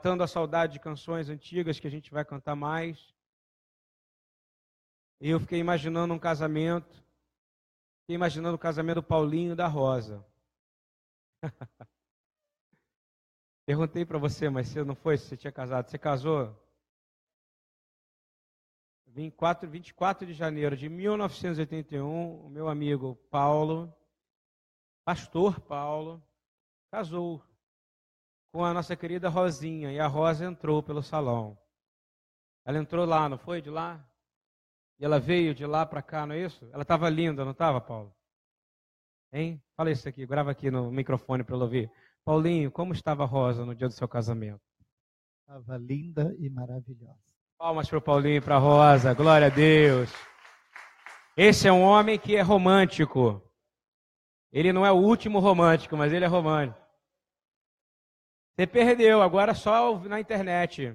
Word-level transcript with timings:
matando 0.00 0.24
a 0.24 0.26
saudade 0.26 0.72
de 0.72 0.80
canções 0.80 1.28
antigas 1.28 1.78
que 1.78 1.86
a 1.86 1.90
gente 1.90 2.10
vai 2.10 2.24
cantar 2.24 2.56
mais. 2.56 3.14
E 5.20 5.28
eu 5.28 5.38
fiquei 5.38 5.58
imaginando 5.58 6.14
um 6.14 6.18
casamento. 6.18 7.04
Fiquei 8.00 8.16
imaginando 8.16 8.54
o 8.56 8.58
casamento 8.58 8.94
do 8.94 9.02
Paulinho 9.02 9.52
e 9.52 9.56
da 9.56 9.66
Rosa. 9.66 10.26
Perguntei 13.66 14.06
para 14.06 14.16
você, 14.16 14.48
mas 14.48 14.68
você 14.68 14.82
não 14.82 14.94
foi 14.94 15.18
você 15.18 15.36
tinha 15.36 15.52
casado. 15.52 15.90
Você 15.90 15.98
casou? 15.98 16.58
24, 19.08 19.68
24 19.68 20.26
de 20.26 20.32
janeiro 20.32 20.78
de 20.78 20.88
1981, 20.88 22.46
o 22.46 22.48
meu 22.48 22.70
amigo 22.70 23.16
Paulo, 23.30 23.94
pastor 25.04 25.60
Paulo, 25.60 26.22
casou 26.90 27.49
com 28.52 28.64
a 28.64 28.74
nossa 28.74 28.96
querida 28.96 29.28
Rosinha. 29.28 29.92
E 29.92 29.98
a 29.98 30.06
Rosa 30.06 30.44
entrou 30.44 30.82
pelo 30.82 31.02
salão. 31.02 31.58
Ela 32.64 32.78
entrou 32.78 33.04
lá, 33.04 33.28
não 33.28 33.38
foi? 33.38 33.60
De 33.62 33.70
lá? 33.70 34.04
E 34.98 35.04
ela 35.04 35.18
veio 35.18 35.54
de 35.54 35.64
lá 35.64 35.86
para 35.86 36.02
cá, 36.02 36.26
não 36.26 36.34
é 36.34 36.40
isso? 36.40 36.68
Ela 36.72 36.82
estava 36.82 37.08
linda, 37.08 37.44
não 37.44 37.52
estava, 37.52 37.80
Paulo? 37.80 38.14
Hein? 39.32 39.62
Fala 39.76 39.90
isso 39.90 40.08
aqui, 40.08 40.26
grava 40.26 40.50
aqui 40.50 40.70
no 40.70 40.90
microfone 40.90 41.42
para 41.42 41.54
ela 41.54 41.64
ouvir. 41.64 41.90
Paulinho, 42.24 42.70
como 42.70 42.92
estava 42.92 43.22
a 43.22 43.26
Rosa 43.26 43.64
no 43.64 43.74
dia 43.74 43.88
do 43.88 43.94
seu 43.94 44.06
casamento? 44.06 44.60
Estava 45.40 45.78
linda 45.78 46.34
e 46.38 46.50
maravilhosa. 46.50 47.18
Palmas 47.56 47.88
para 47.88 47.98
o 47.98 48.02
Paulinho 48.02 48.36
e 48.36 48.40
para 48.40 48.56
a 48.56 48.58
Rosa, 48.58 49.14
glória 49.14 49.46
a 49.46 49.50
Deus. 49.50 50.12
Esse 51.36 51.66
é 51.66 51.72
um 51.72 51.82
homem 51.82 52.18
que 52.18 52.36
é 52.36 52.42
romântico. 52.42 53.42
Ele 54.52 54.72
não 54.72 54.84
é 54.84 54.92
o 54.92 54.96
último 54.96 55.38
romântico, 55.38 55.96
mas 55.96 56.12
ele 56.12 56.24
é 56.24 56.28
romântico. 56.28 56.89
Você 58.60 58.66
perdeu, 58.66 59.22
agora 59.22 59.54
só 59.54 59.98
na 60.00 60.20
internet. 60.20 60.94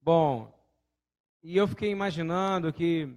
Bom, 0.00 0.56
e 1.42 1.56
eu 1.56 1.66
fiquei 1.66 1.90
imaginando 1.90 2.72
que 2.72 3.12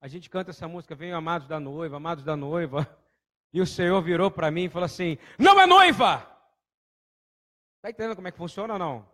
a 0.00 0.06
gente 0.06 0.30
canta 0.30 0.50
essa 0.50 0.68
música, 0.68 0.94
Venho 0.94 1.16
Amados 1.16 1.48
da 1.48 1.58
Noiva, 1.58 1.96
Amados 1.96 2.22
da 2.22 2.36
Noiva, 2.36 2.86
e 3.52 3.60
o 3.60 3.66
Senhor 3.66 4.00
virou 4.00 4.30
para 4.30 4.52
mim 4.52 4.66
e 4.66 4.68
falou 4.68 4.86
assim: 4.86 5.18
Não 5.36 5.60
é 5.60 5.66
noiva! 5.66 6.18
Está 7.78 7.90
entendendo 7.90 8.14
como 8.14 8.28
é 8.28 8.30
que 8.30 8.38
funciona 8.38 8.74
ou 8.74 8.78
não? 8.78 9.04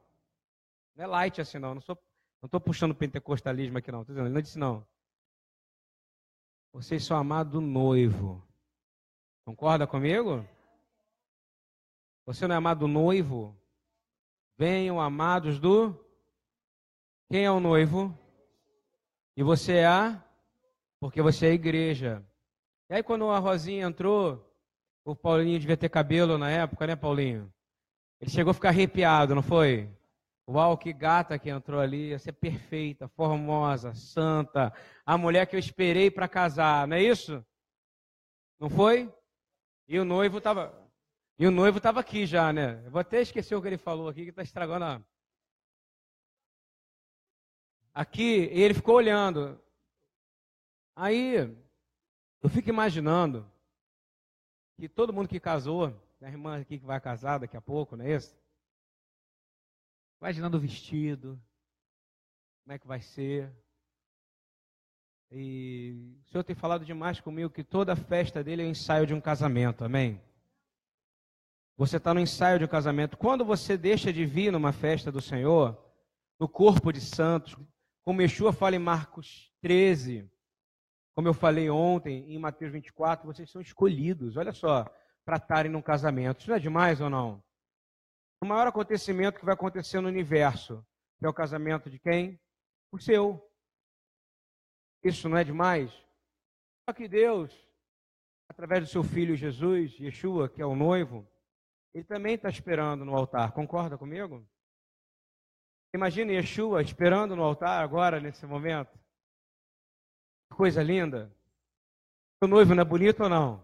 Não 0.94 1.04
é 1.04 1.06
light 1.06 1.40
assim, 1.40 1.58
não. 1.58 1.72
Não 1.72 1.80
estou 1.80 1.98
não 2.42 2.60
puxando 2.60 2.94
pentecostalismo 2.94 3.78
aqui, 3.78 3.90
não. 3.90 4.04
Ele 4.06 4.28
não 4.28 4.42
disse, 4.42 4.58
não. 4.58 4.86
Vocês 6.74 7.02
são 7.02 7.16
amados 7.16 7.54
do 7.54 7.62
noivo. 7.62 8.46
Concorda 9.46 9.86
comigo? 9.86 10.46
Você 12.26 12.46
não 12.46 12.54
é 12.54 12.58
amado 12.58 12.80
do 12.80 12.88
noivo? 12.88 13.56
Venham 14.56 15.00
amados 15.00 15.58
do. 15.58 15.98
Quem 17.28 17.44
é 17.44 17.50
o 17.50 17.60
noivo? 17.60 18.16
E 19.36 19.42
você 19.42 19.74
é 19.74 19.86
a? 19.86 20.24
Porque 21.00 21.20
você 21.20 21.46
é 21.46 21.50
a 21.50 21.54
igreja. 21.54 22.24
E 22.88 22.94
aí, 22.94 23.02
quando 23.02 23.28
a 23.28 23.38
Rosinha 23.38 23.86
entrou, 23.86 24.50
o 25.04 25.14
Paulinho 25.14 25.58
devia 25.58 25.76
ter 25.76 25.88
cabelo 25.88 26.38
na 26.38 26.50
época, 26.50 26.86
né, 26.86 26.96
Paulinho? 26.96 27.52
Ele 28.20 28.30
chegou 28.30 28.52
a 28.52 28.54
ficar 28.54 28.70
arrepiado, 28.70 29.34
não 29.34 29.42
foi? 29.42 29.90
Uau, 30.48 30.78
que 30.78 30.92
gata 30.92 31.38
que 31.38 31.50
entrou 31.50 31.80
ali, 31.80 32.10
ia 32.10 32.18
ser 32.18 32.32
perfeita, 32.32 33.08
formosa, 33.08 33.94
santa, 33.94 34.72
a 35.04 35.18
mulher 35.18 35.46
que 35.46 35.56
eu 35.56 35.60
esperei 35.60 36.10
para 36.10 36.28
casar, 36.28 36.86
não 36.86 36.96
é 36.96 37.02
isso? 37.02 37.44
Não 38.60 38.68
foi? 38.68 39.12
E 39.88 39.98
o 39.98 40.04
noivo 40.04 40.38
estava 40.38 40.83
e 41.38 41.46
o 41.46 41.50
noivo 41.50 41.78
estava 41.78 42.00
aqui 42.00 42.26
já, 42.26 42.52
né? 42.52 42.84
Eu 42.84 42.90
vou 42.90 43.00
até 43.00 43.20
esquecer 43.20 43.54
o 43.54 43.60
que 43.60 43.66
ele 43.66 43.78
falou 43.78 44.08
aqui, 44.08 44.22
que 44.24 44.30
está 44.30 44.42
estragando 44.42 44.84
a. 44.84 45.02
Aqui, 47.92 48.48
ele 48.52 48.74
ficou 48.74 48.96
olhando. 48.96 49.60
Aí, 50.94 51.36
eu 52.40 52.48
fico 52.48 52.68
imaginando 52.68 53.50
que 54.76 54.88
todo 54.88 55.12
mundo 55.12 55.28
que 55.28 55.40
casou, 55.40 55.86
a 56.20 56.28
irmã 56.28 56.60
aqui 56.60 56.78
que 56.78 56.86
vai 56.86 57.00
casar 57.00 57.38
daqui 57.38 57.56
a 57.56 57.60
pouco, 57.60 57.96
não 57.96 58.04
é 58.04 58.14
isso? 58.14 58.36
Imaginando 60.20 60.56
o 60.56 60.60
vestido, 60.60 61.40
como 62.62 62.74
é 62.74 62.78
que 62.78 62.86
vai 62.86 63.00
ser. 63.00 63.52
E 65.30 66.16
o 66.22 66.30
Senhor 66.30 66.44
tem 66.44 66.54
falado 66.54 66.84
demais 66.84 67.20
comigo 67.20 67.50
que 67.50 67.64
toda 67.64 67.96
festa 67.96 68.42
dele 68.42 68.62
é 68.62 68.66
um 68.66 68.70
ensaio 68.70 69.06
de 69.06 69.14
um 69.14 69.20
casamento, 69.20 69.84
amém? 69.84 70.20
Você 71.76 71.96
está 71.96 72.14
no 72.14 72.20
ensaio 72.20 72.58
de 72.58 72.64
um 72.64 72.68
casamento. 72.68 73.16
Quando 73.16 73.44
você 73.44 73.76
deixa 73.76 74.12
de 74.12 74.24
vir 74.24 74.52
numa 74.52 74.72
festa 74.72 75.10
do 75.10 75.20
Senhor, 75.20 75.76
no 76.38 76.48
corpo 76.48 76.92
de 76.92 77.00
santos, 77.00 77.56
como 78.04 78.22
Yeshua 78.22 78.52
fala 78.52 78.76
em 78.76 78.78
Marcos 78.78 79.52
13, 79.60 80.30
como 81.14 81.28
eu 81.28 81.34
falei 81.34 81.68
ontem 81.70 82.32
em 82.32 82.38
Mateus 82.38 82.72
24, 82.72 83.26
vocês 83.26 83.50
são 83.50 83.60
escolhidos, 83.60 84.36
olha 84.36 84.52
só, 84.52 84.84
para 85.24 85.36
estarem 85.36 85.70
num 85.70 85.82
casamento. 85.82 86.40
Isso 86.40 86.50
não 86.50 86.56
é 86.56 86.60
demais 86.60 87.00
ou 87.00 87.10
não? 87.10 87.42
O 88.40 88.46
maior 88.46 88.66
acontecimento 88.66 89.38
que 89.38 89.44
vai 89.44 89.54
acontecer 89.54 90.00
no 90.00 90.08
universo 90.08 90.84
é 91.22 91.28
o 91.28 91.34
casamento 91.34 91.88
de 91.88 91.98
quem? 91.98 92.38
O 92.92 92.98
seu. 92.98 93.42
Isso 95.02 95.28
não 95.28 95.36
é 95.36 95.44
demais? 95.44 95.90
Só 96.88 96.92
que 96.94 97.08
Deus, 97.08 97.52
através 98.48 98.84
do 98.84 98.90
seu 98.90 99.02
filho 99.02 99.34
Jesus, 99.34 99.98
Yeshua, 99.98 100.48
que 100.48 100.60
é 100.60 100.66
o 100.66 100.76
noivo, 100.76 101.26
ele 101.94 102.04
também 102.04 102.34
está 102.34 102.48
esperando 102.48 103.04
no 103.04 103.16
altar. 103.16 103.52
Concorda 103.52 103.96
comigo? 103.96 104.44
Imagina 105.94 106.32
Yeshua 106.32 106.82
esperando 106.82 107.36
no 107.36 107.44
altar 107.44 107.82
agora, 107.82 108.18
nesse 108.20 108.44
momento. 108.44 108.98
Que 110.50 110.56
coisa 110.56 110.82
linda. 110.82 111.32
O 112.42 112.48
noivo 112.48 112.74
não 112.74 112.82
é 112.82 112.84
bonito 112.84 113.22
ou 113.22 113.28
não? 113.28 113.58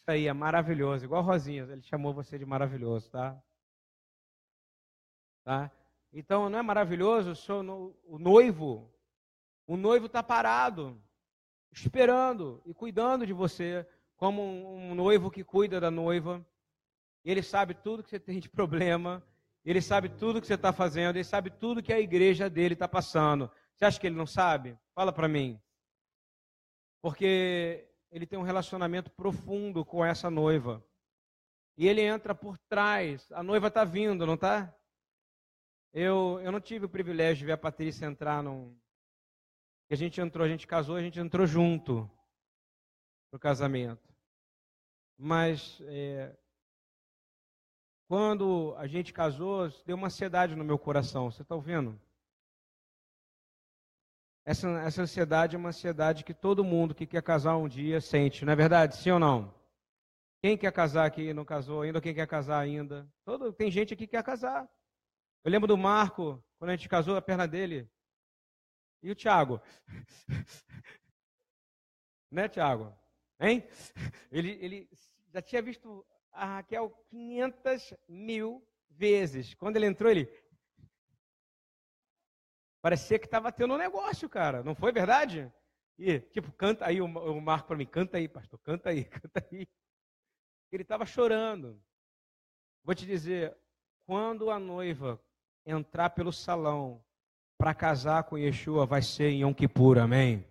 Isso 0.00 0.10
aí 0.10 0.26
é 0.26 0.32
maravilhoso. 0.32 1.04
Igual 1.04 1.22
Rosinha, 1.22 1.62
ele 1.62 1.82
chamou 1.82 2.12
você 2.12 2.36
de 2.36 2.44
maravilhoso, 2.44 3.08
tá? 3.12 3.40
Tá? 5.44 5.70
Então, 6.12 6.50
não 6.50 6.58
é 6.58 6.62
maravilhoso? 6.62 7.32
O 8.04 8.18
noivo, 8.18 8.92
o 9.68 9.76
noivo 9.76 10.06
está 10.06 10.20
parado, 10.20 11.00
esperando 11.70 12.60
e 12.66 12.74
cuidando 12.74 13.24
de 13.24 13.32
você, 13.32 13.88
como 14.16 14.42
um 14.42 14.96
noivo 14.96 15.30
que 15.30 15.44
cuida 15.44 15.80
da 15.80 15.92
noiva. 15.92 16.44
Ele 17.30 17.42
sabe 17.42 17.74
tudo 17.74 18.04
que 18.04 18.10
você 18.10 18.20
tem 18.20 18.38
de 18.38 18.48
problema. 18.48 19.20
Ele 19.64 19.82
sabe 19.82 20.08
tudo 20.08 20.40
que 20.40 20.46
você 20.46 20.54
está 20.54 20.72
fazendo. 20.72 21.16
Ele 21.16 21.24
sabe 21.24 21.50
tudo 21.50 21.82
que 21.82 21.92
a 21.92 21.98
igreja 21.98 22.48
dele 22.48 22.74
está 22.74 22.86
passando. 22.86 23.50
Você 23.74 23.84
acha 23.84 23.98
que 23.98 24.06
ele 24.06 24.14
não 24.16 24.26
sabe? 24.26 24.78
Fala 24.94 25.12
para 25.12 25.26
mim. 25.26 25.60
Porque 27.02 27.88
ele 28.12 28.26
tem 28.26 28.38
um 28.38 28.44
relacionamento 28.44 29.10
profundo 29.10 29.84
com 29.84 30.04
essa 30.04 30.30
noiva. 30.30 30.84
E 31.76 31.88
ele 31.88 32.00
entra 32.00 32.32
por 32.32 32.56
trás. 32.58 33.30
A 33.32 33.42
noiva 33.42 33.66
está 33.66 33.84
vindo, 33.84 34.24
não 34.24 34.34
está? 34.34 34.72
Eu, 35.92 36.40
eu 36.44 36.52
não 36.52 36.60
tive 36.60 36.86
o 36.86 36.88
privilégio 36.88 37.38
de 37.38 37.46
ver 37.46 37.52
a 37.52 37.58
Patrícia 37.58 38.06
entrar 38.06 38.40
num. 38.40 38.78
A 39.90 39.94
gente 39.96 40.20
entrou, 40.20 40.44
a 40.44 40.48
gente 40.48 40.66
casou, 40.66 40.94
a 40.94 41.02
gente 41.02 41.18
entrou 41.18 41.46
junto 41.46 42.08
para 43.30 43.36
o 43.36 43.40
casamento. 43.40 44.14
Mas 45.18 45.80
é, 45.86 46.36
quando 48.08 48.74
a 48.78 48.86
gente 48.86 49.12
casou, 49.12 49.68
deu 49.84 49.96
uma 49.96 50.06
ansiedade 50.06 50.54
no 50.54 50.64
meu 50.64 50.78
coração. 50.78 51.30
Você 51.30 51.42
está 51.42 51.54
ouvindo? 51.54 52.00
Essa, 54.44 54.68
essa 54.80 55.02
ansiedade 55.02 55.56
é 55.56 55.58
uma 55.58 55.70
ansiedade 55.70 56.22
que 56.22 56.32
todo 56.32 56.62
mundo 56.62 56.94
que 56.94 57.04
quer 57.04 57.22
casar 57.22 57.56
um 57.56 57.66
dia 57.66 58.00
sente, 58.00 58.44
não 58.44 58.52
é 58.52 58.56
verdade? 58.56 58.96
Sim 58.96 59.10
ou 59.10 59.18
não? 59.18 59.52
Quem 60.40 60.56
quer 60.56 60.72
casar 60.72 61.04
aqui 61.04 61.34
não 61.34 61.44
casou 61.44 61.82
ainda, 61.82 62.00
quem 62.00 62.14
quer 62.14 62.28
casar 62.28 62.60
ainda? 62.60 63.10
Todo, 63.24 63.52
tem 63.52 63.70
gente 63.70 63.92
aqui 63.92 64.06
que 64.06 64.12
quer 64.12 64.22
casar. 64.22 64.68
Eu 65.42 65.50
lembro 65.50 65.66
do 65.66 65.76
Marco, 65.76 66.40
quando 66.58 66.70
a 66.70 66.76
gente 66.76 66.88
casou, 66.88 67.16
a 67.16 67.22
perna 67.22 67.48
dele. 67.48 67.90
E 69.02 69.10
o 69.10 69.14
Tiago? 69.16 69.60
né, 72.30 72.48
Tiago? 72.48 72.96
Hein? 73.40 73.66
Ele, 74.30 74.50
ele 74.60 74.90
já 75.32 75.42
tinha 75.42 75.60
visto 75.60 76.06
a 76.36 76.56
Raquel 76.56 76.90
500 77.08 77.94
mil 78.08 78.66
vezes. 78.90 79.54
Quando 79.54 79.76
ele 79.76 79.86
entrou, 79.86 80.10
ele. 80.10 80.28
Parecia 82.82 83.18
que 83.18 83.24
estava 83.24 83.50
tendo 83.50 83.74
um 83.74 83.78
negócio, 83.78 84.28
cara. 84.28 84.62
Não 84.62 84.74
foi 84.74 84.92
verdade? 84.92 85.52
E, 85.98 86.20
tipo, 86.20 86.52
canta 86.52 86.86
aí, 86.86 87.00
o 87.00 87.40
Marco 87.40 87.68
para 87.68 87.76
mim, 87.76 87.86
canta 87.86 88.18
aí, 88.18 88.28
pastor, 88.28 88.60
canta 88.60 88.90
aí, 88.90 89.04
canta 89.08 89.46
aí. 89.50 89.66
Ele 90.70 90.82
estava 90.82 91.06
chorando. 91.06 91.82
Vou 92.84 92.94
te 92.94 93.06
dizer, 93.06 93.56
quando 94.04 94.50
a 94.50 94.58
noiva 94.58 95.20
entrar 95.64 96.10
pelo 96.10 96.32
salão 96.32 97.02
para 97.58 97.74
casar 97.74 98.24
com 98.24 98.38
Yeshua, 98.38 98.84
vai 98.84 99.02
ser 99.02 99.30
em 99.30 99.40
Yom 99.40 99.54
Kippur, 99.54 99.98
amém? 99.98 100.46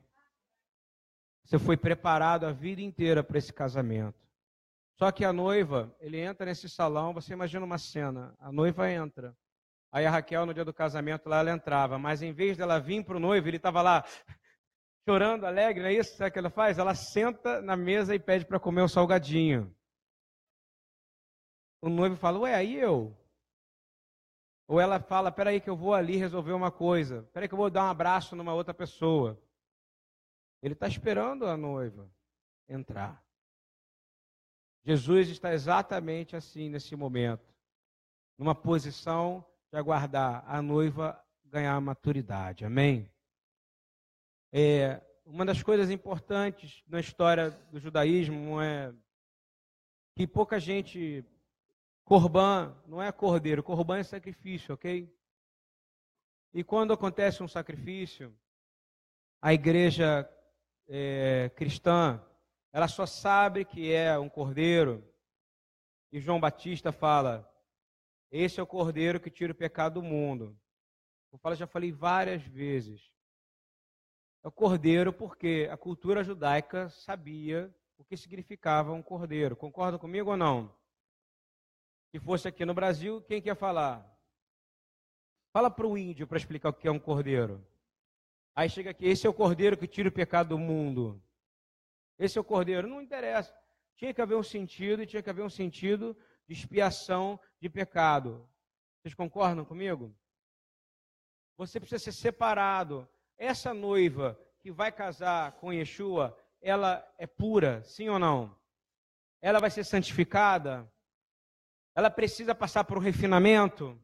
Você 1.45 1.59
foi 1.59 1.77
preparado 1.77 2.45
a 2.45 2.51
vida 2.51 2.81
inteira 2.81 3.23
para 3.23 3.37
esse 3.37 3.53
casamento. 3.53 4.24
Só 4.97 5.11
que 5.11 5.25
a 5.25 5.33
noiva, 5.33 5.93
ele 5.99 6.19
entra 6.19 6.45
nesse 6.45 6.69
salão, 6.69 7.13
você 7.13 7.33
imagina 7.33 7.65
uma 7.65 7.77
cena, 7.77 8.33
a 8.39 8.51
noiva 8.51 8.89
entra. 8.89 9.35
Aí 9.91 10.05
a 10.05 10.11
Raquel, 10.11 10.45
no 10.45 10.53
dia 10.53 10.63
do 10.63 10.73
casamento, 10.73 11.27
lá 11.27 11.39
ela 11.39 11.51
entrava, 11.51 11.97
mas 11.97 12.21
em 12.21 12.31
vez 12.31 12.57
dela 12.57 12.79
vir 12.79 13.03
para 13.03 13.17
o 13.17 13.19
noivo, 13.19 13.47
ele 13.47 13.57
estava 13.57 13.81
lá 13.81 14.03
chorando, 15.07 15.45
alegre, 15.45 15.83
não 15.83 15.89
é 15.89 15.93
isso? 15.93 16.15
Sabe 16.15 16.29
o 16.29 16.33
que 16.33 16.39
ela 16.39 16.49
faz? 16.49 16.77
Ela 16.77 16.95
senta 16.95 17.61
na 17.61 17.75
mesa 17.75 18.15
e 18.15 18.19
pede 18.19 18.45
para 18.45 18.59
comer 18.59 18.81
o 18.81 18.89
salgadinho. 18.89 19.75
O 21.81 21.89
noivo 21.89 22.15
fala, 22.15 22.39
ué, 22.39 22.55
aí 22.55 22.75
eu? 22.75 23.15
Ou 24.67 24.79
ela 24.79 24.99
fala, 24.99 25.31
peraí 25.31 25.61
que 25.61 25.69
eu 25.69 25.75
vou 25.75 25.93
ali 25.93 26.15
resolver 26.15 26.53
uma 26.53 26.71
coisa. 26.71 27.23
Peraí 27.33 27.47
que 27.47 27.53
eu 27.53 27.57
vou 27.57 27.69
dar 27.69 27.83
um 27.83 27.89
abraço 27.89 28.35
numa 28.35 28.53
outra 28.53 28.73
pessoa. 28.73 29.39
Ele 30.61 30.73
está 30.73 30.87
esperando 30.87 31.45
a 31.45 31.55
noiva 31.55 32.09
entrar. 32.67 33.24
Jesus 34.85 35.29
está 35.29 35.53
exatamente 35.53 36.35
assim 36.35 36.69
nesse 36.69 36.95
momento. 36.95 37.53
Numa 38.37 38.53
posição 38.53 39.45
de 39.71 39.77
aguardar 39.77 40.43
a 40.47 40.61
noiva 40.61 41.19
ganhar 41.45 41.79
maturidade. 41.81 42.65
Amém? 42.65 43.09
É, 44.51 45.01
uma 45.25 45.45
das 45.45 45.63
coisas 45.63 45.89
importantes 45.89 46.83
na 46.87 46.99
história 46.99 47.49
do 47.71 47.79
judaísmo 47.79 48.61
é 48.61 48.93
que 50.15 50.27
pouca 50.27 50.59
gente 50.59 51.25
Corban 52.05 52.71
não 52.85 53.01
é 53.01 53.11
cordeiro, 53.11 53.63
corban 53.63 53.97
é 53.97 54.03
sacrifício, 54.03 54.75
ok? 54.75 55.11
E 56.53 56.63
quando 56.63 56.93
acontece 56.93 57.41
um 57.41 57.47
sacrifício, 57.47 58.33
a 59.41 59.53
igreja 59.53 60.29
é, 60.87 61.51
cristã, 61.55 62.23
ela 62.75 62.89
só 62.89 63.05
sabe 63.05 63.63
que 63.63 63.93
é 63.93 64.19
um 64.19 64.27
cordeiro. 64.27 65.01
E 66.11 66.19
João 66.19 66.41
Batista 66.41 66.91
fala: 66.91 67.49
esse 68.29 68.59
é 68.59 68.63
o 68.63 68.67
cordeiro 68.67 69.17
que 69.17 69.31
tira 69.31 69.53
o 69.53 69.55
pecado 69.55 70.01
do 70.01 70.03
mundo. 70.03 70.59
Eu 71.31 71.37
falo, 71.37 71.55
já 71.55 71.65
falei 71.65 71.93
várias 71.93 72.43
vezes. 72.43 73.13
É 74.43 74.49
o 74.49 74.51
cordeiro 74.51 75.13
porque 75.13 75.69
a 75.71 75.77
cultura 75.77 76.21
judaica 76.21 76.89
sabia 76.89 77.73
o 77.97 78.03
que 78.03 78.17
significava 78.17 78.91
um 78.91 79.01
cordeiro. 79.01 79.55
Concorda 79.55 79.97
comigo 79.97 80.31
ou 80.31 80.35
não? 80.35 80.69
Se 82.11 82.19
fosse 82.19 82.49
aqui 82.49 82.65
no 82.65 82.73
Brasil, 82.73 83.21
quem 83.21 83.41
quer 83.41 83.55
falar? 83.55 84.05
Fala 85.53 85.71
para 85.71 85.87
o 85.87 85.97
índio 85.97 86.27
para 86.27 86.37
explicar 86.37 86.71
o 86.71 86.73
que 86.73 86.89
é 86.89 86.91
um 86.91 86.99
cordeiro. 86.99 87.65
Aí 88.53 88.69
chega 88.69 88.89
aqui, 88.89 89.05
esse 89.05 89.25
é 89.25 89.29
o 89.29 89.33
cordeiro 89.33 89.77
que 89.77 89.87
tira 89.87 90.09
o 90.09 90.11
pecado 90.11 90.49
do 90.49 90.57
mundo. 90.57 91.24
Esse 92.17 92.37
é 92.37 92.41
o 92.41 92.43
cordeiro. 92.43 92.87
Não 92.87 93.01
interessa. 93.01 93.53
Tinha 93.95 94.13
que 94.13 94.21
haver 94.21 94.35
um 94.35 94.43
sentido, 94.43 95.03
e 95.03 95.07
tinha 95.07 95.21
que 95.21 95.29
haver 95.29 95.43
um 95.43 95.49
sentido 95.49 96.17
de 96.47 96.53
expiação 96.53 97.39
de 97.61 97.69
pecado. 97.69 98.47
Vocês 99.01 99.13
concordam 99.13 99.63
comigo? 99.63 100.15
Você 101.57 101.79
precisa 101.79 102.03
ser 102.03 102.11
separado. 102.11 103.07
Essa 103.37 103.73
noiva 103.73 104.39
que 104.59 104.71
vai 104.71 104.91
casar 104.91 105.53
com 105.53 105.71
Yeshua, 105.71 106.37
ela 106.61 107.05
é 107.17 107.27
pura, 107.27 107.83
sim 107.83 108.09
ou 108.09 108.19
não? 108.19 108.57
Ela 109.41 109.59
vai 109.59 109.69
ser 109.69 109.83
santificada? 109.83 110.91
ela 111.95 112.09
precisa 112.09 112.53
passar 112.53 112.83
por 112.83 112.97
um 112.97 113.01
refinamento. 113.01 113.97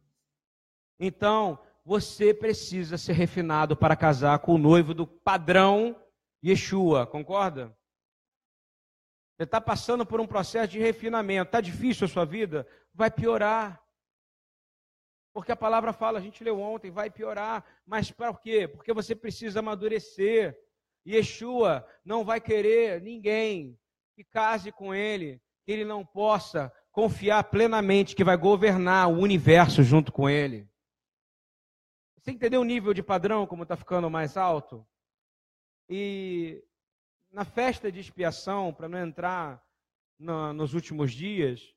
Então, 0.97 1.59
você 1.83 2.33
precisa 2.33 2.97
ser 2.97 3.13
refinado 3.13 3.75
para 3.75 3.97
casar 3.97 4.39
com 4.39 4.55
o 4.55 4.57
noivo 4.57 4.93
do 4.93 5.05
padrão 5.05 5.95
Yeshua, 6.43 7.05
concorda? 7.05 7.75
Você 9.41 9.45
está 9.45 9.59
passando 9.59 10.05
por 10.05 10.21
um 10.21 10.27
processo 10.27 10.67
de 10.67 10.77
refinamento. 10.77 11.47
Está 11.47 11.59
difícil 11.59 12.05
a 12.05 12.07
sua 12.07 12.23
vida? 12.23 12.67
Vai 12.93 13.09
piorar. 13.09 13.83
Porque 15.33 15.51
a 15.51 15.55
palavra 15.55 15.91
fala, 15.91 16.19
a 16.19 16.21
gente 16.21 16.43
leu 16.43 16.59
ontem, 16.59 16.91
vai 16.91 17.09
piorar. 17.09 17.65
Mas 17.83 18.11
para 18.11 18.31
quê? 18.35 18.67
Porque 18.67 18.93
você 18.93 19.15
precisa 19.15 19.57
amadurecer. 19.57 20.55
Yeshua 21.07 21.83
não 22.05 22.23
vai 22.23 22.39
querer 22.39 23.01
ninguém 23.01 23.79
que 24.13 24.23
case 24.23 24.71
com 24.71 24.93
ele, 24.93 25.41
que 25.65 25.71
ele 25.71 25.85
não 25.85 26.05
possa 26.05 26.71
confiar 26.91 27.43
plenamente 27.45 28.15
que 28.15 28.23
vai 28.23 28.37
governar 28.37 29.09
o 29.09 29.17
universo 29.17 29.81
junto 29.81 30.11
com 30.11 30.29
ele. 30.29 30.69
Você 32.19 32.29
entendeu 32.29 32.61
o 32.61 32.63
nível 32.63 32.93
de 32.93 33.01
padrão, 33.01 33.47
como 33.47 33.63
está 33.63 33.75
ficando 33.75 34.07
mais 34.07 34.37
alto? 34.37 34.85
E 35.89 36.63
na 37.31 37.45
festa 37.45 37.91
de 37.91 37.99
expiação, 37.99 38.73
para 38.73 38.89
não 38.89 38.99
entrar 38.99 39.63
no, 40.19 40.53
nos 40.53 40.73
últimos 40.73 41.11
dias, 41.11 41.73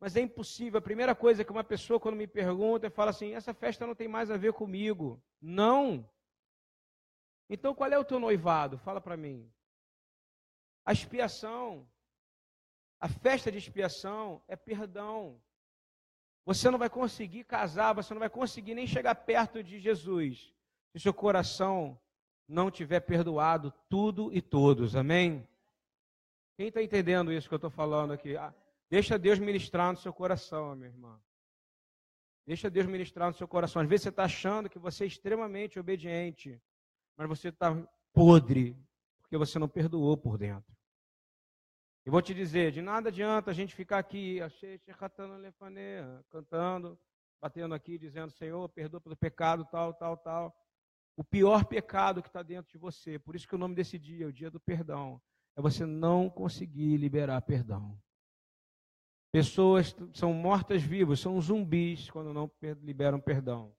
mas 0.00 0.16
é 0.16 0.20
impossível. 0.20 0.78
A 0.78 0.82
primeira 0.82 1.14
coisa 1.14 1.44
que 1.44 1.52
uma 1.52 1.64
pessoa, 1.64 2.00
quando 2.00 2.16
me 2.16 2.26
pergunta, 2.26 2.90
fala 2.90 3.10
assim: 3.10 3.32
essa 3.32 3.54
festa 3.54 3.86
não 3.86 3.94
tem 3.94 4.08
mais 4.08 4.30
a 4.30 4.36
ver 4.36 4.52
comigo. 4.52 5.22
Não. 5.40 6.08
Então 7.48 7.74
qual 7.74 7.90
é 7.90 7.98
o 7.98 8.04
teu 8.04 8.18
noivado? 8.18 8.78
Fala 8.78 9.00
para 9.00 9.16
mim. 9.16 9.50
A 10.84 10.92
expiação 10.92 11.88
a 13.04 13.08
festa 13.08 13.52
de 13.52 13.58
expiação 13.58 14.42
é 14.48 14.56
perdão. 14.56 15.38
Você 16.46 16.70
não 16.70 16.78
vai 16.78 16.88
conseguir 16.88 17.44
casar, 17.44 17.92
você 17.92 18.14
não 18.14 18.18
vai 18.18 18.30
conseguir 18.30 18.74
nem 18.74 18.86
chegar 18.86 19.14
perto 19.14 19.62
de 19.62 19.78
Jesus 19.78 20.50
se 20.90 21.00
seu 21.00 21.12
coração 21.12 22.00
não 22.48 22.70
tiver 22.70 23.00
perdoado 23.00 23.72
tudo 23.88 24.32
e 24.32 24.40
todos. 24.40 24.94
Amém? 24.94 25.46
Quem 26.56 26.68
está 26.68 26.82
entendendo 26.82 27.32
isso 27.32 27.48
que 27.48 27.54
eu 27.54 27.56
estou 27.56 27.70
falando 27.70 28.12
aqui? 28.12 28.36
Ah, 28.36 28.54
deixa 28.88 29.18
Deus 29.18 29.38
ministrar 29.38 29.92
no 29.92 29.98
seu 29.98 30.12
coração, 30.12 30.74
minha 30.76 30.88
irmã. 30.88 31.20
Deixa 32.46 32.70
Deus 32.70 32.86
ministrar 32.86 33.28
no 33.28 33.34
seu 33.34 33.48
coração. 33.48 33.82
Às 33.82 33.88
vezes 33.88 34.04
você 34.04 34.08
está 34.10 34.24
achando 34.24 34.68
que 34.68 34.78
você 34.78 35.04
é 35.04 35.06
extremamente 35.06 35.80
obediente, 35.80 36.60
mas 37.16 37.28
você 37.28 37.48
está 37.48 37.74
podre, 38.12 38.76
porque 39.22 39.36
você 39.36 39.58
não 39.58 39.68
perdoou 39.68 40.16
por 40.16 40.36
dentro. 40.36 40.72
E 42.06 42.10
vou 42.10 42.20
te 42.20 42.34
dizer, 42.34 42.70
de 42.70 42.82
nada 42.82 43.08
adianta 43.08 43.50
a 43.50 43.54
gente 43.54 43.74
ficar 43.74 43.98
aqui, 43.98 44.38
cantando, 46.30 46.98
batendo 47.40 47.74
aqui, 47.74 47.96
dizendo, 47.96 48.30
Senhor, 48.30 48.68
perdoa 48.68 49.00
pelo 49.00 49.16
pecado, 49.16 49.66
tal, 49.70 49.94
tal, 49.94 50.16
tal. 50.18 50.63
O 51.16 51.22
pior 51.22 51.64
pecado 51.64 52.22
que 52.22 52.28
está 52.28 52.42
dentro 52.42 52.70
de 52.72 52.78
você, 52.78 53.18
por 53.18 53.36
isso 53.36 53.46
que 53.46 53.54
o 53.54 53.58
nome 53.58 53.74
desse 53.74 53.98
dia 53.98 54.24
é 54.24 54.28
o 54.28 54.32
dia 54.32 54.50
do 54.50 54.58
perdão, 54.58 55.20
é 55.56 55.62
você 55.62 55.86
não 55.86 56.28
conseguir 56.28 56.96
liberar 56.96 57.40
perdão. 57.42 58.00
Pessoas 59.32 59.94
são 60.12 60.32
mortas 60.32 60.82
vivas, 60.82 61.20
são 61.20 61.40
zumbis 61.40 62.10
quando 62.10 62.32
não 62.32 62.50
liberam 62.82 63.20
perdão. 63.20 63.74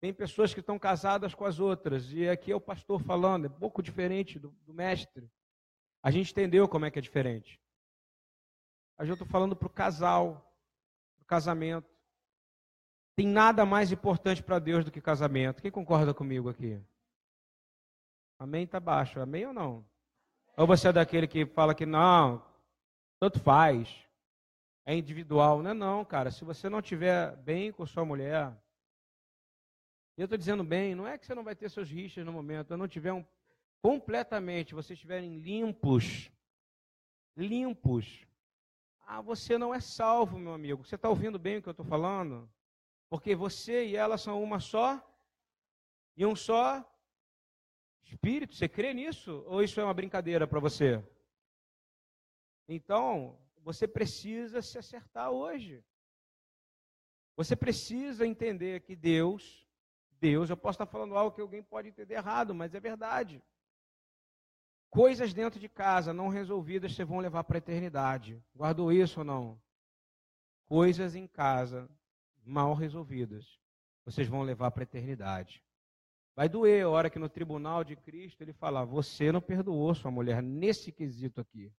Tem 0.00 0.12
pessoas 0.12 0.52
que 0.52 0.60
estão 0.60 0.78
casadas 0.78 1.34
com 1.34 1.44
as 1.44 1.58
outras, 1.58 2.12
e 2.12 2.28
aqui 2.28 2.52
é 2.52 2.56
o 2.56 2.60
pastor 2.60 3.00
falando, 3.00 3.46
é 3.46 3.48
um 3.48 3.58
pouco 3.58 3.82
diferente 3.82 4.38
do, 4.38 4.50
do 4.64 4.74
mestre. 4.74 5.30
A 6.02 6.10
gente 6.10 6.30
entendeu 6.30 6.68
como 6.68 6.84
é 6.84 6.90
que 6.90 6.98
é 6.98 7.02
diferente. 7.02 7.60
Mas 8.98 9.08
eu 9.08 9.14
estou 9.14 9.26
falando 9.26 9.56
para 9.56 9.66
o 9.66 9.70
casal, 9.70 10.54
para 11.16 11.22
o 11.22 11.26
casamento. 11.26 11.95
Tem 13.16 13.26
nada 13.26 13.64
mais 13.64 13.90
importante 13.90 14.42
para 14.42 14.58
Deus 14.58 14.84
do 14.84 14.90
que 14.90 15.00
casamento. 15.00 15.62
Quem 15.62 15.70
concorda 15.70 16.12
comigo 16.12 16.50
aqui? 16.50 16.78
Amém 18.38 18.64
está 18.64 18.78
baixo. 18.78 19.18
Amém 19.18 19.46
ou 19.46 19.54
não? 19.54 19.86
Ou 20.54 20.66
você 20.66 20.88
é 20.88 20.92
daquele 20.92 21.26
que 21.26 21.46
fala 21.46 21.74
que 21.74 21.86
não, 21.86 22.44
tanto 23.18 23.40
faz, 23.40 24.06
é 24.84 24.94
individual. 24.94 25.62
Não 25.62 25.70
é 25.70 25.74
não, 25.74 26.04
cara. 26.04 26.30
Se 26.30 26.44
você 26.44 26.68
não 26.68 26.80
estiver 26.80 27.34
bem 27.38 27.72
com 27.72 27.86
sua 27.86 28.04
mulher, 28.04 28.54
eu 30.18 30.24
estou 30.24 30.36
dizendo 30.36 30.62
bem, 30.62 30.94
não 30.94 31.08
é 31.08 31.16
que 31.16 31.24
você 31.24 31.34
não 31.34 31.44
vai 31.44 31.56
ter 31.56 31.70
seus 31.70 31.90
rixas 31.90 32.24
no 32.24 32.32
momento, 32.32 32.70
eu 32.70 32.78
não 32.78 32.88
tiver 32.88 33.12
um 33.12 33.24
completamente, 33.82 34.74
vocês 34.74 34.96
estiverem 34.96 35.38
limpos, 35.38 36.30
limpos, 37.36 38.26
ah, 39.06 39.20
você 39.20 39.56
não 39.56 39.74
é 39.74 39.80
salvo, 39.80 40.38
meu 40.38 40.52
amigo. 40.52 40.84
Você 40.84 40.96
está 40.96 41.08
ouvindo 41.08 41.38
bem 41.38 41.58
o 41.58 41.62
que 41.62 41.68
eu 41.68 41.72
estou 41.72 41.86
falando? 41.86 42.50
Porque 43.08 43.34
você 43.34 43.86
e 43.86 43.96
ela 43.96 44.18
são 44.18 44.42
uma 44.42 44.58
só 44.58 45.00
e 46.16 46.26
um 46.26 46.34
só 46.34 46.84
espírito. 48.04 48.54
Você 48.54 48.68
crê 48.68 48.92
nisso? 48.92 49.44
Ou 49.46 49.62
isso 49.62 49.80
é 49.80 49.84
uma 49.84 49.94
brincadeira 49.94 50.46
para 50.46 50.60
você? 50.60 51.02
Então, 52.68 53.38
você 53.58 53.86
precisa 53.86 54.60
se 54.60 54.76
acertar 54.78 55.30
hoje. 55.30 55.84
Você 57.36 57.54
precisa 57.54 58.26
entender 58.26 58.80
que 58.80 58.96
Deus, 58.96 59.66
Deus, 60.12 60.50
eu 60.50 60.56
posso 60.56 60.76
estar 60.76 60.86
falando 60.86 61.16
algo 61.16 61.34
que 61.34 61.40
alguém 61.40 61.62
pode 61.62 61.88
entender 61.88 62.14
errado, 62.14 62.54
mas 62.54 62.74
é 62.74 62.80
verdade. 62.80 63.42
Coisas 64.88 65.34
dentro 65.34 65.60
de 65.60 65.68
casa 65.68 66.12
não 66.12 66.28
resolvidas 66.28 66.94
você 66.94 67.04
vão 67.04 67.18
levar 67.18 67.44
para 67.44 67.58
a 67.58 67.58
eternidade. 67.58 68.42
Guardou 68.54 68.90
isso 68.90 69.20
ou 69.20 69.24
não? 69.24 69.60
Coisas 70.66 71.14
em 71.14 71.26
casa 71.26 71.88
mal 72.46 72.74
resolvidas, 72.74 73.58
vocês 74.04 74.28
vão 74.28 74.42
levar 74.42 74.70
para 74.70 74.82
a 74.82 74.84
eternidade. 74.84 75.62
Vai 76.36 76.48
doer 76.48 76.84
a 76.84 76.88
hora 76.88 77.10
que 77.10 77.18
no 77.18 77.28
tribunal 77.28 77.82
de 77.82 77.96
Cristo 77.96 78.42
ele 78.42 78.52
falar: 78.52 78.84
Você 78.84 79.32
não 79.32 79.40
perdoou 79.40 79.94
sua 79.94 80.10
mulher 80.10 80.42
nesse 80.42 80.92
quesito 80.92 81.40
aqui. 81.40 81.72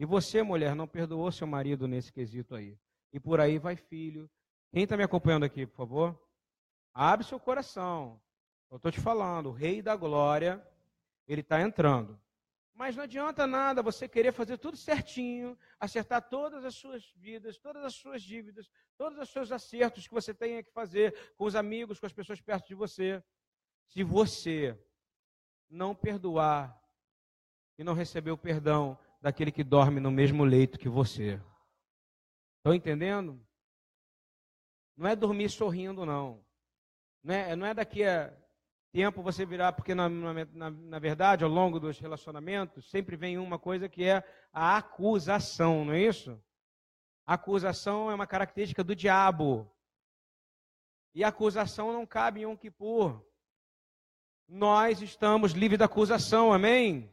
E 0.00 0.04
você, 0.04 0.42
mulher, 0.42 0.74
não 0.74 0.88
perdoou 0.88 1.30
seu 1.30 1.46
marido 1.46 1.86
nesse 1.86 2.12
quesito 2.12 2.54
aí. 2.54 2.78
E 3.12 3.20
por 3.20 3.40
aí 3.40 3.58
vai 3.58 3.76
filho. 3.76 4.30
Quem 4.72 4.84
está 4.84 4.96
me 4.96 5.02
acompanhando 5.02 5.44
aqui, 5.44 5.66
por 5.66 5.76
favor? 5.76 6.28
Abre 6.94 7.26
seu 7.26 7.38
coração. 7.38 8.20
Eu 8.70 8.76
estou 8.76 8.90
te 8.90 9.00
falando, 9.00 9.46
o 9.46 9.52
Rei 9.52 9.80
da 9.80 9.96
Glória, 9.96 10.62
ele 11.26 11.40
está 11.40 11.60
entrando. 11.60 12.18
Mas 12.78 12.94
não 12.94 13.02
adianta 13.02 13.44
nada 13.44 13.82
você 13.82 14.08
querer 14.08 14.30
fazer 14.32 14.56
tudo 14.56 14.76
certinho, 14.76 15.58
acertar 15.80 16.28
todas 16.28 16.64
as 16.64 16.76
suas 16.76 17.12
vidas, 17.16 17.58
todas 17.58 17.82
as 17.82 17.96
suas 17.96 18.22
dívidas, 18.22 18.70
todos 18.96 19.18
os 19.18 19.28
seus 19.30 19.50
acertos 19.50 20.06
que 20.06 20.14
você 20.14 20.32
tenha 20.32 20.62
que 20.62 20.70
fazer 20.70 21.12
com 21.36 21.44
os 21.44 21.56
amigos, 21.56 21.98
com 21.98 22.06
as 22.06 22.12
pessoas 22.12 22.40
perto 22.40 22.68
de 22.68 22.76
você. 22.76 23.20
Se 23.88 24.04
você 24.04 24.78
não 25.68 25.92
perdoar 25.92 26.80
e 27.76 27.82
não 27.82 27.94
receber 27.94 28.30
o 28.30 28.38
perdão 28.38 28.96
daquele 29.20 29.50
que 29.50 29.64
dorme 29.64 29.98
no 29.98 30.12
mesmo 30.12 30.44
leito 30.44 30.78
que 30.78 30.88
você. 30.88 31.42
Estão 32.58 32.72
entendendo? 32.72 33.44
Não 34.96 35.08
é 35.08 35.16
dormir 35.16 35.50
sorrindo, 35.50 36.06
não. 36.06 36.46
Não 37.24 37.34
é, 37.34 37.56
não 37.56 37.66
é 37.66 37.74
daqui 37.74 38.04
a 38.04 38.32
tempo 38.92 39.22
você 39.22 39.44
virar, 39.44 39.72
porque 39.72 39.94
na, 39.94 40.08
na, 40.08 40.70
na, 40.70 40.98
verdade, 40.98 41.44
ao 41.44 41.50
longo 41.50 41.78
dos 41.78 41.98
relacionamentos, 41.98 42.90
sempre 42.90 43.16
vem 43.16 43.38
uma 43.38 43.58
coisa 43.58 43.88
que 43.88 44.04
é 44.04 44.22
a 44.52 44.76
acusação, 44.76 45.84
não 45.84 45.92
é 45.92 46.00
isso? 46.00 46.40
A 47.26 47.34
acusação 47.34 48.10
é 48.10 48.14
uma 48.14 48.26
característica 48.26 48.82
do 48.82 48.96
diabo. 48.96 49.70
E 51.14 51.22
a 51.22 51.28
acusação 51.28 51.92
não 51.92 52.06
cabe 52.06 52.40
em 52.40 52.46
um 52.46 52.56
Kippur. 52.56 53.22
Nós 54.48 55.02
estamos 55.02 55.52
livres 55.52 55.78
da 55.78 55.84
acusação, 55.84 56.52
amém? 56.52 57.12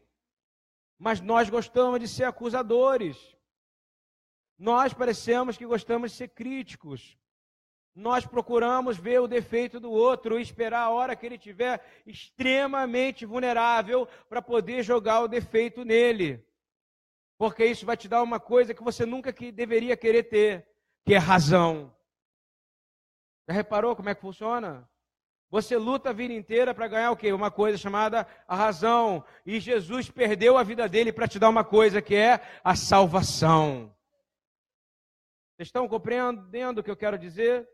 Mas 0.97 1.19
nós 1.19 1.49
gostamos 1.49 1.99
de 1.99 2.07
ser 2.07 2.23
acusadores. 2.23 3.35
Nós 4.57 4.93
parecemos 4.93 5.57
que 5.57 5.65
gostamos 5.65 6.11
de 6.11 6.17
ser 6.17 6.29
críticos 6.29 7.17
nós 7.95 8.25
procuramos 8.25 8.97
ver 8.97 9.21
o 9.21 9.27
defeito 9.27 9.79
do 9.79 9.89
outro 9.89 10.37
e 10.37 10.41
esperar 10.41 10.81
a 10.81 10.89
hora 10.89 11.15
que 11.15 11.25
ele 11.25 11.35
estiver 11.35 11.81
extremamente 12.05 13.25
vulnerável 13.25 14.05
para 14.27 14.41
poder 14.41 14.83
jogar 14.83 15.21
o 15.21 15.29
defeito 15.29 15.85
nele. 15.85 16.45
Porque 17.37 17.65
isso 17.65 17.85
vai 17.85 17.95
te 17.95 18.09
dar 18.09 18.21
uma 18.21 18.39
coisa 18.39 18.73
que 18.73 18.83
você 18.83 19.05
nunca 19.05 19.31
que 19.31 19.49
deveria 19.49 19.95
querer 19.95 20.23
ter, 20.23 20.67
que 21.05 21.13
é 21.13 21.17
razão. 21.17 21.95
Já 23.47 23.53
reparou 23.53 23.95
como 23.95 24.09
é 24.09 24.15
que 24.15 24.21
funciona? 24.21 24.89
Você 25.49 25.77
luta 25.77 26.09
a 26.09 26.13
vida 26.13 26.33
inteira 26.33 26.73
para 26.73 26.87
ganhar 26.87 27.11
o 27.11 27.15
quê? 27.15 27.31
Uma 27.31 27.49
coisa 27.49 27.77
chamada 27.77 28.27
a 28.45 28.55
razão. 28.55 29.23
E 29.45 29.57
Jesus 29.59 30.09
perdeu 30.09 30.57
a 30.57 30.63
vida 30.63 30.89
dele 30.89 31.13
para 31.13 31.29
te 31.29 31.39
dar 31.39 31.47
uma 31.47 31.63
coisa 31.63 32.01
que 32.01 32.15
é 32.15 32.41
a 32.61 32.75
salvação. 32.75 33.95
Vocês 35.55 35.69
estão 35.69 35.87
compreendendo 35.87 36.81
o 36.81 36.83
que 36.83 36.91
eu 36.91 36.97
quero 36.97 37.17
dizer? 37.17 37.69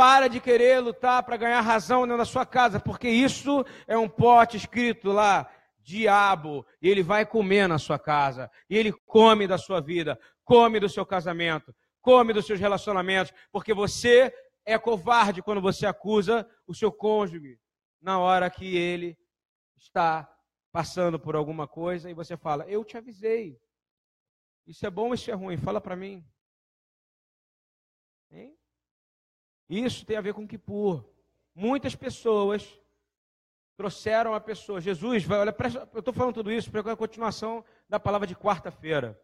Para 0.00 0.28
de 0.28 0.40
querer 0.40 0.80
lutar 0.80 1.22
para 1.22 1.36
ganhar 1.36 1.60
razão 1.60 2.06
na 2.06 2.24
sua 2.24 2.46
casa, 2.46 2.80
porque 2.80 3.06
isso 3.06 3.62
é 3.86 3.98
um 3.98 4.08
pote 4.08 4.56
escrito 4.56 5.12
lá, 5.12 5.46
diabo, 5.78 6.66
e 6.80 6.88
ele 6.88 7.02
vai 7.02 7.26
comer 7.26 7.68
na 7.68 7.78
sua 7.78 7.98
casa, 7.98 8.50
e 8.70 8.78
ele 8.78 8.94
come 9.04 9.46
da 9.46 9.58
sua 9.58 9.78
vida, 9.78 10.18
come 10.42 10.80
do 10.80 10.88
seu 10.88 11.04
casamento, 11.04 11.76
come 12.00 12.32
dos 12.32 12.46
seus 12.46 12.58
relacionamentos, 12.58 13.30
porque 13.52 13.74
você 13.74 14.32
é 14.64 14.78
covarde 14.78 15.42
quando 15.42 15.60
você 15.60 15.84
acusa 15.84 16.48
o 16.66 16.74
seu 16.74 16.90
cônjuge 16.90 17.60
na 18.00 18.18
hora 18.18 18.48
que 18.48 18.74
ele 18.74 19.18
está 19.76 20.34
passando 20.72 21.20
por 21.20 21.36
alguma 21.36 21.68
coisa 21.68 22.08
e 22.08 22.14
você 22.14 22.38
fala: 22.38 22.64
Eu 22.66 22.86
te 22.86 22.96
avisei. 22.96 23.60
Isso 24.66 24.86
é 24.86 24.90
bom 24.90 25.12
isso 25.12 25.30
é 25.30 25.34
ruim? 25.34 25.58
Fala 25.58 25.78
para 25.78 25.94
mim. 25.94 26.26
Hein? 28.30 28.58
Isso 29.70 30.04
tem 30.04 30.16
a 30.16 30.20
ver 30.20 30.34
com 30.34 30.48
Kippur. 30.48 31.08
Muitas 31.54 31.94
pessoas 31.94 32.68
trouxeram 33.76 34.34
a 34.34 34.40
pessoa. 34.40 34.80
Jesus, 34.80 35.24
vai, 35.24 35.38
olha, 35.38 35.54
eu 35.92 36.00
estou 36.00 36.12
falando 36.12 36.34
tudo 36.34 36.50
isso 36.50 36.68
para 36.72 36.92
a 36.92 36.96
continuação 36.96 37.64
da 37.88 38.00
palavra 38.00 38.26
de 38.26 38.34
quarta-feira. 38.34 39.16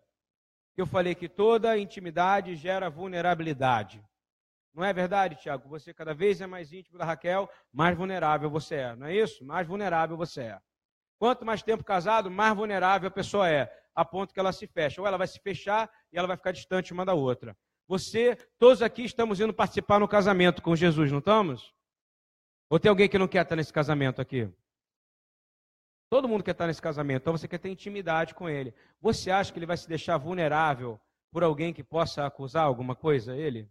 Eu 0.76 0.86
falei 0.86 1.16
que 1.16 1.28
toda 1.28 1.76
intimidade 1.76 2.54
gera 2.54 2.88
vulnerabilidade. 2.88 4.04
Não 4.72 4.84
é 4.84 4.92
verdade, 4.92 5.34
Tiago? 5.34 5.68
Você 5.68 5.92
cada 5.92 6.14
vez 6.14 6.40
é 6.40 6.46
mais 6.46 6.72
íntimo 6.72 6.96
da 6.96 7.04
Raquel, 7.04 7.50
mais 7.72 7.96
vulnerável 7.96 8.48
você 8.48 8.76
é. 8.76 8.94
Não 8.94 9.08
é 9.08 9.16
isso? 9.16 9.44
Mais 9.44 9.66
vulnerável 9.66 10.16
você 10.16 10.42
é. 10.42 10.60
Quanto 11.18 11.44
mais 11.44 11.60
tempo 11.60 11.82
casado, 11.82 12.30
mais 12.30 12.54
vulnerável 12.54 13.08
a 13.08 13.10
pessoa 13.10 13.50
é, 13.50 13.68
a 13.94 14.04
ponto 14.04 14.32
que 14.32 14.38
ela 14.38 14.52
se 14.52 14.68
fecha. 14.68 15.00
Ou 15.00 15.08
ela 15.08 15.16
vai 15.16 15.26
se 15.26 15.40
fechar 15.40 15.90
e 16.12 16.16
ela 16.16 16.28
vai 16.28 16.36
ficar 16.36 16.52
distante 16.52 16.92
uma 16.92 17.04
da 17.04 17.14
outra. 17.14 17.56
Você, 17.88 18.34
todos 18.58 18.82
aqui 18.82 19.04
estamos 19.04 19.40
indo 19.40 19.54
participar 19.54 20.00
no 20.00 20.08
casamento 20.08 20.60
com 20.60 20.74
Jesus, 20.74 21.12
não 21.12 21.20
estamos? 21.20 21.72
Ou 22.68 22.80
tem 22.80 22.88
alguém 22.88 23.08
que 23.08 23.18
não 23.18 23.28
quer 23.28 23.42
estar 23.42 23.54
nesse 23.54 23.72
casamento 23.72 24.20
aqui? 24.20 24.52
Todo 26.08 26.28
mundo 26.28 26.42
quer 26.42 26.52
estar 26.52 26.66
nesse 26.66 26.82
casamento, 26.82 27.22
então 27.22 27.36
você 27.36 27.46
quer 27.46 27.58
ter 27.58 27.68
intimidade 27.68 28.34
com 28.34 28.48
ele. 28.48 28.74
Você 29.00 29.30
acha 29.30 29.52
que 29.52 29.58
ele 29.58 29.66
vai 29.66 29.76
se 29.76 29.88
deixar 29.88 30.16
vulnerável 30.18 31.00
por 31.30 31.44
alguém 31.44 31.72
que 31.72 31.82
possa 31.82 32.26
acusar 32.26 32.64
alguma 32.64 32.96
coisa 32.96 33.32
a 33.32 33.36
ele? 33.36 33.70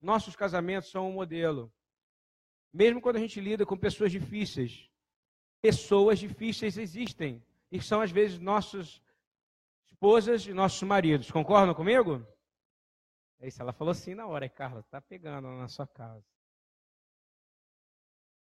Nossos 0.00 0.34
casamentos 0.34 0.90
são 0.90 1.08
um 1.08 1.12
modelo. 1.12 1.72
Mesmo 2.72 3.00
quando 3.00 3.16
a 3.16 3.20
gente 3.20 3.40
lida 3.40 3.64
com 3.64 3.76
pessoas 3.76 4.12
difíceis, 4.12 4.88
pessoas 5.60 6.18
difíceis 6.18 6.76
existem 6.76 7.42
e 7.70 7.80
são 7.80 8.00
às 8.00 8.10
vezes 8.10 8.38
nossas 8.38 9.00
esposas 9.86 10.46
e 10.46 10.52
nossos 10.52 10.82
maridos. 10.82 11.30
Concordam 11.30 11.74
comigo? 11.74 12.26
É 13.40 13.46
isso, 13.46 13.62
ela 13.62 13.72
falou 13.72 13.92
assim 13.92 14.14
na 14.14 14.26
hora, 14.26 14.46
é, 14.46 14.48
Carla, 14.48 14.82
tá 14.84 15.00
pegando 15.00 15.48
na 15.48 15.68
sua 15.68 15.86
casa. 15.86 16.24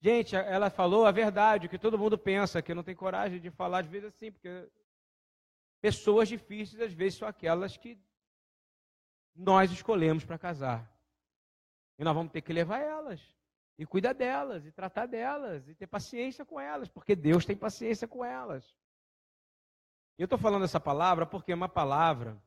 Gente, 0.01 0.36
ela 0.36 0.69
falou 0.69 1.05
a 1.05 1.12
verdade, 1.12 1.67
o 1.67 1.69
que 1.69 1.77
todo 1.77 1.98
mundo 1.98 2.17
pensa, 2.17 2.62
que 2.62 2.74
não 2.74 2.83
tem 2.83 2.95
coragem 2.95 3.39
de 3.39 3.51
falar, 3.51 3.79
às 3.79 3.88
vezes 3.88 4.07
assim, 4.07 4.31
porque 4.31 4.67
pessoas 5.79 6.27
difíceis, 6.27 6.81
às 6.81 6.91
vezes, 6.91 7.19
são 7.19 7.27
aquelas 7.27 7.77
que 7.77 8.00
nós 9.36 9.71
escolhemos 9.71 10.25
para 10.25 10.38
casar. 10.38 10.91
E 11.98 12.03
nós 12.03 12.15
vamos 12.15 12.31
ter 12.31 12.41
que 12.41 12.51
levar 12.51 12.79
elas, 12.79 13.21
e 13.77 13.86
cuidar 13.86 14.13
delas, 14.13 14.65
e 14.65 14.71
tratar 14.71 15.05
delas, 15.05 15.67
e 15.67 15.75
ter 15.75 15.88
paciência 15.88 16.43
com 16.43 16.60
elas, 16.60 16.89
porque 16.89 17.15
Deus 17.15 17.45
tem 17.45 17.55
paciência 17.55 18.07
com 18.07 18.25
elas. 18.25 18.75
Eu 20.17 20.25
estou 20.25 20.38
falando 20.38 20.65
essa 20.65 20.79
palavra 20.79 21.25
porque 21.25 21.51
é 21.51 21.55
uma 21.55 21.69
palavra 21.69 22.41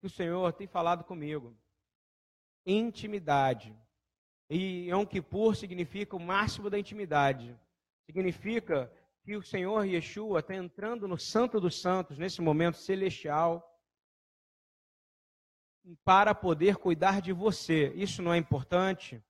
que 0.00 0.06
o 0.06 0.10
Senhor 0.10 0.52
tem 0.54 0.66
falado 0.66 1.04
comigo. 1.04 1.54
Intimidade. 2.64 3.76
E 4.48 4.88
Yom 4.90 5.04
Kippur 5.04 5.54
significa 5.54 6.16
o 6.16 6.20
máximo 6.20 6.70
da 6.70 6.78
intimidade. 6.78 7.56
Significa 8.06 8.90
que 9.22 9.36
o 9.36 9.42
Senhor 9.42 9.84
Yeshua 9.84 10.40
está 10.40 10.54
entrando 10.54 11.06
no 11.06 11.18
Santo 11.18 11.60
dos 11.60 11.80
Santos, 11.80 12.18
nesse 12.18 12.40
momento 12.40 12.78
celestial, 12.78 13.66
para 16.04 16.34
poder 16.34 16.76
cuidar 16.76 17.20
de 17.20 17.32
você. 17.32 17.92
Isso 17.94 18.22
não 18.22 18.32
é 18.32 18.38
importante? 18.38 19.22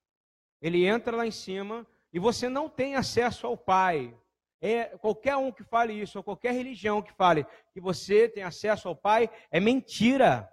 Ele 0.62 0.86
entra 0.86 1.16
lá 1.16 1.26
em 1.26 1.32
cima 1.32 1.86
e 2.12 2.18
você 2.20 2.48
não 2.48 2.68
tem 2.68 2.94
acesso 2.94 3.46
ao 3.46 3.56
Pai. 3.56 4.16
É, 4.62 4.84
qualquer 4.98 5.36
um 5.36 5.50
que 5.50 5.64
fale 5.64 5.94
isso, 5.94 6.18
ou 6.18 6.24
qualquer 6.24 6.52
religião 6.52 7.02
que 7.02 7.12
fale 7.12 7.44
que 7.72 7.80
você 7.80 8.28
tem 8.28 8.42
acesso 8.42 8.88
ao 8.88 8.94
Pai, 8.94 9.28
é 9.50 9.58
mentira 9.58 10.48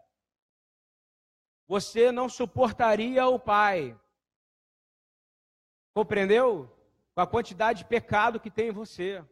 você 1.67 2.11
não 2.11 2.29
suportaria 2.29 3.27
o 3.27 3.37
Pai. 3.37 3.99
Compreendeu? 5.93 6.73
Com 7.13 7.21
a 7.21 7.27
quantidade 7.27 7.79
de 7.79 7.85
pecado 7.85 8.39
que 8.39 8.49
tem 8.49 8.69
em 8.69 8.71
você. 8.71 9.23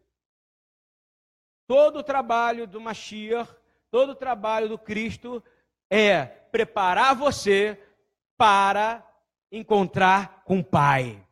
Todo 1.68 2.00
o 2.00 2.04
trabalho 2.04 2.68
do 2.68 2.82
Mashiach, 2.82 3.56
todo 3.90 4.12
o 4.12 4.16
trabalho 4.16 4.68
do 4.68 4.78
Cristo 4.78 5.44
é 5.90 6.26
preparar 6.26 7.16
você 7.16 7.82
para 8.38 9.06
encontrar 9.52 10.44
com 10.44 10.60
o 10.60 10.64
Pai. 10.64 11.26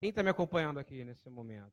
Quem 0.00 0.10
está 0.10 0.22
me 0.22 0.30
acompanhando 0.30 0.78
aqui 0.78 1.04
nesse 1.04 1.28
momento? 1.28 1.72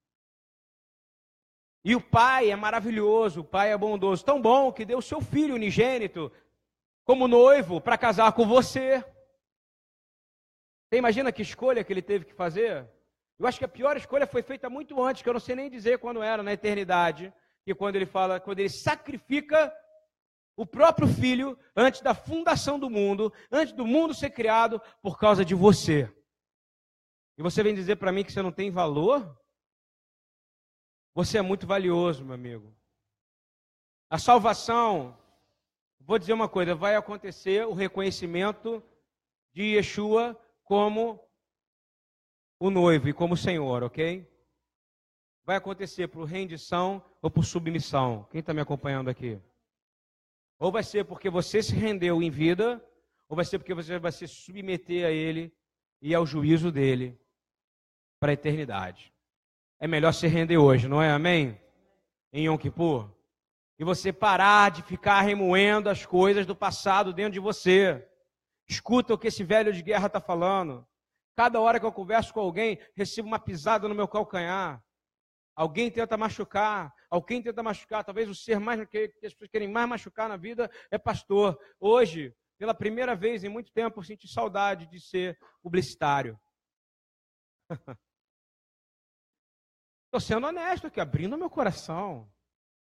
E 1.84 1.96
o 1.96 2.02
Pai 2.02 2.52
é 2.52 2.56
maravilhoso, 2.56 3.42
o 3.42 3.46
Pai 3.46 3.72
é 3.72 3.78
bondoso, 3.78 4.24
tão 4.24 4.42
bom 4.42 4.72
que 4.72 4.86
deu 4.86 5.00
o 5.00 5.02
seu 5.02 5.20
Filho 5.20 5.56
unigênito 5.56 6.32
como 7.12 7.28
noivo 7.28 7.82
para 7.82 7.98
casar 7.98 8.32
com 8.32 8.48
você. 8.48 9.04
Você 10.88 10.98
imagina 10.98 11.30
que 11.30 11.42
escolha 11.42 11.84
que 11.84 11.92
ele 11.92 12.02
teve 12.02 12.24
que 12.24 12.34
fazer? 12.34 12.90
Eu 13.38 13.46
acho 13.46 13.60
que 13.60 13.66
a 13.66 13.68
pior 13.68 13.98
escolha 13.98 14.26
foi 14.26 14.42
feita 14.42 14.70
muito 14.70 15.04
antes, 15.04 15.22
que 15.22 15.28
eu 15.28 15.34
não 15.34 15.40
sei 15.42 15.54
nem 15.54 15.70
dizer 15.70 16.00
quando 16.00 16.24
era, 16.24 16.42
na 16.42 16.54
eternidade, 16.54 17.34
que 17.66 17.76
quando 17.76 17.98
ele 17.98 18.06
fala, 18.06 18.40
quando 18.40 18.60
ele 18.60 18.70
sacrifica 18.70 19.76
o 20.56 20.66
próprio 20.66 21.06
filho 21.06 21.60
antes 21.76 22.00
da 22.00 22.14
fundação 22.14 22.80
do 22.80 22.90
mundo, 22.90 23.34
antes 23.52 23.74
do 23.74 23.86
mundo 23.86 24.14
ser 24.14 24.30
criado, 24.30 24.82
por 25.02 25.20
causa 25.20 25.44
de 25.44 25.54
você. 25.54 26.10
E 27.38 27.44
você 27.44 27.62
vem 27.62 27.76
dizer 27.76 27.98
para 27.98 28.14
mim 28.14 28.24
que 28.24 28.32
você 28.32 28.42
não 28.42 28.54
tem 28.54 28.72
valor? 28.72 29.38
Você 31.14 31.38
é 31.38 31.42
muito 31.42 31.68
valioso, 31.68 32.24
meu 32.24 32.36
amigo. 32.36 32.74
A 34.10 34.18
salvação, 34.18 35.21
vou 36.06 36.18
dizer 36.18 36.34
uma 36.34 36.50
coisa, 36.50 36.76
vai 36.76 36.96
acontecer 36.96 37.66
o 37.66 37.74
reconhecimento 37.74 38.84
de 39.54 39.76
Yeshua 39.76 40.40
como 40.64 41.20
o 42.60 42.70
noivo 42.70 43.10
e 43.10 43.14
como 43.14 43.36
Senhor, 43.36 43.84
ok? 43.84 44.28
Vai 45.44 45.56
acontecer 45.56 46.08
por 46.08 46.26
rendição 46.26 47.04
ou 47.22 47.30
por 47.30 47.44
submissão. 47.44 48.28
Quem 48.32 48.40
está 48.40 48.54
me 48.54 48.62
acompanhando 48.62 49.10
aqui? 49.10 49.40
Ou 50.60 50.72
vai 50.72 50.84
ser 50.84 51.06
porque 51.06 51.30
você 51.30 51.64
se 51.64 51.74
rendeu 51.74 52.22
em 52.22 52.30
vida, 52.30 52.84
ou 53.28 53.36
vai 53.36 53.44
ser 53.44 53.58
porque 53.58 53.74
você 53.74 53.98
vai 53.98 54.12
se 54.12 54.28
submeter 54.28 55.06
a 55.06 55.12
Ele 55.12 55.52
e 56.02 56.14
ao 56.14 56.26
juízo 56.26 56.72
dele 56.72 57.20
para 58.20 58.32
a 58.32 58.34
eternidade. 58.34 59.12
É 59.80 59.88
melhor 59.88 60.12
se 60.12 60.28
render 60.28 60.58
hoje, 60.58 60.88
não 60.88 61.02
é? 61.02 61.10
Amém? 61.10 61.60
Em 62.32 62.46
Yom 62.46 62.58
Kippur 62.58 63.10
e 63.82 63.84
você 63.84 64.14
parar 64.14 64.70
de 64.70 64.84
ficar 64.84 65.22
remoendo 65.22 65.90
as 65.90 66.06
coisas 66.06 66.46
do 66.46 66.56
passado 66.56 67.12
dentro 67.12 67.34
de 67.34 67.40
você. 67.40 68.08
Escuta 68.70 69.12
o 69.12 69.18
que 69.18 69.26
esse 69.28 69.44
velho 69.44 69.74
de 69.74 69.82
guerra 69.82 70.06
está 70.06 70.22
falando. 70.22 70.88
Cada 71.36 71.60
hora 71.60 71.80
que 71.80 71.86
eu 71.88 71.92
converso 71.92 72.32
com 72.32 72.42
alguém, 72.42 72.80
recebo 72.96 73.28
uma 73.28 73.40
pisada 73.40 73.88
no 73.88 73.96
meu 73.96 74.08
calcanhar. 74.08 74.80
Alguém 75.56 75.90
tenta 75.90 76.16
machucar, 76.16 76.94
alguém 77.10 77.42
tenta 77.42 77.64
machucar. 77.64 78.04
Talvez 78.04 78.30
o 78.30 78.36
ser 78.36 78.60
mais 78.60 78.88
que, 78.88 79.16
as 79.26 79.34
pessoas 79.34 79.50
querem 79.50 79.68
mais 79.68 79.90
machucar 79.90 80.30
na 80.30 80.38
vida 80.38 80.70
é 80.92 81.00
pastor. 81.00 81.60
Hoje, 81.80 82.36
pela 82.60 82.76
primeira 82.76 83.16
vez 83.16 83.44
em 83.44 83.50
muito 83.50 83.72
tempo, 83.72 84.00
eu 84.00 84.04
senti 84.04 84.28
saudade 84.28 84.86
de 84.86 85.00
ser 85.00 85.40
publicitário. 85.60 86.40
Estou 90.06 90.20
sendo 90.20 90.46
honesto 90.46 90.86
aqui, 90.86 91.00
abrindo 91.00 91.36
meu 91.36 91.50
coração. 91.50 92.32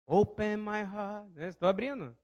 Open 0.06 0.58
my 0.58 0.82
heart. 0.82 1.30
Estou 1.36 1.66
né? 1.66 1.70
abrindo. 1.70 2.16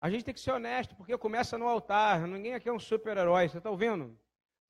A 0.00 0.08
gente 0.08 0.24
tem 0.24 0.32
que 0.32 0.40
ser 0.40 0.52
honesto, 0.52 0.96
porque 0.96 1.16
começa 1.18 1.58
no 1.58 1.68
altar. 1.68 2.26
Ninguém 2.26 2.54
aqui 2.54 2.68
é 2.68 2.72
um 2.72 2.78
super-herói. 2.78 3.48
Você 3.48 3.58
está 3.58 3.70
ouvindo? 3.70 4.18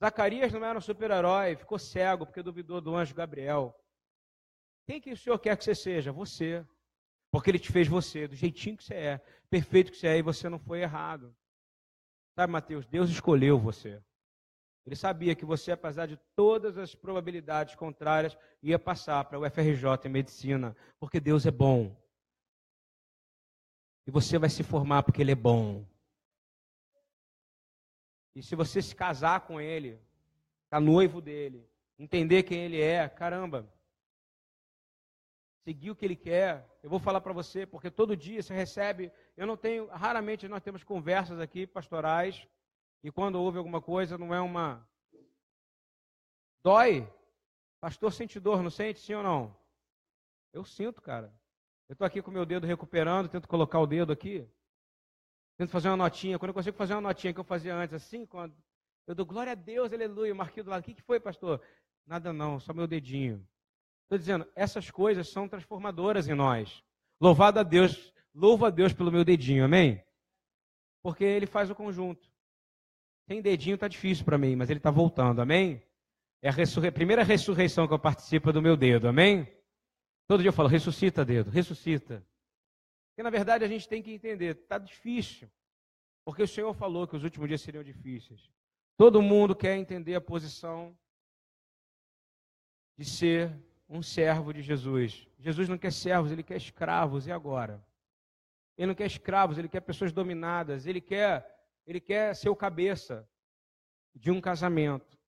Zacarias 0.02 0.52
não 0.52 0.64
era 0.64 0.79
um 0.79 0.83
super-herói, 0.83 1.57
ficou 1.57 1.79
cego 1.79 2.26
porque 2.26 2.43
duvidou 2.43 2.81
do 2.81 2.97
anjo 2.97 3.14
Gabriel. 3.14 3.79
Quem 4.87 5.00
que 5.00 5.12
o 5.12 5.17
Senhor 5.17 5.38
quer 5.38 5.57
que 5.57 5.62
você 5.62 5.75
seja? 5.75 6.11
Você. 6.11 6.67
Porque 7.31 7.50
Ele 7.50 7.59
te 7.59 7.71
fez 7.71 7.87
você, 7.87 8.26
do 8.26 8.35
jeitinho 8.35 8.76
que 8.76 8.83
você 8.83 8.95
é, 8.95 9.19
perfeito 9.49 9.93
que 9.93 9.99
você 9.99 10.09
é, 10.09 10.19
e 10.19 10.23
você 10.23 10.49
não 10.49 10.59
foi 10.59 10.81
errado. 10.81 11.37
Sabe, 12.35 12.52
Mateus? 12.52 12.87
Deus 12.87 13.09
escolheu 13.09 13.57
você. 13.57 14.02
Ele 14.87 14.96
sabia 14.96 15.34
que 15.34 15.44
você, 15.44 15.72
apesar 15.72 16.06
de 16.06 16.16
todas 16.34 16.78
as 16.78 16.94
probabilidades 16.94 17.75
contrárias, 17.75 18.37
ia 18.62 18.78
passar 18.78 19.25
para 19.25 19.38
o 19.38 19.49
FRJ 19.49 20.06
em 20.06 20.08
medicina, 20.08 20.76
porque 20.99 21.20
Deus 21.20 21.44
é 21.46 21.50
bom. 21.50 21.94
E 24.06 24.10
você 24.10 24.38
vai 24.38 24.49
se 24.49 24.62
formar 24.62 25.02
porque 25.02 25.20
Ele 25.20 25.32
é 25.32 25.37
bom. 25.37 25.87
E 28.34 28.42
se 28.42 28.56
você 28.56 28.80
se 28.80 28.94
casar 28.94 29.42
com 29.42 29.60
Ele, 29.60 30.00
ficar 30.64 30.80
noivo 30.80 31.20
dele, 31.20 31.68
entender 31.99 32.42
quem 32.42 32.60
Ele 32.60 32.80
é, 32.80 33.08
caramba, 33.08 33.70
seguir 35.62 35.90
o 35.90 35.96
que 35.96 36.06
Ele 36.06 36.16
quer. 36.16 36.66
Eu 36.82 36.88
vou 36.88 36.99
falar 36.99 37.20
para 37.20 37.34
você, 37.34 37.66
porque 37.66 37.90
todo 37.90 38.16
dia 38.16 38.42
você 38.42 38.54
recebe. 38.54 39.12
Eu 39.37 39.46
não 39.46 39.56
tenho, 39.56 39.87
raramente 39.88 40.49
nós 40.49 40.62
temos 40.62 40.82
conversas 40.82 41.38
aqui 41.38 41.66
pastorais 41.66 42.49
e 43.02 43.11
quando 43.11 43.37
houve 43.37 43.59
alguma 43.59 43.80
coisa, 43.80 44.19
não 44.19 44.35
é 44.35 44.40
uma. 44.40 44.87
Dói. 46.62 47.11
Pastor 47.80 48.12
sente 48.12 48.38
dor, 48.38 48.62
não 48.62 48.71
sente? 48.71 49.00
Sim 49.00 49.14
ou 49.14 49.23
não? 49.23 49.57
Eu 50.52 50.64
sinto, 50.64 51.00
cara. 51.00 51.33
Eu 51.88 51.95
estou 51.95 52.07
aqui 52.07 52.21
com 52.21 52.30
meu 52.30 52.45
dedo 52.45 52.66
recuperando, 52.66 53.28
tento 53.28 53.49
colocar 53.49 53.80
o 53.80 53.87
dedo 53.87 54.12
aqui. 54.12 54.47
Tento 55.57 55.71
fazer 55.71 55.88
uma 55.88 55.97
notinha. 55.97 56.38
Quando 56.38 56.50
eu 56.50 56.54
consigo 56.54 56.76
fazer 56.76 56.95
uma 56.95 57.00
notinha 57.00 57.33
que 57.33 57.40
eu 57.40 57.45
fazia 57.45 57.75
antes, 57.75 57.95
assim, 57.95 58.26
quando 58.26 58.54
eu 59.07 59.14
dou 59.14 59.26
glória 59.26 59.52
a 59.52 59.56
Deus, 59.56 59.93
aleluia, 59.93 60.34
marquei 60.34 60.63
do 60.63 60.71
lado. 60.71 60.82
O 60.82 60.84
que, 60.84 60.95
que 60.95 61.02
foi, 61.02 61.19
pastor? 61.19 61.60
Nada 62.06 62.32
não, 62.32 62.60
só 62.60 62.73
meu 62.73 62.86
dedinho. 62.86 63.45
Estou 64.04 64.19
dizendo, 64.19 64.47
essas 64.54 64.91
coisas 64.91 65.28
são 65.28 65.49
transformadoras 65.49 66.28
em 66.28 66.34
nós. 66.34 66.82
Louvado 67.21 67.58
a 67.58 67.63
Deus, 67.63 68.13
louvo 68.34 68.67
a 68.67 68.71
Deus 68.71 68.93
pelo 68.93 69.10
meu 69.10 69.25
dedinho, 69.25 69.65
amém? 69.65 70.00
Porque 71.02 71.25
ele 71.25 71.47
faz 71.47 71.71
o 71.71 71.75
conjunto. 71.75 72.29
Sem 73.30 73.40
dedinho 73.40 73.76
está 73.76 73.86
difícil 73.86 74.25
para 74.25 74.36
mim, 74.36 74.56
mas 74.56 74.71
ele 74.71 74.80
está 74.80 74.90
voltando, 74.90 75.40
amém? 75.40 75.80
É 76.43 76.49
a 76.49 76.52
ressurre... 76.52 76.90
primeira 76.90 77.23
ressurreição 77.23 77.86
que 77.86 77.95
eu 77.95 77.99
participo 77.99 78.52
do 78.52 78.60
meu 78.60 78.76
dedo, 78.76 79.06
amém? 79.06 79.47
Todo 80.26 80.40
dia 80.40 80.49
eu 80.49 80.52
falo, 80.52 80.69
ressuscita, 80.69 81.25
dedo, 81.25 81.49
ressuscita. 81.49 82.26
Porque 83.08 83.23
na 83.23 83.30
verdade 83.30 83.64
a 83.64 83.69
gente 83.69 83.88
tem 83.88 84.02
que 84.02 84.10
entender, 84.10 84.56
está 84.56 84.78
difícil. 84.78 85.49
Porque 86.25 86.43
o 86.43 86.49
Senhor 86.49 86.75
falou 86.75 87.06
que 87.06 87.14
os 87.14 87.23
últimos 87.23 87.47
dias 87.47 87.60
seriam 87.60 87.84
difíceis. 87.84 88.50
Todo 88.97 89.23
mundo 89.23 89.54
quer 89.54 89.76
entender 89.76 90.16
a 90.16 90.21
posição 90.21 90.99
de 92.99 93.04
ser 93.04 93.56
um 93.88 94.02
servo 94.02 94.52
de 94.52 94.60
Jesus. 94.60 95.25
Jesus 95.38 95.69
não 95.69 95.78
quer 95.78 95.93
servos, 95.93 96.32
ele 96.32 96.43
quer 96.43 96.56
escravos, 96.56 97.28
e 97.28 97.30
agora? 97.30 97.80
Ele 98.76 98.88
não 98.88 98.95
quer 98.97 99.06
escravos, 99.06 99.56
ele 99.56 99.69
quer 99.69 99.82
pessoas 99.82 100.10
dominadas, 100.10 100.84
ele 100.84 101.00
quer 101.00 101.59
ele 101.86 102.00
quer 102.00 102.34
ser 102.34 102.49
o 102.49 102.56
cabeça 102.56 103.28
de 104.14 104.30
um 104.30 104.40
casamento 104.40 105.19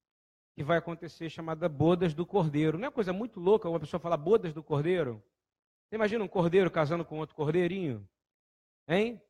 que 0.55 0.63
vai 0.63 0.79
acontecer 0.79 1.31
chamada 1.31 1.69
bodas 1.69 2.15
do 2.15 2.27
cordeiro. 2.27 2.79
Não 2.79 2.89
é 2.89 2.91
coisa 2.91 3.13
muito 3.13 3.41
louca 3.41 3.69
uma 3.69 3.81
pessoa 3.81 4.01
falar 4.01 4.17
bodas 4.17 4.53
do 4.53 4.63
cordeiro? 4.63 5.23
Você 5.89 5.97
imagina 5.97 6.25
um 6.25 6.29
cordeiro 6.29 6.71
casando 6.71 7.05
com 7.05 7.19
outro 7.19 7.35
cordeirinho? 7.35 8.07
Hein? 8.87 9.21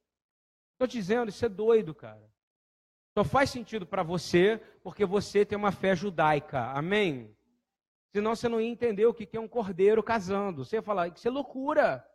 Estou 0.72 0.86
dizendo, 0.86 1.28
isso 1.28 1.44
é 1.44 1.48
doido, 1.48 1.94
cara. 1.94 2.32
Só 3.16 3.24
faz 3.24 3.50
sentido 3.50 3.86
para 3.86 4.02
você 4.02 4.58
porque 4.82 5.04
você 5.04 5.44
tem 5.44 5.56
uma 5.56 5.70
fé 5.70 5.94
judaica. 5.94 6.70
Amém? 6.72 7.36
Senão 8.12 8.34
você 8.34 8.48
não 8.48 8.60
ia 8.60 8.68
entender 8.68 9.06
o 9.06 9.14
que 9.14 9.36
é 9.36 9.40
um 9.40 9.48
cordeiro 9.48 10.02
casando. 10.02 10.64
Você 10.64 10.76
ia 10.76 10.82
falar, 10.82 11.08
isso 11.08 11.26
é 11.26 11.30
loucura. 11.30 12.06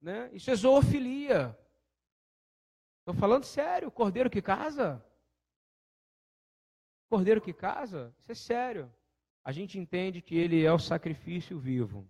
Né? 0.00 0.30
Isso 0.32 0.50
é 0.50 0.54
zoofilia. 0.54 1.56
Estou 3.10 3.18
falando 3.20 3.42
sério, 3.42 3.90
cordeiro 3.90 4.30
que 4.30 4.40
casa? 4.40 5.04
Cordeiro 7.08 7.40
que 7.40 7.52
casa? 7.52 8.14
Isso 8.20 8.30
é 8.30 8.34
sério. 8.36 8.94
A 9.42 9.50
gente 9.50 9.76
entende 9.76 10.22
que 10.22 10.36
ele 10.36 10.64
é 10.64 10.72
o 10.72 10.78
sacrifício 10.78 11.58
vivo. 11.58 12.08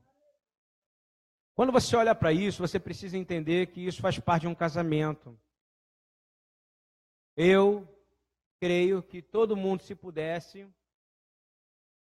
Quando 1.55 1.73
você 1.73 1.97
olha 1.97 2.15
para 2.15 2.35
isso, 2.35 2.61
você 2.61 2.79
precisa 2.79 3.17
entender 3.17 3.69
que 3.69 3.81
isso 3.81 4.03
faz 4.03 4.19
parte 4.19 4.43
de 4.43 4.49
um 4.49 4.55
casamento. 4.55 5.41
Eu 7.35 7.89
creio 8.61 9.03
que 9.03 9.23
todo 9.23 9.57
mundo, 9.57 9.83
se 9.83 9.95
pudesse, 9.95 10.69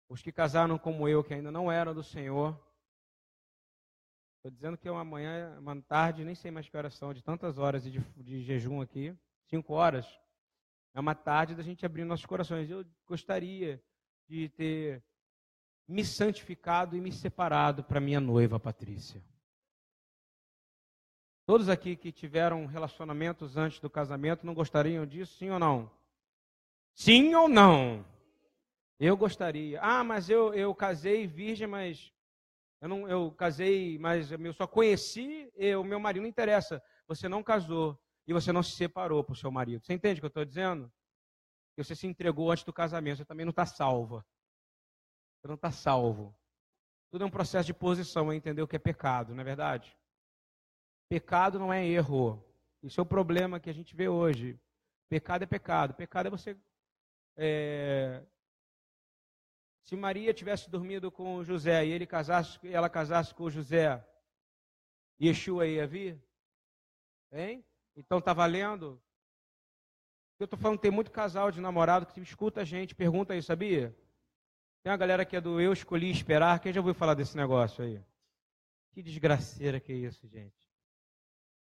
os 0.08 0.22
que 0.22 0.32
casaram 0.32 0.78
como 0.78 1.06
eu, 1.06 1.22
que 1.22 1.34
ainda 1.34 1.52
não 1.52 1.70
eram 1.70 1.92
do 1.92 2.02
Senhor, 2.02 2.58
Estou 4.46 4.54
dizendo 4.54 4.78
que 4.78 4.86
é 4.86 4.92
uma 4.92 5.04
manhã, 5.04 5.58
uma 5.58 5.74
tarde, 5.82 6.24
nem 6.24 6.36
sei 6.36 6.52
mais 6.52 6.68
que 6.68 6.76
horas 6.76 6.94
são, 6.94 7.12
de 7.12 7.20
tantas 7.20 7.58
horas 7.58 7.82
de, 7.82 7.98
de 8.16 8.44
jejum 8.44 8.80
aqui, 8.80 9.12
cinco 9.48 9.74
horas. 9.74 10.06
É 10.94 11.00
uma 11.00 11.16
tarde 11.16 11.56
da 11.56 11.64
gente 11.64 11.84
abrir 11.84 12.04
nossos 12.04 12.26
corações. 12.26 12.70
Eu 12.70 12.86
gostaria 13.08 13.82
de 14.28 14.48
ter 14.50 15.02
me 15.88 16.04
santificado 16.04 16.96
e 16.96 17.00
me 17.00 17.10
separado 17.10 17.82
para 17.82 17.98
minha 17.98 18.20
noiva 18.20 18.60
Patrícia. 18.60 19.20
Todos 21.44 21.68
aqui 21.68 21.96
que 21.96 22.12
tiveram 22.12 22.66
relacionamentos 22.66 23.56
antes 23.56 23.80
do 23.80 23.90
casamento 23.90 24.46
não 24.46 24.54
gostariam 24.54 25.04
disso, 25.04 25.36
sim 25.38 25.50
ou 25.50 25.58
não? 25.58 25.90
Sim 26.94 27.34
ou 27.34 27.48
não? 27.48 28.06
Eu 28.96 29.16
gostaria. 29.16 29.80
Ah, 29.82 30.04
mas 30.04 30.30
eu, 30.30 30.54
eu 30.54 30.72
casei 30.72 31.26
virgem, 31.26 31.66
mas 31.66 32.12
eu, 32.80 32.88
não, 32.88 33.08
eu 33.08 33.32
casei, 33.32 33.98
mas 33.98 34.30
eu 34.30 34.52
só 34.52 34.66
conheci, 34.66 35.50
o 35.78 35.84
meu 35.84 35.98
marido 35.98 36.22
não 36.22 36.28
interessa. 36.28 36.82
Você 37.08 37.28
não 37.28 37.42
casou 37.42 37.98
e 38.26 38.32
você 38.32 38.52
não 38.52 38.62
se 38.62 38.72
separou 38.72 39.22
para 39.24 39.32
o 39.32 39.36
seu 39.36 39.50
marido. 39.50 39.84
Você 39.84 39.92
entende 39.92 40.18
o 40.18 40.22
que 40.22 40.26
eu 40.26 40.28
estou 40.28 40.44
dizendo? 40.44 40.92
Que 41.74 41.84
você 41.84 41.94
se 41.94 42.06
entregou 42.06 42.50
antes 42.50 42.64
do 42.64 42.72
casamento, 42.72 43.18
você 43.18 43.24
também 43.24 43.46
não 43.46 43.50
está 43.50 43.64
salva. 43.64 44.26
Você 45.40 45.48
não 45.48 45.54
está 45.54 45.70
salvo. 45.70 46.34
Tudo 47.10 47.24
é 47.24 47.26
um 47.26 47.30
processo 47.30 47.66
de 47.66 47.74
posição, 47.74 48.32
é 48.32 48.36
entender 48.36 48.62
o 48.62 48.68
que 48.68 48.76
é 48.76 48.80
pecado, 48.80 49.34
não 49.34 49.40
é 49.40 49.44
verdade? 49.44 49.96
Pecado 51.08 51.58
não 51.58 51.72
é 51.72 51.86
erro. 51.86 52.42
Isso 52.82 53.00
é 53.00 53.02
o 53.02 53.06
problema 53.06 53.60
que 53.60 53.70
a 53.70 53.74
gente 53.74 53.94
vê 53.94 54.08
hoje. 54.08 54.58
Pecado 55.08 55.42
é 55.42 55.46
pecado. 55.46 55.94
Pecado 55.94 56.26
é 56.26 56.30
você 56.30 56.56
é, 57.36 58.22
se 59.86 59.94
Maria 59.94 60.34
tivesse 60.34 60.68
dormido 60.68 61.12
com 61.12 61.44
José 61.44 61.86
e 61.86 61.92
ele 61.92 62.06
casasse, 62.06 62.58
ela 62.64 62.90
casasse 62.90 63.32
com 63.32 63.48
José, 63.48 64.04
Yeshua 65.22 65.64
ia 65.64 65.86
vir? 65.86 66.20
Hein? 67.32 67.64
Então 67.94 68.20
tá 68.20 68.32
valendo? 68.32 69.00
Eu 70.40 70.44
estou 70.44 70.58
falando, 70.58 70.80
tem 70.80 70.90
muito 70.90 71.12
casal 71.12 71.52
de 71.52 71.60
namorado 71.60 72.04
que 72.04 72.20
escuta 72.20 72.62
a 72.62 72.64
gente, 72.64 72.96
pergunta 72.96 73.32
aí, 73.32 73.40
sabia? 73.40 73.96
Tem 74.82 74.90
uma 74.90 74.98
galera 74.98 75.24
que 75.24 75.36
é 75.36 75.40
do 75.40 75.60
Eu 75.60 75.72
Escolhi 75.72 76.10
Esperar, 76.10 76.58
quem 76.58 76.72
já 76.72 76.80
ouviu 76.80 76.92
falar 76.92 77.14
desse 77.14 77.36
negócio 77.36 77.84
aí? 77.84 78.02
Que 78.92 79.02
desgraceira 79.02 79.78
que 79.78 79.92
é 79.92 79.96
isso, 79.96 80.26
gente. 80.26 80.56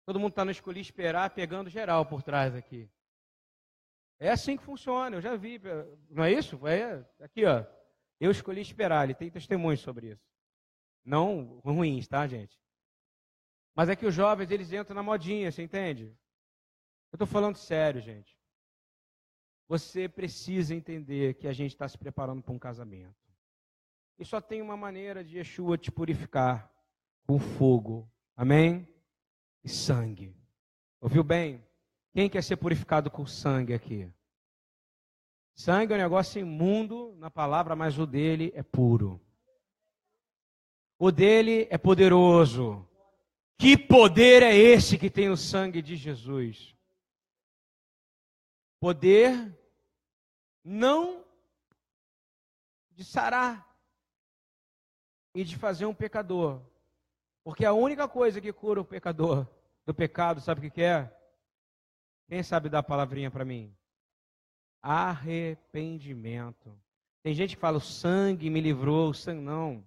Todo 0.06 0.20
mundo 0.20 0.32
está 0.32 0.44
no 0.44 0.52
escolhi 0.52 0.82
esperar, 0.82 1.30
pegando 1.30 1.70
geral 1.70 2.06
por 2.06 2.22
trás 2.22 2.54
aqui. 2.54 2.90
É 4.20 4.30
assim 4.30 4.58
que 4.58 4.64
funciona, 4.64 5.16
eu 5.16 5.22
já 5.22 5.38
vi. 5.38 5.62
Não 6.10 6.24
é 6.24 6.34
isso? 6.34 6.60
É 6.68 7.06
aqui, 7.24 7.46
ó. 7.46 7.64
Eu 8.20 8.32
escolhi 8.32 8.62
esperar, 8.62 9.06
ele 9.06 9.14
tem 9.14 9.30
testemunhos 9.30 9.80
sobre 9.80 10.12
isso. 10.12 10.30
Não 11.06 11.60
ruins, 11.64 12.08
tá, 12.08 12.28
gente? 12.28 12.60
Mas 13.74 13.90
é 13.90 13.96
que 13.96 14.06
os 14.06 14.14
jovens, 14.14 14.52
eles 14.52 14.74
entram 14.74 14.96
na 14.96 15.04
modinha, 15.04 15.52
você 15.52 15.64
entende? 15.64 16.06
Eu 17.12 17.16
estou 17.16 17.28
falando 17.28 17.56
sério, 17.56 18.02
gente. 18.02 18.38
Você 19.68 20.10
precisa 20.10 20.76
entender 20.76 21.36
que 21.36 21.48
a 21.48 21.54
gente 21.54 21.72
está 21.72 21.88
se 21.88 21.98
preparando 21.98 22.42
para 22.42 22.54
um 22.54 22.60
casamento. 22.60 23.16
E 24.18 24.26
só 24.26 24.42
tem 24.42 24.62
uma 24.62 24.76
maneira 24.76 25.24
de 25.24 25.38
Yeshua 25.38 25.78
te 25.78 25.92
purificar 25.92 26.70
com 27.26 27.40
fogo. 27.40 28.12
Amém? 28.36 28.88
E 29.64 29.70
sangue. 29.70 30.36
Ouviu 31.00 31.24
bem? 31.24 31.64
Quem 32.14 32.30
quer 32.30 32.44
ser 32.44 32.58
purificado 32.58 33.10
com 33.10 33.26
sangue 33.26 33.74
aqui? 33.74 34.12
Sangue 35.60 35.92
é 35.92 35.98
um 35.98 36.00
negócio 36.00 36.40
imundo 36.40 37.14
na 37.18 37.30
palavra, 37.30 37.76
mas 37.76 38.00
o 38.00 38.08
dele 38.08 38.50
é 38.56 38.64
puro. 38.64 39.20
O 40.98 41.12
dele 41.12 41.68
é 41.70 41.78
poderoso. 41.78 42.88
Que 43.58 43.78
poder 43.78 44.42
é 44.42 44.56
esse 44.56 44.98
que 44.98 45.10
tem 45.10 45.30
o 45.30 45.36
sangue 45.36 45.82
de 45.82 45.98
Jesus? 45.98 46.74
Poder 48.80 49.54
não 50.64 51.26
de 52.92 53.04
sarar 53.04 53.70
e 55.36 55.44
de 55.44 55.58
fazer 55.58 55.86
um 55.86 55.94
pecador. 55.94 56.62
Porque 57.44 57.66
a 57.66 57.74
única 57.74 58.08
coisa 58.08 58.40
que 58.40 58.54
cura 58.54 58.80
o 58.80 58.86
pecador 58.86 59.46
do 59.86 59.94
pecado, 59.94 60.40
sabe 60.40 60.66
o 60.66 60.72
que 60.72 60.82
é? 60.82 61.14
Quem 62.30 62.44
sabe 62.44 62.70
dar 62.70 62.80
a 62.80 62.84
palavrinha 62.84 63.30
para 63.30 63.44
mim? 63.44 63.78
Arrependimento. 64.82 66.78
Tem 67.22 67.34
gente 67.34 67.56
que 67.56 67.62
fala, 67.62 67.78
o 67.78 67.82
sangue 67.82 68.50
me 68.50 68.62
livrou, 68.62 69.10
o 69.10 69.14
sangue 69.14 69.42
não. 69.42 69.84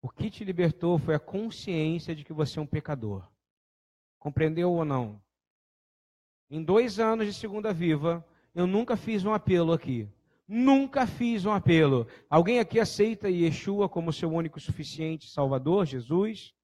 O 0.00 0.08
que 0.08 0.30
te 0.30 0.44
libertou 0.44 0.98
foi 0.98 1.14
a 1.14 1.18
consciência 1.18 2.14
de 2.14 2.24
que 2.24 2.32
você 2.32 2.58
é 2.58 2.62
um 2.62 2.66
pecador. 2.66 3.28
Compreendeu 4.18 4.72
ou 4.72 4.84
não? 4.84 5.20
Em 6.50 6.62
dois 6.62 6.98
anos 6.98 7.26
de 7.26 7.34
Segunda 7.34 7.72
Viva, 7.72 8.24
eu 8.54 8.66
nunca 8.66 8.96
fiz 8.96 9.24
um 9.24 9.32
apelo 9.32 9.72
aqui. 9.72 10.08
Nunca 10.46 11.06
fiz 11.06 11.44
um 11.44 11.52
apelo. 11.52 12.06
Alguém 12.30 12.58
aqui 12.58 12.80
aceita 12.80 13.28
Yeshua 13.28 13.88
como 13.88 14.12
seu 14.12 14.32
único 14.32 14.58
suficiente 14.58 15.28
Salvador, 15.28 15.84
Jesus? 15.84 16.54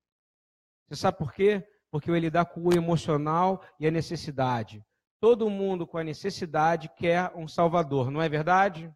Você 0.88 0.96
sabe 0.96 1.18
por 1.18 1.32
quê? 1.32 1.66
Porque 1.90 2.10
ele 2.10 2.30
dá 2.30 2.44
com 2.44 2.62
o 2.62 2.72
emocional 2.72 3.62
e 3.78 3.86
a 3.86 3.90
necessidade. 3.90 4.82
Todo 5.24 5.48
mundo 5.48 5.86
com 5.86 5.96
a 5.96 6.04
necessidade 6.04 6.86
quer 6.98 7.32
um 7.34 7.48
Salvador, 7.48 8.10
não 8.10 8.20
é 8.20 8.28
verdade? 8.28 8.92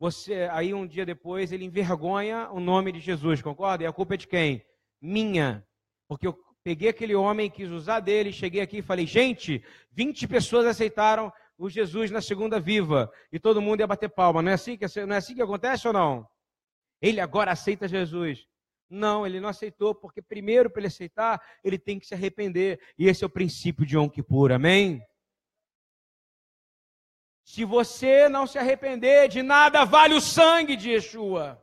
Você 0.00 0.48
aí 0.50 0.74
um 0.74 0.84
dia 0.84 1.06
depois 1.06 1.52
ele 1.52 1.64
envergonha 1.64 2.50
o 2.50 2.58
nome 2.58 2.90
de 2.90 2.98
Jesus, 2.98 3.40
concorda? 3.40 3.84
E 3.84 3.86
a 3.86 3.92
culpa 3.92 4.14
é 4.14 4.16
de 4.16 4.26
quem? 4.26 4.66
Minha. 5.00 5.64
Porque 6.08 6.26
eu 6.26 6.36
peguei 6.64 6.88
aquele 6.88 7.14
homem, 7.14 7.48
quis 7.48 7.70
usar 7.70 8.00
dele, 8.00 8.32
cheguei 8.32 8.60
aqui 8.60 8.78
e 8.78 8.82
falei: 8.82 9.06
"Gente, 9.06 9.64
20 9.92 10.26
pessoas 10.26 10.66
aceitaram 10.66 11.32
o 11.56 11.70
Jesus 11.70 12.10
na 12.10 12.20
segunda 12.20 12.58
viva 12.58 13.08
e 13.30 13.38
todo 13.38 13.62
mundo 13.62 13.78
ia 13.78 13.86
bater 13.86 14.08
palma. 14.08 14.42
Não 14.42 14.50
é 14.50 14.54
assim 14.54 14.76
que 14.76 14.86
não 15.06 15.14
é 15.14 15.18
assim 15.18 15.36
que 15.36 15.42
acontece 15.42 15.86
ou 15.86 15.92
não? 15.92 16.26
Ele 17.00 17.20
agora 17.20 17.52
aceita 17.52 17.86
Jesus. 17.86 18.44
Não, 18.88 19.26
ele 19.26 19.40
não 19.40 19.48
aceitou, 19.48 19.94
porque 19.94 20.22
primeiro 20.22 20.70
para 20.70 20.80
ele 20.80 20.86
aceitar, 20.86 21.42
ele 21.64 21.78
tem 21.78 21.98
que 21.98 22.06
se 22.06 22.14
arrepender. 22.14 22.80
E 22.98 23.08
esse 23.08 23.24
é 23.24 23.26
o 23.26 23.30
princípio 23.30 23.84
de 23.84 23.96
Yom 23.96 24.08
Kippur, 24.08 24.52
amém? 24.52 25.02
Se 27.44 27.64
você 27.64 28.28
não 28.28 28.46
se 28.46 28.58
arrepender, 28.58 29.28
de 29.28 29.42
nada 29.42 29.84
vale 29.84 30.14
o 30.14 30.20
sangue 30.20 30.76
de 30.76 30.90
Yeshua. 30.90 31.62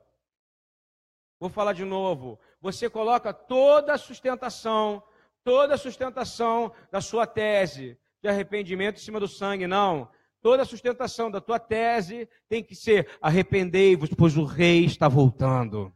Vou 1.40 1.50
falar 1.50 1.74
de 1.74 1.84
novo. 1.84 2.40
Você 2.62 2.90
coloca 2.90 3.34
toda 3.34 3.94
a 3.94 3.98
sustentação, 3.98 5.04
toda 5.44 5.76
a 5.76 5.78
sustentação 5.78 6.74
da 6.90 7.02
sua 7.02 7.28
tese 7.28 8.00
de 8.22 8.30
arrependimento 8.30 8.96
em 8.96 9.02
cima 9.02 9.20
do 9.20 9.28
sangue, 9.28 9.68
não. 9.68 10.10
Toda 10.42 10.64
a 10.64 10.66
sustentação 10.66 11.30
da 11.30 11.42
tua 11.42 11.60
tese 11.60 12.30
tem 12.48 12.64
que 12.64 12.76
ser 12.76 13.10
arrependei-vos, 13.22 14.10
pois 14.18 14.38
o 14.38 14.46
rei 14.46 14.86
está 14.86 15.10
voltando. 15.10 15.94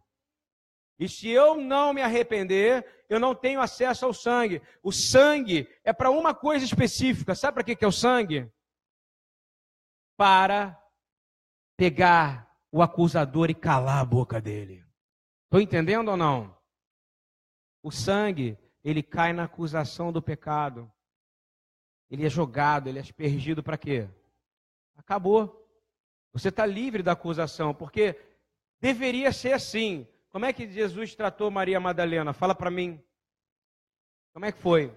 E 0.99 1.07
se 1.07 1.29
eu 1.29 1.55
não 1.55 1.93
me 1.93 2.01
arrepender, 2.01 2.85
eu 3.07 3.19
não 3.19 3.35
tenho 3.35 3.61
acesso 3.61 4.05
ao 4.05 4.13
sangue. 4.13 4.61
O 4.81 4.91
sangue 4.91 5.69
é 5.83 5.93
para 5.93 6.09
uma 6.09 6.33
coisa 6.33 6.65
específica. 6.65 7.35
Sabe 7.35 7.55
para 7.55 7.63
que 7.63 7.83
é 7.83 7.87
o 7.87 7.91
sangue? 7.91 8.51
para 10.17 10.83
pegar 11.77 12.51
o 12.71 12.81
acusador 12.81 13.49
e 13.51 13.55
calar 13.55 13.99
a 13.99 14.05
boca 14.05 14.41
dele. 14.41 14.83
Estou 15.45 15.61
entendendo 15.61 16.09
ou 16.09 16.17
não? 16.17 16.57
O 17.83 17.91
sangue, 17.91 18.57
ele 18.83 19.03
cai 19.03 19.31
na 19.31 19.43
acusação 19.43 20.11
do 20.11 20.21
pecado. 20.21 20.91
Ele 22.09 22.25
é 22.25 22.29
jogado, 22.29 22.87
ele 22.87 22.97
é 22.97 23.01
aspergido 23.01 23.61
para 23.61 23.77
quê? 23.77 24.09
Acabou. 24.97 25.63
Você 26.33 26.49
está 26.49 26.65
livre 26.65 27.03
da 27.03 27.11
acusação, 27.11 27.73
porque 27.73 28.19
deveria 28.81 29.31
ser 29.31 29.53
assim. 29.53 30.07
Como 30.37 30.45
é 30.45 30.53
que 30.53 30.71
Jesus 30.71 31.15
tratou 31.15 31.49
Maria 31.49 31.79
Madalena? 31.79 32.31
Fala 32.31 32.53
para 32.53 32.69
mim. 32.69 33.03
Como 34.31 34.45
é 34.45 34.51
que 34.51 34.59
foi? 34.59 34.95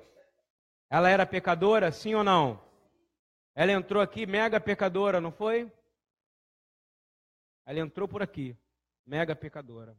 Ela 0.90 1.08
era 1.08 1.24
pecadora, 1.24 1.90
sim 1.90 2.14
ou 2.14 2.22
não? 2.22 2.62
Ela 3.54 3.72
entrou 3.72 4.02
aqui 4.02 4.26
mega 4.26 4.60
pecadora, 4.60 5.18
não 5.18 5.32
foi? 5.32 5.72
Ela 7.64 7.78
entrou 7.78 8.06
por 8.06 8.20
aqui, 8.20 8.54
mega 9.06 9.34
pecadora. 9.34 9.96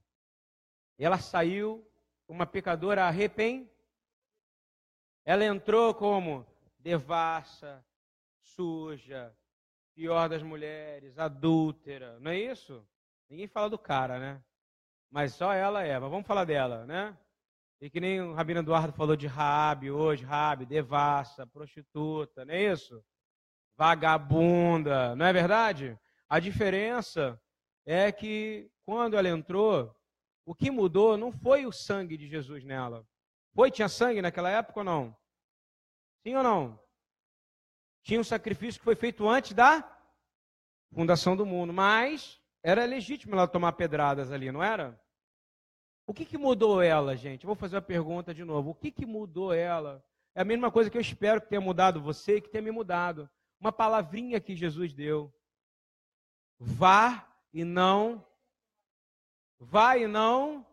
Ela 0.96 1.18
saiu 1.18 1.92
uma 2.28 2.46
pecadora 2.46 3.06
arrependida. 3.06 3.68
Ela 5.26 5.44
entrou 5.44 5.96
como 5.96 6.46
devassa, 6.78 7.84
suja, 8.44 9.36
pior 9.96 10.30
das 10.30 10.44
mulheres, 10.44 11.18
adúltera, 11.18 12.20
não 12.20 12.30
é 12.30 12.38
isso? 12.38 12.88
Ninguém 13.28 13.48
fala 13.48 13.72
do 13.72 13.80
cara, 13.80 14.20
né? 14.20 14.44
Mas 15.12 15.34
só 15.34 15.54
ela 15.54 15.84
é. 15.84 16.00
Mas 16.00 16.10
vamos 16.10 16.26
falar 16.26 16.46
dela, 16.46 16.86
né? 16.86 17.16
E 17.80 17.90
que 17.90 18.00
nem 18.00 18.22
o 18.22 18.34
Rabino 18.34 18.62
Eduardo 18.62 18.94
falou 18.94 19.16
de 19.16 19.28
Rabi 19.28 19.92
hoje, 19.92 20.24
Rabi, 20.24 20.66
devassa, 20.66 21.46
prostituta, 21.46 22.46
não 22.46 22.54
é 22.54 22.72
isso? 22.72 23.04
vagabunda, 23.82 25.16
não 25.16 25.26
é 25.26 25.34
verdade? 25.34 26.00
A 26.30 26.40
diferença 26.40 27.42
é 27.84 28.12
que 28.12 28.72
quando 28.86 29.18
ela 29.18 29.28
entrou, 29.28 29.92
o 30.46 30.54
que 30.54 30.70
mudou 30.70 31.18
não 31.18 31.32
foi 31.32 31.66
o 31.66 31.72
sangue 31.72 32.16
de 32.16 32.28
Jesus 32.28 32.64
nela. 32.64 33.04
Foi, 33.56 33.72
tinha 33.72 33.90
sangue 33.90 34.22
naquela 34.22 34.52
época 34.52 34.82
ou 34.82 34.84
não? 34.84 35.18
Sim 36.22 36.36
ou 36.36 36.44
não? 36.44 36.80
Tinha 38.04 38.20
um 38.20 38.24
sacrifício 38.24 38.80
que 38.80 38.86
foi 38.86 38.96
feito 38.96 39.28
antes 39.28 39.54
da 39.54 39.84
fundação 40.94 41.36
do 41.36 41.44
mundo, 41.44 41.74
mas 41.74 42.40
era 42.62 42.86
legítimo 42.86 43.34
ela 43.34 43.48
tomar 43.48 43.72
pedradas 43.72 44.32
ali, 44.32 44.52
não 44.52 44.62
era? 44.62 45.01
O 46.06 46.14
que, 46.14 46.26
que 46.26 46.38
mudou 46.38 46.82
ela, 46.82 47.16
gente? 47.16 47.46
Vou 47.46 47.56
fazer 47.56 47.78
a 47.78 47.82
pergunta 47.82 48.34
de 48.34 48.44
novo. 48.44 48.72
O 48.72 48.76
que, 48.76 48.92
que 48.92 49.06
mudou 49.06 49.54
ela? 49.54 50.04
É 50.34 50.42
a 50.42 50.46
mesma 50.46 50.72
coisa 50.72 50.90
que 50.90 50.98
eu 50.98 51.02
espero 51.02 51.42
que 51.42 51.48
tenha 51.48 51.62
mudado 51.62 52.02
você 52.02 52.38
e 52.38 52.42
que 52.42 52.50
tenha 52.50 52.62
me 52.62 52.72
mudado 52.72 53.30
uma 53.60 53.72
palavrinha 53.72 54.42
que 54.42 54.56
Jesus 54.56 54.94
deu. 54.94 55.34
Vá 56.60 57.28
e 57.54 57.64
não. 57.64 58.26
Vá 59.60 59.98
e 59.98 60.08
não. 60.08 60.66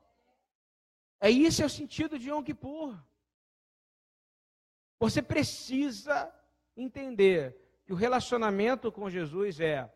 É 1.21 1.31
isso 1.31 1.62
é 1.62 1.67
o 1.67 1.71
sentido 1.71 2.19
de 2.19 2.31
Yom 2.31 2.43
Kippur. 2.43 2.97
Você 4.99 5.21
precisa 5.21 6.33
entender 6.77 7.57
que 7.85 7.93
o 7.93 7.97
relacionamento 7.97 8.91
com 8.91 9.11
Jesus 9.11 9.61
é 9.61 9.93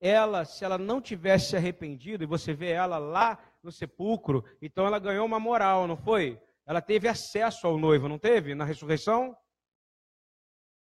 ela, 0.00 0.44
se 0.44 0.64
ela 0.64 0.78
não 0.78 1.00
tivesse 1.00 1.56
arrependido, 1.56 2.22
e 2.22 2.26
você 2.26 2.54
vê 2.54 2.70
ela 2.70 2.98
lá 2.98 3.38
no 3.62 3.72
sepulcro, 3.72 4.44
então 4.62 4.86
ela 4.86 4.98
ganhou 4.98 5.26
uma 5.26 5.40
moral, 5.40 5.86
não 5.86 5.96
foi? 5.96 6.40
Ela 6.64 6.80
teve 6.80 7.08
acesso 7.08 7.66
ao 7.66 7.78
noivo, 7.78 8.08
não 8.08 8.18
teve? 8.18 8.54
Na 8.54 8.64
ressurreição? 8.64 9.36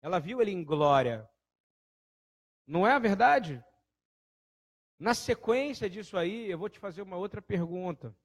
Ela 0.02 0.20
viu 0.20 0.42
ele 0.42 0.52
em 0.52 0.64
glória. 0.64 1.30
Não 2.68 2.86
é 2.86 2.92
a 2.92 3.00
verdade? 3.00 3.64
Na 5.00 5.14
sequência 5.14 5.90
disso 5.90 6.18
aí, 6.18 6.50
eu 6.50 6.58
vou 6.58 6.70
te 6.70 6.80
fazer 6.80 7.02
uma 7.02 7.18
outra 7.18 7.42
pergunta. 7.42 8.16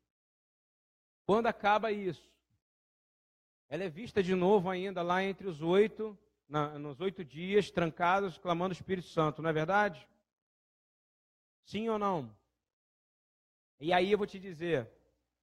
Quando 1.26 1.46
acaba 1.46 1.92
isso? 1.92 2.30
Ela 3.68 3.84
é 3.84 3.88
vista 3.88 4.22
de 4.22 4.34
novo 4.34 4.68
ainda 4.68 5.02
lá 5.02 5.22
entre 5.22 5.46
os 5.46 5.62
oito, 5.62 6.18
na, 6.48 6.78
nos 6.78 7.00
oito 7.00 7.24
dias, 7.24 7.70
trancados, 7.70 8.36
clamando 8.36 8.70
o 8.70 8.76
Espírito 8.76 9.06
Santo, 9.06 9.40
não 9.40 9.50
é 9.50 9.52
verdade? 9.52 10.08
Sim 11.64 11.88
ou 11.88 11.98
não? 11.98 12.34
E 13.78 13.92
aí 13.92 14.12
eu 14.12 14.18
vou 14.18 14.26
te 14.26 14.38
dizer, 14.38 14.90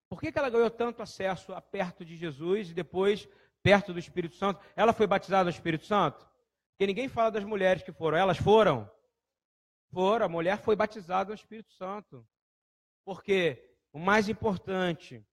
Por 0.10 0.22
que, 0.22 0.32
que 0.32 0.40
ela 0.40 0.50
ganhou 0.50 0.70
tanto 0.70 1.02
acesso 1.02 1.54
a 1.54 1.62
perto 1.62 2.06
de 2.06 2.16
Jesus 2.16 2.70
e 2.70 2.74
depois 2.74 3.28
perto 3.62 3.92
do 3.92 4.00
Espírito 4.00 4.36
Santo? 4.36 4.64
Ela 4.76 4.94
foi 4.94 5.06
batizada 5.06 5.46
no 5.46 5.50
Espírito 5.50 5.86
Santo? 5.86 6.26
Porque 6.72 6.88
ninguém 6.88 7.10
fala 7.10 7.32
das 7.32 7.44
mulheres 7.44 7.84
que 7.84 7.92
foram. 7.92 8.18
Elas 8.18 8.38
foram? 8.38 8.90
Foram. 9.92 10.26
A 10.26 10.30
mulher 10.30 10.60
foi 10.60 10.76
batizada 10.76 11.30
no 11.30 11.36
Espírito 11.36 11.74
Santo. 11.74 12.26
Porque 13.04 13.76
o 13.92 14.00
mais 14.00 14.30
importante 14.30 15.26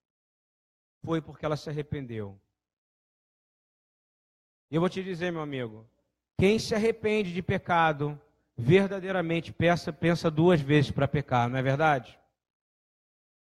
foi 1.05 1.21
porque 1.21 1.45
ela 1.45 1.57
se 1.57 1.69
arrependeu. 1.69 2.41
E 4.71 4.75
eu 4.75 4.81
vou 4.81 4.89
te 4.89 5.05
dizer, 5.05 5.31
meu 5.31 5.43
amigo, 5.43 5.89
quem 6.39 6.59
se 6.59 6.75
arrepende 6.75 7.33
de 7.33 7.43
pecado, 7.43 8.21
verdadeiramente 8.57 9.53
pensa, 9.53 9.93
pensa 9.93 10.31
duas 10.31 10.61
vezes 10.61 10.91
para 10.91 11.09
pecar, 11.09 11.49
não 11.49 11.59
é 11.59 11.63
verdade? 11.63 12.19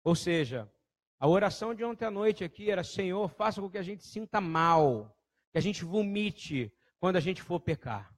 Ou 0.05 0.15
seja, 0.15 0.71
a 1.19 1.27
oração 1.27 1.75
de 1.75 1.85
ontem 1.85 2.05
à 2.05 2.11
noite 2.11 2.45
aqui 2.45 2.71
era: 2.71 2.85
Senhor, 2.85 3.29
faça 3.29 3.61
com 3.61 3.71
que 3.71 3.79
a 3.79 3.83
gente 3.83 4.05
sinta 4.05 4.41
mal, 4.41 5.17
que 5.53 5.59
a 5.59 5.61
gente 5.61 5.85
vomite 5.85 6.73
quando 7.01 7.17
a 7.17 7.21
gente 7.21 7.43
for 7.43 7.61
pecar. 7.61 8.15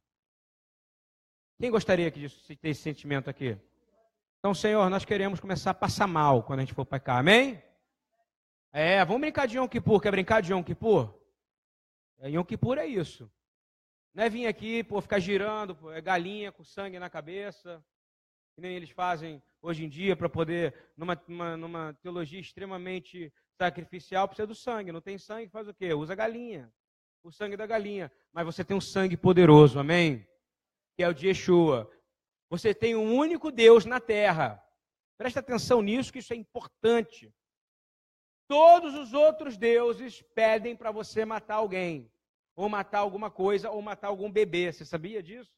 Quem 1.58 1.70
gostaria 1.70 2.10
de 2.10 2.28
ter 2.56 2.68
esse 2.68 2.82
sentimento 2.82 3.28
aqui? 3.28 3.58
Então, 4.38 4.54
Senhor, 4.54 4.88
nós 4.88 5.04
queremos 5.04 5.38
começar 5.38 5.72
a 5.72 5.74
passar 5.74 6.06
mal 6.06 6.42
quando 6.42 6.60
a 6.60 6.62
gente 6.62 6.74
for 6.74 6.86
pecar, 6.86 7.18
amém? 7.18 7.62
É, 8.72 9.04
vamos 9.04 9.20
brincar 9.20 9.46
de 9.46 9.58
Yom 9.58 9.68
Kippur. 9.68 10.00
Quer 10.00 10.10
brincar 10.10 10.40
de 10.40 10.52
Yom 10.52 10.62
Kippur? 10.62 11.12
É, 12.18 12.30
Yom 12.30 12.44
Kippur 12.44 12.78
é 12.78 12.86
isso. 12.86 13.30
Não 14.12 14.24
é 14.24 14.28
vir 14.28 14.46
aqui, 14.46 14.82
pô, 14.82 15.00
ficar 15.00 15.20
girando, 15.20 15.74
pô, 15.74 15.92
é 15.92 16.00
galinha 16.00 16.50
com 16.50 16.64
sangue 16.64 16.98
na 16.98 17.08
cabeça, 17.08 17.84
que 18.54 18.60
nem 18.60 18.74
eles 18.74 18.90
fazem 18.90 19.42
hoje 19.62 19.84
em 19.84 19.88
dia 19.88 20.16
para 20.16 20.28
poder, 20.28 20.74
numa, 20.96 21.22
numa, 21.28 21.56
numa, 21.56 21.94
teologia 22.02 22.40
extremamente 22.40 23.32
sacrificial, 23.56 24.26
precisa 24.26 24.46
do 24.46 24.54
sangue. 24.54 24.92
Não 24.92 25.00
tem 25.00 25.16
sangue, 25.16 25.48
faz 25.48 25.68
o 25.68 25.74
quê? 25.74 25.94
Usa 25.94 26.14
galinha. 26.14 26.72
O 27.22 27.30
sangue 27.30 27.56
da 27.56 27.66
galinha. 27.66 28.10
Mas 28.32 28.46
você 28.46 28.64
tem 28.64 28.76
um 28.76 28.80
sangue 28.80 29.16
poderoso, 29.16 29.78
amém? 29.78 30.26
Que 30.96 31.04
é 31.04 31.08
o 31.08 31.14
de 31.14 31.28
Yeshua. 31.28 31.90
Você 32.48 32.74
tem 32.74 32.96
um 32.96 33.14
único 33.14 33.52
Deus 33.52 33.84
na 33.84 34.00
terra. 34.00 34.60
Presta 35.16 35.40
atenção 35.40 35.82
nisso, 35.82 36.12
que 36.12 36.18
isso 36.18 36.32
é 36.32 36.36
importante. 36.36 37.32
Todos 38.48 38.94
os 38.94 39.12
outros 39.12 39.56
deuses 39.56 40.22
pedem 40.34 40.74
para 40.74 40.90
você 40.90 41.24
matar 41.24 41.56
alguém, 41.56 42.10
ou 42.60 42.68
matar 42.68 42.98
alguma 42.98 43.30
coisa, 43.30 43.70
ou 43.70 43.80
matar 43.80 44.08
algum 44.08 44.30
bebê. 44.30 44.70
Você 44.70 44.84
sabia 44.84 45.22
disso? 45.22 45.50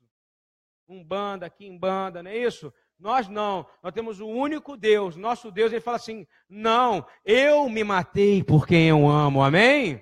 Um 0.89 1.03
banda, 1.03 1.47
aqui 1.47 1.67
em 1.67 1.77
banda, 1.77 2.23
não 2.23 2.31
é 2.31 2.37
isso? 2.37 2.73
Nós 2.97 3.27
não. 3.27 3.67
Nós 3.83 3.93
temos 3.93 4.21
o 4.21 4.29
único 4.29 4.77
Deus. 4.77 5.17
Nosso 5.17 5.51
Deus, 5.51 5.73
ele 5.73 5.81
fala 5.81 5.97
assim: 5.97 6.25
não, 6.49 7.05
eu 7.25 7.69
me 7.69 7.83
matei 7.83 8.45
por 8.45 8.69
quem 8.69 8.89
eu 8.89 9.09
amo. 9.09 9.43
Amém? 9.43 10.01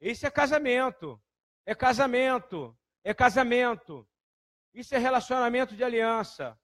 Isso 0.00 0.26
é 0.26 0.30
casamento. 0.30 1.20
É 1.64 1.72
casamento. 1.72 2.76
É 3.04 3.14
casamento. 3.14 4.04
Isso 4.74 4.92
é 4.92 4.98
relacionamento 4.98 5.76
de 5.76 5.84
aliança. 5.84 6.58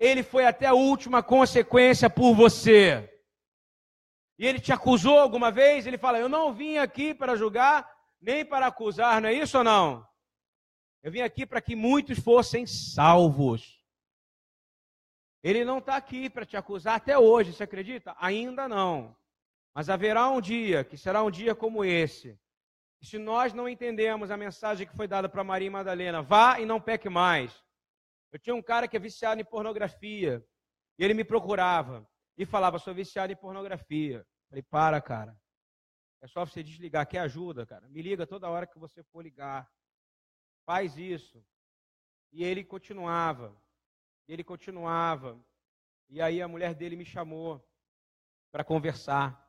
Ele 0.00 0.24
foi 0.24 0.46
até 0.46 0.66
a 0.66 0.74
última 0.74 1.22
consequência 1.22 2.10
por 2.10 2.34
você 2.34 3.08
e 4.38 4.46
ele 4.46 4.60
te 4.60 4.72
acusou 4.72 5.18
alguma 5.18 5.50
vez, 5.50 5.86
ele 5.86 5.98
fala: 5.98 6.18
Eu 6.18 6.28
não 6.28 6.54
vim 6.54 6.78
aqui 6.78 7.12
para 7.12 7.34
julgar, 7.34 7.90
nem 8.20 8.44
para 8.44 8.66
acusar, 8.66 9.20
não 9.20 9.28
é 9.28 9.32
isso 9.32 9.58
ou 9.58 9.64
não? 9.64 10.06
Eu 11.02 11.12
vim 11.12 11.20
aqui 11.20 11.46
para 11.46 11.60
que 11.60 11.76
muitos 11.76 12.18
fossem 12.18 12.66
salvos. 12.66 13.78
Ele 15.42 15.64
não 15.64 15.78
está 15.78 15.96
aqui 15.96 16.28
para 16.28 16.44
te 16.44 16.56
acusar 16.56 16.96
até 16.96 17.16
hoje, 17.16 17.52
você 17.52 17.62
acredita? 17.62 18.14
Ainda 18.18 18.68
não. 18.68 19.16
Mas 19.74 19.88
haverá 19.88 20.28
um 20.28 20.40
dia, 20.40 20.84
que 20.84 20.96
será 20.96 21.22
um 21.22 21.30
dia 21.30 21.54
como 21.54 21.84
esse, 21.84 22.38
se 23.00 23.16
nós 23.16 23.52
não 23.52 23.68
entendemos 23.68 24.30
a 24.30 24.36
mensagem 24.36 24.86
que 24.86 24.96
foi 24.96 25.06
dada 25.06 25.28
para 25.28 25.44
Maria 25.44 25.70
Madalena, 25.70 26.20
vá 26.20 26.58
e 26.58 26.66
não 26.66 26.80
peque 26.80 27.08
mais. 27.08 27.64
Eu 28.32 28.38
tinha 28.38 28.54
um 28.54 28.62
cara 28.62 28.88
que 28.88 28.96
é 28.96 29.00
viciado 29.00 29.40
em 29.40 29.44
pornografia, 29.44 30.44
e 30.98 31.04
ele 31.04 31.14
me 31.14 31.24
procurava 31.24 32.06
e 32.36 32.44
falava, 32.44 32.78
sou 32.78 32.92
viciado 32.92 33.32
em 33.32 33.36
pornografia. 33.36 34.26
Falei, 34.48 34.62
para, 34.62 35.00
cara. 35.00 35.36
É 36.20 36.26
só 36.26 36.44
você 36.44 36.62
desligar. 36.62 37.06
Quer 37.06 37.20
ajuda, 37.20 37.66
cara? 37.66 37.88
Me 37.88 38.02
liga 38.02 38.26
toda 38.26 38.48
hora 38.48 38.66
que 38.66 38.78
você 38.78 39.02
for 39.02 39.22
ligar. 39.22 39.70
Faz 40.64 40.96
isso. 40.96 41.44
E 42.32 42.44
ele 42.44 42.64
continuava. 42.64 43.56
Ele 44.26 44.44
continuava. 44.44 45.38
E 46.08 46.20
aí 46.20 46.42
a 46.42 46.48
mulher 46.48 46.74
dele 46.74 46.96
me 46.96 47.04
chamou 47.04 47.64
para 48.50 48.64
conversar. 48.64 49.46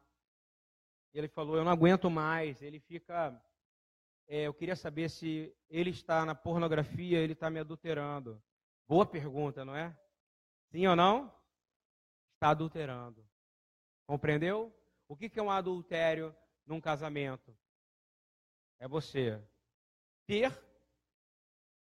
Ele 1.13 1.27
falou: 1.27 1.57
Eu 1.57 1.63
não 1.63 1.71
aguento 1.71 2.09
mais. 2.09 2.61
Ele 2.61 2.79
fica. 2.79 3.41
É, 4.27 4.43
eu 4.43 4.53
queria 4.53 4.75
saber 4.75 5.09
se 5.09 5.55
ele 5.69 5.89
está 5.89 6.23
na 6.23 6.35
pornografia, 6.35 7.17
ele 7.17 7.33
está 7.33 7.49
me 7.49 7.59
adulterando. 7.59 8.41
Boa 8.87 9.05
pergunta, 9.05 9.65
não 9.65 9.75
é? 9.75 9.97
Sim 10.71 10.85
ou 10.85 10.95
não? 10.95 11.33
está 12.39 12.51
adulterando. 12.51 13.27
Compreendeu? 14.07 14.73
O 15.09 15.15
que 15.15 15.29
é 15.37 15.43
um 15.43 15.51
adultério 15.51 16.33
num 16.69 16.79
casamento? 16.79 17.53
É 18.77 18.87
você 18.87 19.41
ter 20.27 20.55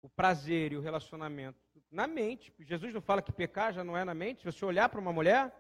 o 0.03 0.07
prazer 0.07 0.71
e 0.71 0.77
o 0.77 0.81
relacionamento 0.81 1.59
na 1.89 2.05
mente. 2.05 2.53
Jesus 2.59 2.93
não 2.93 3.01
fala 3.01 3.21
que 3.21 3.31
pecar 3.31 3.73
já 3.73 3.83
não 3.83 3.97
é 3.97 4.05
na 4.05 4.13
mente. 4.13 4.39
Se 4.41 4.45
você 4.45 4.63
olhar 4.63 4.87
para 4.87 4.99
uma 4.99 5.11
mulher, 5.11 5.51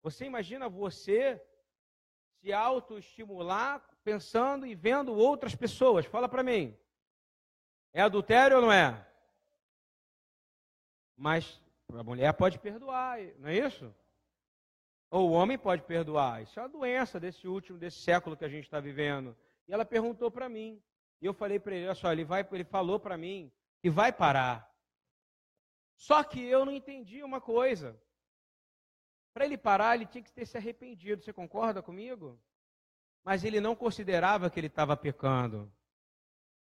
você 0.00 0.24
imagina 0.24 0.68
você 0.68 1.44
se 2.40 2.52
autoestimular 2.52 3.84
pensando 4.04 4.64
e 4.64 4.74
vendo 4.74 5.12
outras 5.12 5.54
pessoas. 5.54 6.06
Fala 6.06 6.28
para 6.28 6.44
mim. 6.44 6.78
É 7.92 8.00
adultério 8.00 8.56
ou 8.58 8.62
não 8.62 8.72
é? 8.72 9.06
Mas 11.16 11.60
a 11.92 12.02
mulher 12.02 12.32
pode 12.32 12.58
perdoar, 12.60 13.18
não 13.38 13.48
é 13.48 13.58
isso? 13.58 13.92
Ou 15.12 15.28
o 15.28 15.32
homem 15.32 15.58
pode 15.58 15.82
perdoar. 15.82 16.42
Isso 16.42 16.58
é 16.58 16.62
uma 16.62 16.70
doença 16.70 17.20
desse 17.20 17.46
último, 17.46 17.76
desse 17.78 17.98
século 17.98 18.34
que 18.34 18.46
a 18.46 18.48
gente 18.48 18.64
está 18.64 18.80
vivendo. 18.80 19.36
E 19.68 19.72
ela 19.72 19.84
perguntou 19.84 20.30
para 20.30 20.48
mim. 20.48 20.82
E 21.20 21.26
eu 21.26 21.34
falei 21.34 21.60
para 21.60 21.74
ele, 21.74 21.84
olha 21.84 21.94
só, 21.94 22.10
ele, 22.10 22.24
vai, 22.24 22.48
ele 22.50 22.64
falou 22.64 22.98
para 22.98 23.18
mim 23.18 23.52
que 23.82 23.90
vai 23.90 24.10
parar. 24.10 24.66
Só 25.96 26.24
que 26.24 26.42
eu 26.42 26.64
não 26.64 26.72
entendi 26.72 27.22
uma 27.22 27.42
coisa. 27.42 28.00
Para 29.34 29.44
ele 29.44 29.58
parar, 29.58 29.96
ele 29.96 30.06
tinha 30.06 30.24
que 30.24 30.32
ter 30.32 30.46
se 30.46 30.56
arrependido. 30.56 31.22
Você 31.22 31.30
concorda 31.30 31.82
comigo? 31.82 32.40
Mas 33.22 33.44
ele 33.44 33.60
não 33.60 33.76
considerava 33.76 34.48
que 34.48 34.58
ele 34.58 34.68
estava 34.68 34.96
pecando. 34.96 35.70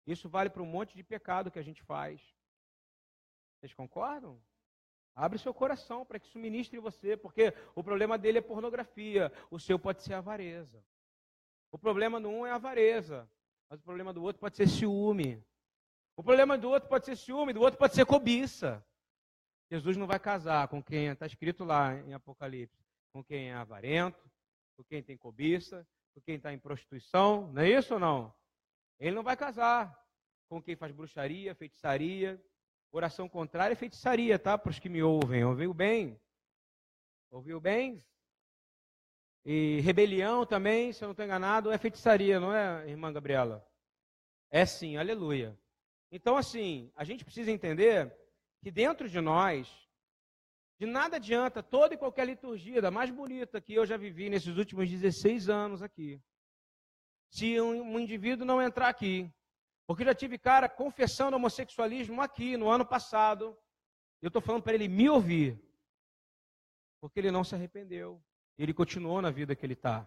Isso 0.06 0.28
vale 0.28 0.50
para 0.50 0.62
um 0.62 0.65
monte 0.65 0.93
de 0.93 1.04
pecado 1.04 1.50
que 1.50 1.58
a 1.58 1.63
gente 1.63 1.82
faz. 1.84 2.21
Vocês 3.56 3.74
concordam? 3.74 4.43
Abre 5.15 5.39
seu 5.39 5.54
coração 5.54 6.06
para 6.06 6.19
que 6.19 6.28
isso 6.28 6.38
ministre 6.38 6.78
você, 6.78 7.15
porque 7.15 7.54
o 7.73 7.82
problema 7.82 8.17
dele 8.17 8.39
é 8.39 8.41
pornografia, 8.41 9.32
o 9.49 9.58
seu 9.58 9.80
pode 9.80 10.04
ser 10.04 10.13
avareza. 10.13 10.84
O 11.71 11.78
problema 11.78 12.19
do 12.19 12.28
um 12.28 12.45
é 12.45 12.51
avareza, 12.51 13.30
mas 13.69 13.80
o 13.80 13.84
problema 13.84 14.12
do 14.12 14.21
outro 14.21 14.41
pode 14.41 14.58
ser 14.58 14.67
ciúme. 14.67 15.41
O 16.17 16.23
problema 16.23 16.58
do 16.58 16.69
outro 16.69 16.89
pode 16.89 17.06
ser 17.06 17.15
ciúme, 17.15 17.54
do 17.54 17.62
outro 17.62 17.78
pode 17.78 17.95
ser 17.95 18.06
cobiça. 18.06 18.86
Jesus 19.71 19.95
não 19.95 20.06
vai 20.06 20.19
casar 20.19 20.67
com 20.67 20.84
quem 20.84 21.08
está 21.08 21.25
escrito 21.25 21.63
lá 21.63 21.95
em 21.95 22.13
Apocalipse, 22.13 22.86
com 23.13 23.23
quem 23.23 23.49
é 23.49 23.54
avarento, 23.54 24.30
com 24.75 24.84
quem 24.84 25.01
tem 25.01 25.17
cobiça, 25.17 25.88
com 26.13 26.21
quem 26.21 26.36
está 26.36 26.54
em 26.54 26.60
prostituição, 26.60 27.51
não 27.54 27.62
é 27.62 27.69
isso 27.69 27.93
ou 27.93 27.99
não? 27.99 28.34
Ele 28.99 29.15
não 29.15 29.23
vai 29.23 29.36
casar 29.38 29.97
com 30.47 30.62
quem 30.62 30.75
faz 30.75 30.91
bruxaria, 30.91 31.56
feitiçaria, 31.56 32.41
Oração 32.95 33.27
contrária 33.27 33.73
é 33.73 33.75
feitiçaria, 33.75 34.39
tá? 34.39 34.58
Para 34.58 34.69
os 34.69 34.79
que 34.79 34.88
me 34.88 35.03
ouvem. 35.03 35.43
Ouviu 35.43 35.73
bem? 35.73 36.17
Ouviu 37.29 37.60
bem? 37.60 38.01
E 39.43 39.81
rebelião 39.81 40.45
também, 40.45 40.93
se 40.93 41.03
eu 41.03 41.08
não 41.08 41.12
estou 41.12 41.25
enganado, 41.25 41.69
é 41.73 41.77
feitiçaria, 41.77 42.39
não 42.39 42.53
é, 42.53 42.89
irmã 42.89 43.12
Gabriela? 43.12 43.67
É 44.49 44.65
sim, 44.65 44.95
aleluia. 44.95 45.60
Então, 46.10 46.38
assim, 46.38 46.89
a 46.95 47.03
gente 47.03 47.25
precisa 47.25 47.51
entender 47.51 48.15
que 48.62 48.71
dentro 48.71 49.10
de 49.10 49.19
nós, 49.19 49.69
de 50.79 50.86
nada 50.86 51.17
adianta 51.17 51.62
toda 51.62 51.95
e 51.95 51.97
qualquer 51.97 52.25
liturgia, 52.25 52.81
da 52.81 52.91
mais 52.91 53.12
bonita 53.12 53.60
que 53.60 53.73
eu 53.73 53.86
já 53.86 53.97
vivi 53.97 54.29
nesses 54.29 54.55
últimos 54.55 54.89
16 54.89 55.49
anos 55.49 55.84
aqui. 55.84 56.17
Se 57.29 57.60
um, 57.60 57.95
um 57.95 57.99
indivíduo 57.99 58.47
não 58.47 58.62
entrar 58.62 58.88
aqui 58.88 59.29
porque 59.88 60.04
já 60.04 60.15
tive 60.15 60.38
cara 60.38 60.67
confessando 60.67 61.36
homossexualismo 61.36 62.21
aqui 62.21 62.58
no 62.58 62.69
ano 62.69 62.86
passado. 62.86 63.58
Eu 64.21 64.28
estou 64.28 64.41
falando 64.41 64.63
para 64.63 64.74
ele 64.74 64.88
me 64.88 65.10
ouvir. 65.10 65.62
Porque 67.00 67.19
ele 67.19 67.30
não 67.30 67.43
se 67.43 67.54
arrependeu. 67.54 68.24
Ele 68.58 68.74
continuou 68.74 69.21
na 69.21 69.30
vida 69.30 69.56
que 69.56 69.65
ele 69.65 69.74
está. 69.74 70.02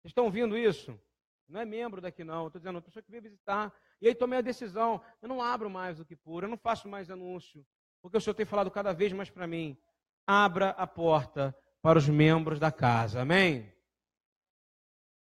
Vocês 0.00 0.10
estão 0.10 0.24
ouvindo 0.24 0.56
isso? 0.56 1.00
Não 1.48 1.60
é 1.60 1.64
membro 1.64 2.00
daqui, 2.00 2.24
não. 2.24 2.48
Estou 2.48 2.60
dizendo, 2.60 2.76
uma 2.76 2.82
pessoa 2.82 3.02
que 3.02 3.10
veio 3.10 3.22
visitar. 3.22 3.72
E 4.00 4.08
aí 4.08 4.14
tomei 4.14 4.38
a 4.38 4.42
decisão. 4.42 5.02
Eu 5.22 5.28
não 5.28 5.40
abro 5.40 5.70
mais 5.70 5.98
o 5.98 6.04
que 6.04 6.16
puro, 6.16 6.46
eu 6.46 6.50
não 6.50 6.58
faço 6.58 6.88
mais 6.88 7.10
anúncio. 7.10 7.64
Porque 8.02 8.16
o 8.16 8.20
Senhor 8.20 8.34
tem 8.34 8.44
falado 8.44 8.70
cada 8.70 8.92
vez 8.92 9.12
mais 9.12 9.30
para 9.30 9.46
mim. 9.46 9.78
Abra 10.26 10.70
a 10.70 10.86
porta 10.86 11.56
para 11.80 11.98
os 11.98 12.08
membros 12.08 12.58
da 12.58 12.70
casa. 12.70 13.22
Amém? 13.22 13.72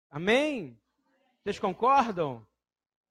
Amém? 0.10 0.82
Vocês 1.44 1.60
concordam? 1.60 2.47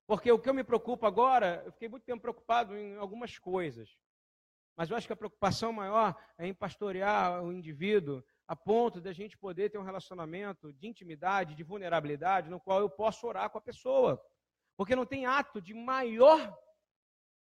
Porque 0.06 0.30
o 0.30 0.38
que 0.38 0.48
eu 0.48 0.54
me 0.54 0.62
preocupo 0.62 1.04
agora, 1.06 1.62
eu 1.64 1.72
fiquei 1.72 1.88
muito 1.88 2.04
tempo 2.04 2.22
preocupado 2.22 2.76
em 2.76 2.96
algumas 2.96 3.38
coisas. 3.38 3.96
Mas 4.76 4.90
eu 4.90 4.96
acho 4.96 5.06
que 5.06 5.12
a 5.12 5.16
preocupação 5.16 5.72
maior 5.72 6.14
é 6.38 6.46
em 6.46 6.54
pastorear 6.54 7.42
o 7.42 7.52
indivíduo 7.52 8.22
a 8.46 8.54
ponto 8.54 9.00
de 9.00 9.08
a 9.08 9.12
gente 9.12 9.36
poder 9.36 9.70
ter 9.70 9.78
um 9.78 9.82
relacionamento 9.82 10.72
de 10.74 10.86
intimidade, 10.86 11.54
de 11.54 11.64
vulnerabilidade, 11.64 12.50
no 12.50 12.60
qual 12.60 12.80
eu 12.80 12.88
posso 12.88 13.26
orar 13.26 13.50
com 13.50 13.58
a 13.58 13.62
pessoa. 13.62 14.22
Porque 14.76 14.94
não 14.94 15.06
tem 15.06 15.26
ato 15.26 15.60
de 15.60 15.74
maior 15.74 16.56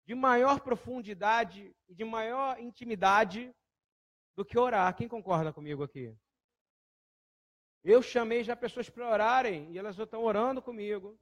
de 0.04 0.14
maior 0.14 0.60
profundidade 0.60 1.74
e 1.88 1.94
de 1.94 2.04
maior 2.04 2.58
intimidade 2.58 3.54
do 4.36 4.44
que 4.44 4.58
orar. 4.58 4.94
Quem 4.96 5.08
concorda 5.08 5.52
comigo 5.52 5.82
aqui? 5.82 6.14
Eu 7.84 8.02
chamei 8.02 8.44
já 8.44 8.56
pessoas 8.56 8.88
para 8.88 9.08
orarem 9.08 9.72
e 9.72 9.78
elas 9.78 9.98
estão 9.98 10.22
orando 10.22 10.60
comigo. 10.60 11.18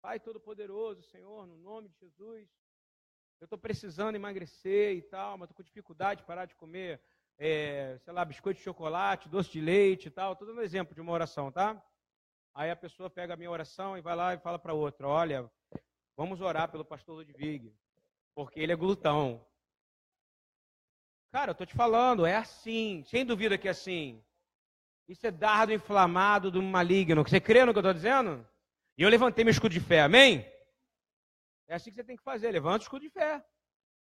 Pai 0.00 0.20
Todo-Poderoso, 0.20 1.02
Senhor, 1.02 1.46
no 1.46 1.56
nome 1.56 1.88
de 1.88 1.98
Jesus, 1.98 2.48
eu 3.40 3.44
estou 3.44 3.58
precisando 3.58 4.14
emagrecer 4.14 4.96
e 4.96 5.02
tal, 5.02 5.36
mas 5.36 5.50
estou 5.50 5.56
com 5.56 5.66
dificuldade 5.66 6.20
de 6.20 6.26
parar 6.26 6.44
de 6.44 6.54
comer, 6.54 7.00
é, 7.36 7.98
sei 8.04 8.12
lá, 8.12 8.24
biscoito 8.24 8.58
de 8.58 8.64
chocolate, 8.64 9.28
doce 9.28 9.50
de 9.50 9.60
leite 9.60 10.06
e 10.06 10.10
tal. 10.10 10.32
Estou 10.32 10.46
dando 10.46 10.58
um 10.58 10.62
exemplo 10.62 10.94
de 10.94 11.00
uma 11.00 11.12
oração, 11.12 11.50
tá? 11.50 11.82
Aí 12.54 12.70
a 12.70 12.76
pessoa 12.76 13.10
pega 13.10 13.34
a 13.34 13.36
minha 13.36 13.50
oração 13.50 13.98
e 13.98 14.00
vai 14.00 14.14
lá 14.14 14.34
e 14.34 14.38
fala 14.38 14.58
para 14.58 14.74
outra: 14.74 15.06
Olha, 15.08 15.50
vamos 16.16 16.40
orar 16.40 16.70
pelo 16.70 16.84
pastor 16.84 17.16
Ludwig, 17.16 17.74
porque 18.34 18.60
ele 18.60 18.72
é 18.72 18.76
glutão. 18.76 19.44
Cara, 21.32 21.50
eu 21.50 21.52
estou 21.52 21.66
te 21.66 21.74
falando, 21.74 22.24
é 22.24 22.36
assim, 22.36 23.02
sem 23.04 23.24
dúvida 23.24 23.58
que 23.58 23.68
é 23.68 23.72
assim. 23.72 24.24
Isso 25.06 25.26
é 25.26 25.30
dardo 25.30 25.72
inflamado 25.72 26.50
do 26.50 26.62
maligno. 26.62 27.22
Você 27.22 27.40
crê 27.40 27.64
no 27.64 27.72
que 27.72 27.78
eu 27.78 27.82
estou 27.82 27.94
dizendo? 27.94 28.46
E 28.98 29.02
eu 29.02 29.08
levantei 29.08 29.44
meu 29.44 29.52
escudo 29.52 29.72
de 29.72 29.80
fé, 29.80 30.00
amém? 30.00 30.44
É 31.68 31.76
assim 31.76 31.88
que 31.88 31.94
você 31.94 32.02
tem 32.02 32.16
que 32.16 32.22
fazer, 32.22 32.50
levanta 32.50 32.80
o 32.80 32.82
escudo 32.82 33.02
de 33.02 33.10
fé. 33.10 33.44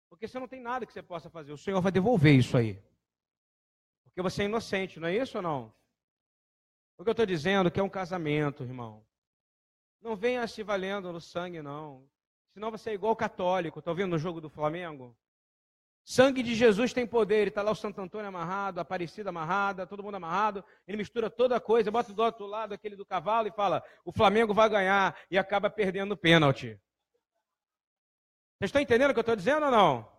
Porque 0.08 0.26
você 0.26 0.38
não 0.38 0.48
tem 0.48 0.62
nada 0.62 0.86
que 0.86 0.92
você 0.94 1.02
possa 1.02 1.28
fazer. 1.28 1.52
O 1.52 1.58
Senhor 1.58 1.82
vai 1.82 1.92
devolver 1.92 2.34
isso 2.34 2.56
aí. 2.56 2.82
Porque 4.04 4.22
você 4.22 4.42
é 4.42 4.44
inocente, 4.46 4.98
não 4.98 5.08
é 5.08 5.14
isso 5.14 5.36
ou 5.36 5.42
não? 5.42 5.74
O 6.96 7.04
que 7.04 7.10
eu 7.10 7.12
estou 7.12 7.26
dizendo 7.26 7.68
é 7.68 7.70
que 7.70 7.78
é 7.78 7.82
um 7.82 7.88
casamento, 7.88 8.64
irmão. 8.64 9.06
Não 10.00 10.16
venha 10.16 10.46
se 10.48 10.62
valendo 10.62 11.12
no 11.12 11.20
sangue, 11.20 11.60
não. 11.60 12.08
Senão 12.54 12.70
você 12.70 12.90
é 12.90 12.94
igual 12.94 13.14
católico. 13.14 13.80
Está 13.80 13.90
ouvindo 13.90 14.08
no 14.08 14.18
jogo 14.18 14.40
do 14.40 14.48
Flamengo? 14.48 15.14
Sangue 16.10 16.42
de 16.42 16.54
Jesus 16.54 16.94
tem 16.94 17.06
poder. 17.06 17.48
Está 17.48 17.60
lá 17.60 17.70
o 17.70 17.74
Santo 17.74 18.00
Antônio 18.00 18.28
amarrado, 18.28 18.78
a 18.78 18.80
Aparecida 18.80 19.28
amarrada, 19.28 19.86
todo 19.86 20.02
mundo 20.02 20.14
amarrado. 20.14 20.64
Ele 20.86 20.96
mistura 20.96 21.28
toda 21.28 21.56
a 21.56 21.60
coisa, 21.60 21.90
bota 21.90 22.14
do 22.14 22.22
outro 22.22 22.46
lado 22.46 22.72
aquele 22.72 22.96
do 22.96 23.04
cavalo 23.04 23.46
e 23.46 23.52
fala: 23.52 23.84
o 24.06 24.10
Flamengo 24.10 24.54
vai 24.54 24.70
ganhar 24.70 25.20
e 25.30 25.36
acaba 25.36 25.68
perdendo 25.68 26.12
o 26.12 26.16
pênalti. 26.16 26.80
Vocês 28.56 28.70
estão 28.70 28.80
entendendo 28.80 29.10
o 29.10 29.12
que 29.12 29.18
eu 29.18 29.20
estou 29.20 29.36
dizendo 29.36 29.66
ou 29.66 29.70
não? 29.70 30.10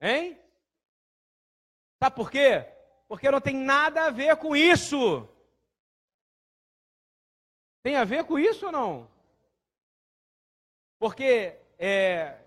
Hein? 0.00 0.36
Sabe 2.02 2.16
por 2.16 2.28
quê? 2.28 2.66
Porque 3.06 3.30
não 3.30 3.40
tem 3.40 3.54
nada 3.54 4.06
a 4.06 4.10
ver 4.10 4.36
com 4.36 4.56
isso. 4.56 5.28
Tem 7.84 7.94
a 7.94 8.02
ver 8.02 8.24
com 8.24 8.36
isso 8.36 8.66
ou 8.66 8.72
não? 8.72 9.08
Porque 10.98 11.56
é, 11.78 12.41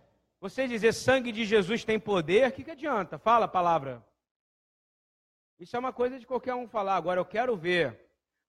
você 0.49 0.67
dizer 0.67 0.93
sangue 0.93 1.31
de 1.31 1.43
Jesus 1.43 1.83
tem 1.83 1.99
poder, 1.99 2.47
o 2.47 2.51
que, 2.51 2.63
que 2.63 2.69
adianta? 2.69 3.17
Fala 3.17 3.45
a 3.45 3.47
palavra. 3.47 4.05
Isso 5.57 5.75
é 5.75 5.79
uma 5.79 5.91
coisa 5.91 6.19
de 6.19 6.27
qualquer 6.27 6.53
um 6.53 6.67
falar. 6.67 6.97
Agora 6.97 7.19
eu 7.19 7.25
quero 7.25 7.57
ver. 7.57 7.99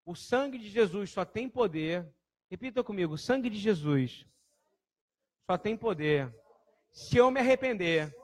O 0.04 0.14
sangue 0.14 0.59
de 0.59 0.68
Jesus 0.68 1.11
só 1.11 1.24
tem 1.24 1.48
poder. 1.48 2.06
Repita 2.50 2.85
comigo: 2.85 3.14
o 3.14 3.18
sangue 3.18 3.48
de 3.48 3.56
Jesus 3.56 4.26
só 5.50 5.56
tem 5.56 5.74
poder 5.74 6.30
se 6.92 7.16
eu 7.16 7.30
me 7.30 7.40
arrepender. 7.40 8.14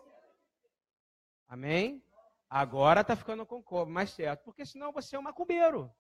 Amém? 1.48 2.04
Agora 2.50 3.00
está 3.00 3.16
ficando 3.16 3.48
mais 3.86 4.10
certo. 4.10 4.44
Porque 4.44 4.66
senão 4.66 4.92
você 4.92 5.16
é 5.16 5.18
um 5.18 5.22
macumbeiro. 5.22 5.90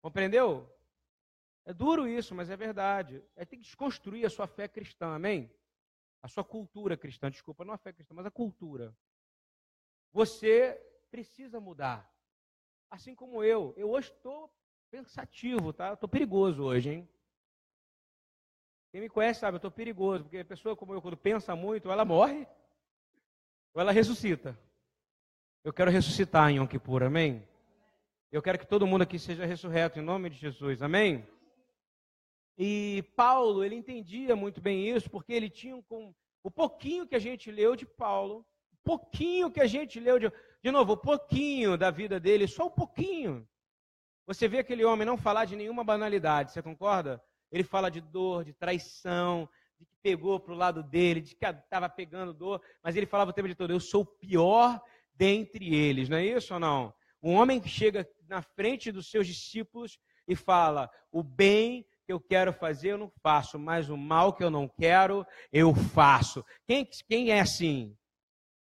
Compreendeu? 0.00 0.72
É 1.64 1.74
duro 1.74 2.06
isso, 2.06 2.32
mas 2.32 2.48
é 2.48 2.56
verdade. 2.56 3.24
É 3.34 3.44
ter 3.44 3.56
que 3.56 3.62
desconstruir 3.62 4.24
a 4.24 4.30
sua 4.30 4.46
fé 4.46 4.68
cristã. 4.68 5.16
Amém? 5.16 5.52
A 6.22 6.28
sua 6.28 6.44
cultura 6.44 6.96
cristã, 6.96 7.30
desculpa, 7.30 7.64
não 7.64 7.74
a 7.74 7.78
fé 7.78 7.92
cristã, 7.92 8.14
mas 8.14 8.26
a 8.26 8.30
cultura. 8.30 8.96
Você 10.12 10.80
precisa 11.10 11.58
mudar. 11.58 12.08
Assim 12.88 13.14
como 13.14 13.42
eu. 13.42 13.74
Eu 13.76 13.90
hoje 13.90 14.12
estou 14.12 14.50
pensativo, 14.90 15.72
tá? 15.72 15.94
Estou 15.94 16.08
perigoso 16.08 16.62
hoje, 16.62 16.90
hein? 16.90 17.08
Quem 18.92 19.00
me 19.00 19.08
conhece 19.08 19.40
sabe, 19.40 19.54
eu 19.54 19.58
estou 19.58 19.70
perigoso, 19.70 20.24
porque 20.24 20.38
a 20.38 20.44
pessoa 20.44 20.76
como 20.76 20.92
eu, 20.92 21.00
quando 21.00 21.16
pensa 21.16 21.56
muito, 21.56 21.90
ela 21.90 22.04
morre 22.04 22.46
ou 23.74 23.80
ela 23.80 23.90
ressuscita. 23.90 24.56
Eu 25.64 25.72
quero 25.72 25.90
ressuscitar 25.90 26.50
em 26.50 26.56
Yom 26.56 26.66
Kippur, 26.66 27.02
amém? 27.02 27.46
Eu 28.30 28.42
quero 28.42 28.58
que 28.58 28.66
todo 28.66 28.86
mundo 28.86 29.02
aqui 29.02 29.18
seja 29.18 29.46
ressurreto 29.46 29.98
em 29.98 30.02
nome 30.02 30.28
de 30.28 30.36
Jesus, 30.36 30.82
amém? 30.82 31.26
E 32.64 33.02
Paulo, 33.16 33.64
ele 33.64 33.74
entendia 33.74 34.36
muito 34.36 34.60
bem 34.60 34.88
isso, 34.88 35.10
porque 35.10 35.32
ele 35.32 35.50
tinha 35.50 35.74
um, 35.74 36.14
o 36.44 36.48
pouquinho 36.48 37.08
que 37.08 37.16
a 37.16 37.18
gente 37.18 37.50
leu 37.50 37.74
de 37.74 37.84
Paulo, 37.84 38.46
pouquinho 38.84 39.50
que 39.50 39.60
a 39.60 39.66
gente 39.66 39.98
leu 39.98 40.16
de, 40.16 40.32
de 40.62 40.70
novo, 40.70 40.92
o 40.92 40.96
pouquinho 40.96 41.76
da 41.76 41.90
vida 41.90 42.20
dele, 42.20 42.46
só 42.46 42.66
um 42.66 42.70
pouquinho. 42.70 43.44
Você 44.28 44.46
vê 44.46 44.60
aquele 44.60 44.84
homem 44.84 45.04
não 45.04 45.16
falar 45.16 45.44
de 45.44 45.56
nenhuma 45.56 45.82
banalidade, 45.82 46.52
você 46.52 46.62
concorda? 46.62 47.20
Ele 47.50 47.64
fala 47.64 47.90
de 47.90 48.00
dor, 48.00 48.44
de 48.44 48.52
traição, 48.52 49.48
de 49.76 49.84
que 49.84 49.96
pegou 50.00 50.38
para 50.38 50.54
o 50.54 50.56
lado 50.56 50.84
dele, 50.84 51.20
de 51.20 51.34
que 51.34 51.44
estava 51.44 51.88
pegando 51.88 52.32
dor, 52.32 52.62
mas 52.80 52.94
ele 52.94 53.06
falava 53.06 53.32
o 53.32 53.34
tempo 53.34 53.48
de 53.48 53.56
todo: 53.56 53.72
Eu 53.72 53.80
sou 53.80 54.02
o 54.02 54.06
pior 54.06 54.80
dentre 55.12 55.74
eles, 55.74 56.08
não 56.08 56.16
é 56.16 56.24
isso 56.24 56.54
ou 56.54 56.60
não? 56.60 56.94
Um 57.20 57.32
homem 57.32 57.60
que 57.60 57.68
chega 57.68 58.08
na 58.28 58.40
frente 58.40 58.92
dos 58.92 59.10
seus 59.10 59.26
discípulos 59.26 59.98
e 60.28 60.36
fala: 60.36 60.88
O 61.10 61.24
bem 61.24 61.84
eu 62.12 62.20
quero 62.20 62.52
fazer, 62.52 62.92
eu 62.92 62.98
não 62.98 63.10
faço, 63.22 63.58
mas 63.58 63.88
o 63.88 63.96
mal 63.96 64.32
que 64.32 64.44
eu 64.44 64.50
não 64.50 64.68
quero, 64.68 65.26
eu 65.52 65.74
faço. 65.74 66.44
Quem, 66.66 66.88
quem 67.08 67.30
é 67.30 67.40
assim? 67.40 67.96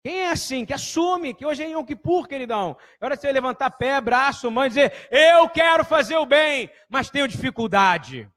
Quem 0.03 0.21
é 0.21 0.29
assim? 0.31 0.65
Que 0.65 0.73
assume 0.73 1.33
que 1.33 1.45
hoje 1.45 1.63
é 1.63 1.69
Yom 1.69 1.85
Kippur, 1.85 2.27
queridão. 2.27 2.75
É 2.99 3.05
hora 3.05 3.15
de 3.15 3.21
você 3.21 3.31
levantar 3.31 3.69
pé, 3.71 4.01
braço, 4.01 4.49
mão 4.49 4.65
e 4.65 4.69
dizer: 4.69 5.07
Eu 5.11 5.47
quero 5.49 5.85
fazer 5.85 6.17
o 6.17 6.25
bem, 6.25 6.71
mas 6.89 7.09
tenho 7.09 7.27
dificuldade. 7.27 8.29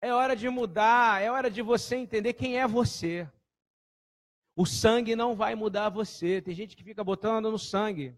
É 0.00 0.12
hora 0.12 0.34
de 0.34 0.48
mudar, 0.48 1.22
é 1.22 1.30
hora 1.30 1.50
de 1.50 1.62
você 1.62 1.96
entender 1.96 2.32
quem 2.32 2.58
é 2.58 2.66
você. 2.66 3.28
O 4.56 4.66
sangue 4.66 5.14
não 5.14 5.36
vai 5.36 5.54
mudar 5.54 5.88
você. 5.88 6.42
Tem 6.42 6.54
gente 6.54 6.76
que 6.76 6.82
fica 6.82 7.04
botando 7.04 7.50
no 7.50 7.58
sangue. 7.58 8.16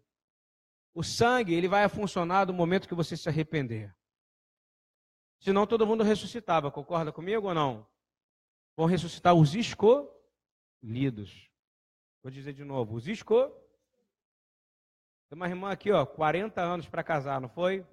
O 0.94 1.02
sangue, 1.02 1.54
ele 1.54 1.68
vai 1.68 1.88
funcionar 1.88 2.46
no 2.46 2.54
momento 2.54 2.88
que 2.88 2.94
você 2.94 3.16
se 3.16 3.28
arrepender. 3.28 3.94
Senão 5.40 5.66
todo 5.66 5.86
mundo 5.86 6.04
ressuscitava, 6.04 6.70
concorda 6.70 7.10
comigo 7.10 7.48
ou 7.48 7.54
não? 7.54 7.86
Vão 8.76 8.86
ressuscitar 8.86 9.34
os 9.34 9.54
escolhidos. 9.54 11.50
Vou 12.22 12.30
dizer 12.30 12.52
de 12.52 12.62
novo, 12.62 12.94
os 12.94 13.08
escolhidos. 13.08 13.58
Tem 15.30 15.36
uma 15.36 15.48
irmã 15.48 15.70
aqui, 15.70 15.90
ó, 15.92 16.04
40 16.04 16.60
anos 16.60 16.88
para 16.88 17.04
casar, 17.04 17.40
não 17.40 17.48
foi? 17.48 17.86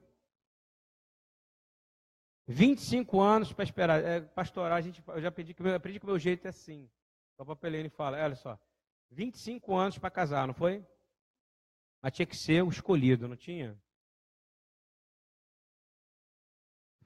25 2.48 3.22
anos 3.22 3.54
para 3.54 3.64
esperar. 3.64 4.04
É, 4.04 4.22
pastorar, 4.22 4.78
a 4.78 4.82
gente, 4.82 5.04
eu 5.08 5.22
já 5.22 5.32
pedi 5.32 5.54
que, 5.54 5.62
eu 5.62 5.76
aprendi 5.76 6.00
que 6.00 6.06
o 6.06 6.10
meu 6.10 6.18
jeito 6.18 6.46
é 6.46 6.50
assim. 6.50 6.90
O 7.38 7.46
Papelene 7.46 7.90
fala, 7.90 8.18
olha 8.24 8.36
só, 8.36 8.60
25 9.12 9.76
anos 9.76 9.98
para 9.98 10.10
casar, 10.10 10.48
não 10.48 10.54
foi? 10.54 10.84
Mas 12.02 12.14
tinha 12.14 12.26
que 12.26 12.36
ser 12.36 12.64
o 12.64 12.70
escolhido, 12.70 13.28
não 13.28 13.36
tinha? 13.36 13.80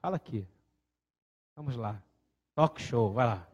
Fala 0.01 0.15
aqui. 0.15 0.47
Vamos 1.55 1.75
lá. 1.75 2.03
Talk 2.55 2.81
show, 2.81 3.13
vai 3.13 3.27
lá. 3.27 3.47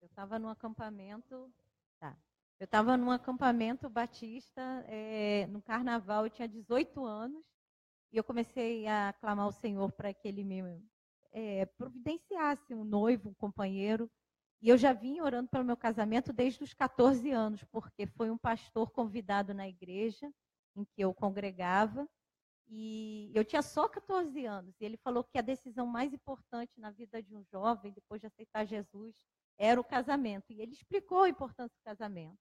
Eu 0.00 0.06
estava 0.06 0.38
num 0.38 0.48
acampamento. 0.48 1.52
Tá. 1.98 2.16
Eu 2.60 2.64
estava 2.64 2.96
num 2.96 3.10
acampamento 3.10 3.90
batista 3.90 4.62
é, 4.86 5.48
no 5.48 5.60
carnaval, 5.60 6.26
eu 6.26 6.30
tinha 6.30 6.46
18 6.46 7.04
anos, 7.04 7.44
e 8.12 8.18
eu 8.18 8.22
comecei 8.22 8.86
a 8.86 9.12
clamar 9.20 9.46
ao 9.46 9.52
Senhor 9.52 9.90
para 9.90 10.14
que 10.14 10.28
Ele 10.28 10.44
me 10.44 10.80
é, 11.32 11.66
providenciasse 11.66 12.72
um 12.72 12.84
noivo, 12.84 13.30
um 13.30 13.34
companheiro. 13.34 14.08
E 14.62 14.68
eu 14.68 14.78
já 14.78 14.92
vim 14.92 15.18
orando 15.18 15.48
pelo 15.48 15.64
meu 15.64 15.76
casamento 15.76 16.32
desde 16.32 16.62
os 16.62 16.72
14 16.72 17.32
anos, 17.32 17.64
porque 17.64 18.06
foi 18.06 18.30
um 18.30 18.38
pastor 18.38 18.92
convidado 18.92 19.52
na 19.52 19.68
igreja 19.68 20.32
em 20.76 20.84
que 20.84 21.02
eu 21.02 21.12
congregava. 21.12 22.08
E 22.70 23.30
eu 23.34 23.44
tinha 23.44 23.62
só 23.62 23.88
14 23.88 24.44
anos. 24.44 24.74
E 24.80 24.84
ele 24.84 24.98
falou 24.98 25.24
que 25.24 25.38
a 25.38 25.42
decisão 25.42 25.86
mais 25.86 26.12
importante 26.12 26.78
na 26.78 26.90
vida 26.90 27.22
de 27.22 27.34
um 27.34 27.42
jovem, 27.44 27.92
depois 27.92 28.20
de 28.20 28.26
aceitar 28.26 28.66
Jesus, 28.66 29.14
era 29.58 29.80
o 29.80 29.84
casamento. 29.84 30.52
E 30.52 30.60
ele 30.60 30.72
explicou 30.72 31.22
a 31.22 31.28
importância 31.28 31.74
do 31.74 31.84
casamento. 31.84 32.38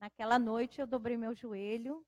Naquela 0.00 0.38
noite 0.38 0.80
eu 0.80 0.86
dobrei 0.86 1.16
meu 1.16 1.34
joelho 1.34 2.04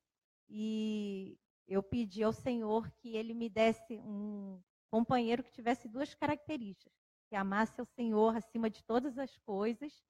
e 0.48 1.36
eu 1.68 1.82
pedi 1.82 2.22
ao 2.22 2.32
Senhor 2.32 2.90
que 2.98 3.16
ele 3.16 3.34
me 3.34 3.48
desse 3.48 3.98
um 3.98 4.60
companheiro 4.90 5.42
que 5.42 5.52
tivesse 5.52 5.88
duas 5.88 6.14
características: 6.14 6.92
que 7.28 7.36
amasse 7.36 7.80
ao 7.80 7.86
Senhor 7.86 8.36
acima 8.36 8.70
de 8.70 8.82
todas 8.84 9.18
as 9.18 9.36
coisas, 9.38 10.02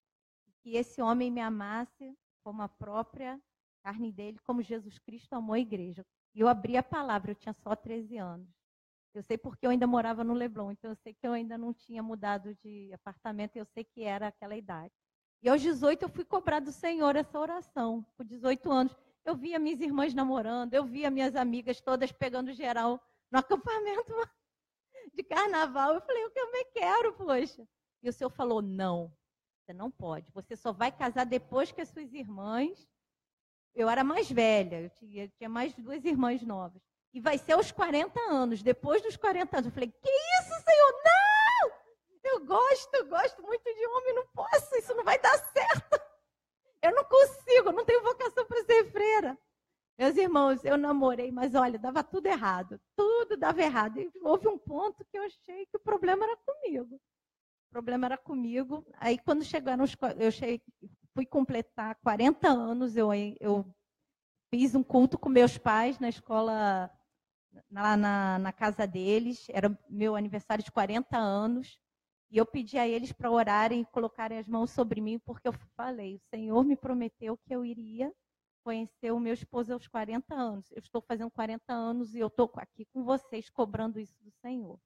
e 0.47 0.53
que 0.63 0.77
esse 0.77 1.03
homem 1.03 1.31
me 1.31 1.41
amasse 1.41 2.17
como 2.45 2.63
a 2.63 2.69
própria 2.69 3.41
carne 3.83 4.13
dele, 4.13 4.39
como 4.45 4.63
Jesus 4.63 4.99
Cristo 4.99 5.35
amou 5.35 5.55
a 5.55 5.61
igreja. 5.61 6.05
E 6.35 6.41
eu 6.41 6.49
abri 6.49 6.77
a 6.77 6.83
palavra, 6.83 7.33
eu 7.33 7.35
tinha 7.35 7.53
só 7.53 7.75
13 7.75 8.17
anos. 8.17 8.49
Eu 9.13 9.23
sei 9.23 9.37
porque 9.37 9.67
eu 9.67 9.71
ainda 9.71 9.87
morava 9.87 10.23
no 10.23 10.33
Leblon, 10.33 10.71
então 10.71 10.91
eu 10.91 10.97
sei 10.97 11.13
que 11.13 11.27
eu 11.27 11.33
ainda 11.33 11.59
não 11.59 11.75
tinha 11.75 12.03
mudado 12.03 12.55
de 12.57 12.93
apartamento, 12.93 13.57
eu 13.57 13.65
sei 13.65 13.83
que 13.83 14.05
era 14.05 14.29
aquela 14.29 14.57
idade. 14.57 14.95
E 15.43 15.49
aos 15.49 15.61
18 15.61 16.03
eu 16.03 16.09
fui 16.09 16.25
cobrar 16.25 16.61
do 16.61 16.71
Senhor 16.71 17.17
essa 17.17 17.39
oração, 17.39 18.07
com 18.17 18.25
18 18.25 18.71
anos. 18.71 18.95
Eu 19.25 19.35
via 19.35 19.59
minhas 19.59 19.81
irmãs 19.81 20.15
namorando, 20.15 20.75
eu 20.75 20.85
via 20.85 21.11
minhas 21.11 21.35
amigas 21.35 21.81
todas 21.81 22.13
pegando 22.13 22.53
geral 22.53 23.03
no 23.31 23.39
acampamento 23.39 24.13
de 25.15 25.23
carnaval. 25.25 25.95
Eu 25.95 26.01
falei, 26.03 26.25
eu 26.25 26.31
também 26.31 26.67
quero, 26.73 27.13
poxa. 27.15 27.67
E 28.03 28.09
o 28.09 28.13
Senhor 28.13 28.31
falou, 28.31 28.63
não, 28.63 29.13
você 29.61 29.73
não 29.73 29.91
pode. 29.91 30.31
Você 30.33 30.57
só 30.57 30.73
vai 30.73 30.93
casar 30.93 31.25
depois 31.25 31.73
que 31.73 31.81
as 31.81 31.89
suas 31.89 32.13
irmãs. 32.13 32.89
Eu 33.75 33.89
era 33.89 34.03
mais 34.05 34.31
velha, 34.31 34.83
eu 34.83 34.91
tinha, 34.91 35.25
eu 35.25 35.29
tinha 35.31 35.49
mais 35.49 35.75
duas 35.75 36.05
irmãs 36.05 36.43
novas. 36.43 36.83
E 37.13 37.21
vai 37.21 37.39
ser 37.39 37.53
aos 37.53 37.73
40 37.73 38.19
anos, 38.31 38.63
depois 38.63 39.03
dos 39.03 39.17
40 39.17 39.57
anos. 39.57 39.67
Eu 39.67 39.73
falei, 39.73 39.91
que 39.91 40.11
isso, 40.11 40.65
Senhor? 40.65 40.93
Não! 41.05 41.73
Eu 42.23 42.45
gosto, 42.45 43.07
gosto 43.07 43.43
muito 43.43 43.65
de 43.65 43.87
homem, 43.87 44.15
não 44.15 44.27
posso, 44.29 44.77
isso 44.77 44.95
não 44.95 45.05
vai 45.05 45.19
dar 45.19 45.37
certo. 45.53 46.01
Eu 46.83 46.95
não 46.95 47.05
consigo, 47.05 47.73
não 47.73 47.85
tenho 47.85 48.03
vocação 48.03 48.47
para 48.47 48.65
ser 48.65 48.91
freira. 48.91 49.39
Meus 49.99 50.17
irmãos, 50.17 50.65
eu 50.65 50.79
namorei, 50.79 51.31
mas 51.31 51.55
olha, 51.55 51.79
dava 51.79 52.03
tudo 52.03 52.27
errado. 52.27 52.81
Tudo 52.97 53.37
dava 53.37 53.61
errado. 53.61 54.01
E 54.01 54.11
houve 54.23 54.49
um 54.49 54.57
ponto 54.57 55.05
que 55.05 55.19
eu 55.19 55.23
achei 55.25 55.67
que 55.67 55.77
o 55.77 55.81
problema 55.81 56.25
era 56.25 56.37
comigo. 56.39 56.97
O 56.97 57.71
problema 57.71 58.07
era 58.07 58.17
comigo. 58.17 58.87
Aí, 58.95 59.19
quando 59.19 59.45
chegaram 59.45 59.85
os. 59.85 59.95
Eu 60.19 60.33
cheguei, 60.33 60.63
fui 61.15 61.27
completar 61.27 61.97
40 61.97 62.49
anos, 62.49 62.97
eu, 62.97 63.11
eu 63.41 63.67
fiz 64.51 64.75
um 64.75 64.83
culto 64.83 65.19
com 65.19 65.29
meus 65.29 65.57
pais 65.57 65.99
na 65.99 66.09
escola, 66.09 66.91
lá 67.71 67.97
na, 67.97 68.39
na 68.39 68.53
casa 68.53 68.87
deles. 68.87 69.47
Era 69.51 69.77
meu 69.89 70.17
aniversário 70.17 70.65
de 70.65 70.73
40 70.73 71.17
anos. 71.17 71.79
E 72.31 72.37
eu 72.37 72.47
pedi 72.47 72.79
a 72.79 72.87
eles 72.87 73.13
para 73.13 73.31
orarem 73.31 73.81
e 73.81 73.87
colocarem 73.87 74.39
as 74.39 74.49
mãos 74.49 74.71
sobre 74.71 75.01
mim, 75.01 75.19
porque 75.19 75.49
eu 75.49 75.53
falei: 75.77 76.17
o 76.17 76.21
Senhor 76.31 76.65
me 76.65 76.77
prometeu 76.77 77.37
que 77.37 77.55
eu 77.55 77.65
iria 77.65 78.13
conhecer 78.63 79.11
o 79.11 79.19
meu 79.19 79.33
esposo 79.33 79.73
aos 79.73 79.89
40 79.89 80.35
anos. 80.35 80.71
Eu 80.71 80.79
estou 80.79 81.03
fazendo 81.03 81.31
40 81.31 81.73
anos 81.73 82.15
e 82.15 82.21
eu 82.21 82.29
estou 82.29 82.51
aqui 82.57 82.85
com 82.93 83.03
vocês 83.03 83.51
cobrando 83.51 83.99
isso 83.99 84.17
do 84.23 84.31
Senhor. 84.31 84.79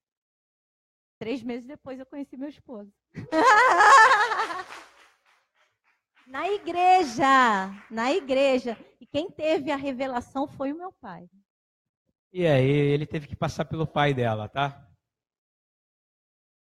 Três 1.18 1.42
meses 1.42 1.66
depois 1.66 1.98
eu 1.98 2.06
conheci 2.06 2.36
meu 2.36 2.48
esposo. 2.48 2.92
na 6.44 6.50
igreja, 6.52 7.86
na 7.90 8.12
igreja. 8.12 8.76
E 9.00 9.06
quem 9.06 9.30
teve 9.30 9.70
a 9.70 9.76
revelação 9.76 10.46
foi 10.46 10.72
o 10.72 10.76
meu 10.76 10.92
pai. 10.92 11.26
E 12.30 12.46
aí, 12.46 12.68
ele 12.68 13.06
teve 13.06 13.26
que 13.26 13.34
passar 13.34 13.64
pelo 13.64 13.86
pai 13.86 14.12
dela, 14.12 14.46
tá? 14.46 14.86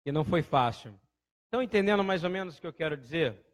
E 0.06 0.12
não 0.12 0.24
foi 0.24 0.42
fácil. 0.42 0.98
Estão 1.46 1.62
entendendo 1.62 2.04
mais 2.04 2.24
ou 2.24 2.30
menos 2.30 2.58
o 2.58 2.62
que 2.62 2.68
eu 2.68 2.74
quero 2.74 2.96
dizer? 2.96 3.46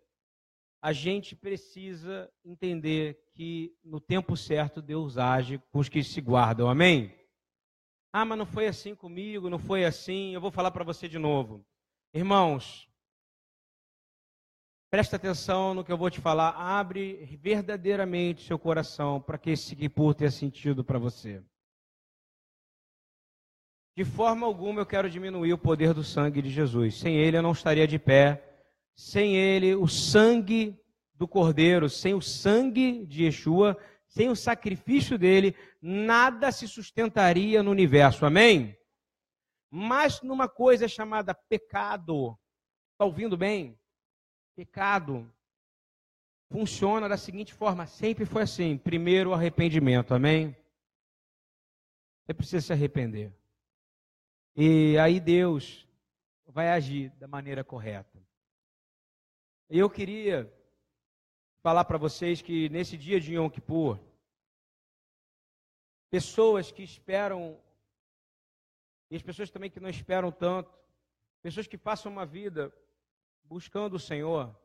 A 0.81 0.93
gente 0.93 1.35
precisa 1.35 2.31
entender 2.45 3.19
que 3.33 3.75
no 3.83 3.99
tempo 3.99 4.37
certo 4.37 4.81
Deus 4.81 5.17
age 5.17 5.57
com 5.71 5.79
os 5.79 5.89
que 5.89 6.03
se 6.03 6.21
guardam. 6.21 6.69
Amém? 6.69 7.17
Ah, 8.13 8.23
mas 8.23 8.37
não 8.37 8.45
foi 8.45 8.67
assim 8.67 8.95
comigo, 8.95 9.49
não 9.49 9.59
foi 9.59 9.83
assim. 9.83 10.33
Eu 10.33 10.41
vou 10.41 10.51
falar 10.51 10.71
para 10.71 10.83
você 10.83 11.07
de 11.07 11.17
novo. 11.17 11.65
Irmãos, 12.13 12.88
presta 14.89 15.15
atenção 15.15 15.73
no 15.73 15.83
que 15.83 15.91
eu 15.91 15.97
vou 15.97 16.09
te 16.09 16.19
falar. 16.19 16.49
Abre 16.51 17.37
verdadeiramente 17.41 18.45
seu 18.45 18.57
coração 18.57 19.21
para 19.21 19.37
que 19.37 19.51
esse 19.51 19.75
Kippur 19.75 20.13
tenha 20.13 20.31
sentido 20.31 20.83
para 20.83 20.99
você. 20.99 21.43
De 23.95 24.05
forma 24.05 24.45
alguma 24.45 24.81
eu 24.81 24.85
quero 24.85 25.09
diminuir 25.09 25.53
o 25.53 25.57
poder 25.57 25.93
do 25.93 26.03
sangue 26.03 26.41
de 26.41 26.49
Jesus. 26.49 26.99
Sem 26.99 27.17
ele 27.17 27.37
eu 27.37 27.41
não 27.41 27.51
estaria 27.51 27.87
de 27.87 27.99
pé. 27.99 28.45
Sem 28.95 29.37
ele, 29.37 29.75
o 29.75 29.87
sangue 29.87 30.77
do 31.13 31.25
Cordeiro, 31.25 31.89
sem 31.89 32.13
o 32.13 32.21
sangue 32.21 33.05
de 33.05 33.23
Yeshua, 33.23 33.77
sem 34.07 34.29
o 34.29 34.35
sacrifício 34.35 35.17
dele, 35.17 35.55
nada 35.81 36.51
se 36.51 36.67
sustentaria 36.67 37.63
no 37.63 37.71
universo. 37.71 38.25
Amém? 38.25 38.77
Mas 39.71 40.21
numa 40.21 40.49
coisa 40.49 40.87
chamada 40.87 41.33
pecado, 41.33 42.37
está 42.91 43.05
ouvindo 43.05 43.37
bem? 43.37 43.79
Pecado 44.59 45.25
funciona 46.51 47.07
da 47.07 47.15
seguinte 47.15 47.53
forma: 47.53 47.87
sempre 47.87 48.25
foi 48.25 48.41
assim. 48.41 48.77
Primeiro, 48.77 49.29
o 49.29 49.33
arrependimento. 49.33 50.13
Amém? 50.13 50.53
Você 52.25 52.33
precisa 52.33 52.67
se 52.67 52.73
arrepender. 52.73 53.31
E 54.57 54.97
aí 54.97 55.21
Deus 55.21 55.87
vai 56.45 56.71
agir 56.71 57.09
da 57.11 57.25
maneira 57.25 57.63
correta. 57.63 58.21
Eu 59.69 59.89
queria 59.89 60.53
falar 61.63 61.85
para 61.85 61.97
vocês 61.97 62.41
que 62.41 62.67
nesse 62.67 62.97
dia 62.97 63.17
de 63.17 63.35
Yom 63.35 63.49
Kippur, 63.49 63.97
pessoas 66.09 66.69
que 66.69 66.83
esperam, 66.83 67.57
e 69.09 69.15
as 69.15 69.21
pessoas 69.21 69.49
também 69.49 69.71
que 69.71 69.79
não 69.79 69.89
esperam 69.89 70.33
tanto, 70.33 70.77
pessoas 71.41 71.65
que 71.65 71.77
passam 71.77 72.11
uma 72.11 72.25
vida 72.25 72.73
buscando 73.49 73.95
o 73.95 73.99
Senhor, 73.99 74.55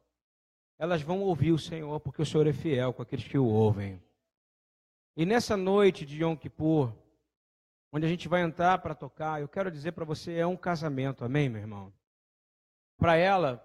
elas 0.78 1.00
vão 1.00 1.22
ouvir 1.22 1.52
o 1.52 1.58
Senhor, 1.58 1.98
porque 2.00 2.20
o 2.20 2.26
Senhor 2.26 2.46
é 2.46 2.52
fiel 2.52 2.92
com 2.92 3.00
aqueles 3.00 3.26
que 3.26 3.38
o 3.38 3.46
ouvem. 3.46 4.02
E 5.16 5.24
nessa 5.24 5.56
noite 5.56 6.04
de 6.04 6.22
Yom 6.22 6.36
Kippur, 6.36 6.94
onde 7.90 8.04
a 8.04 8.08
gente 8.08 8.28
vai 8.28 8.42
entrar 8.42 8.78
para 8.78 8.94
tocar, 8.94 9.40
eu 9.40 9.48
quero 9.48 9.70
dizer 9.70 9.92
para 9.92 10.04
você, 10.04 10.34
é 10.34 10.46
um 10.46 10.56
casamento, 10.56 11.24
amém, 11.24 11.48
meu 11.48 11.62
irmão? 11.62 11.94
Para 12.98 13.16
ela, 13.16 13.64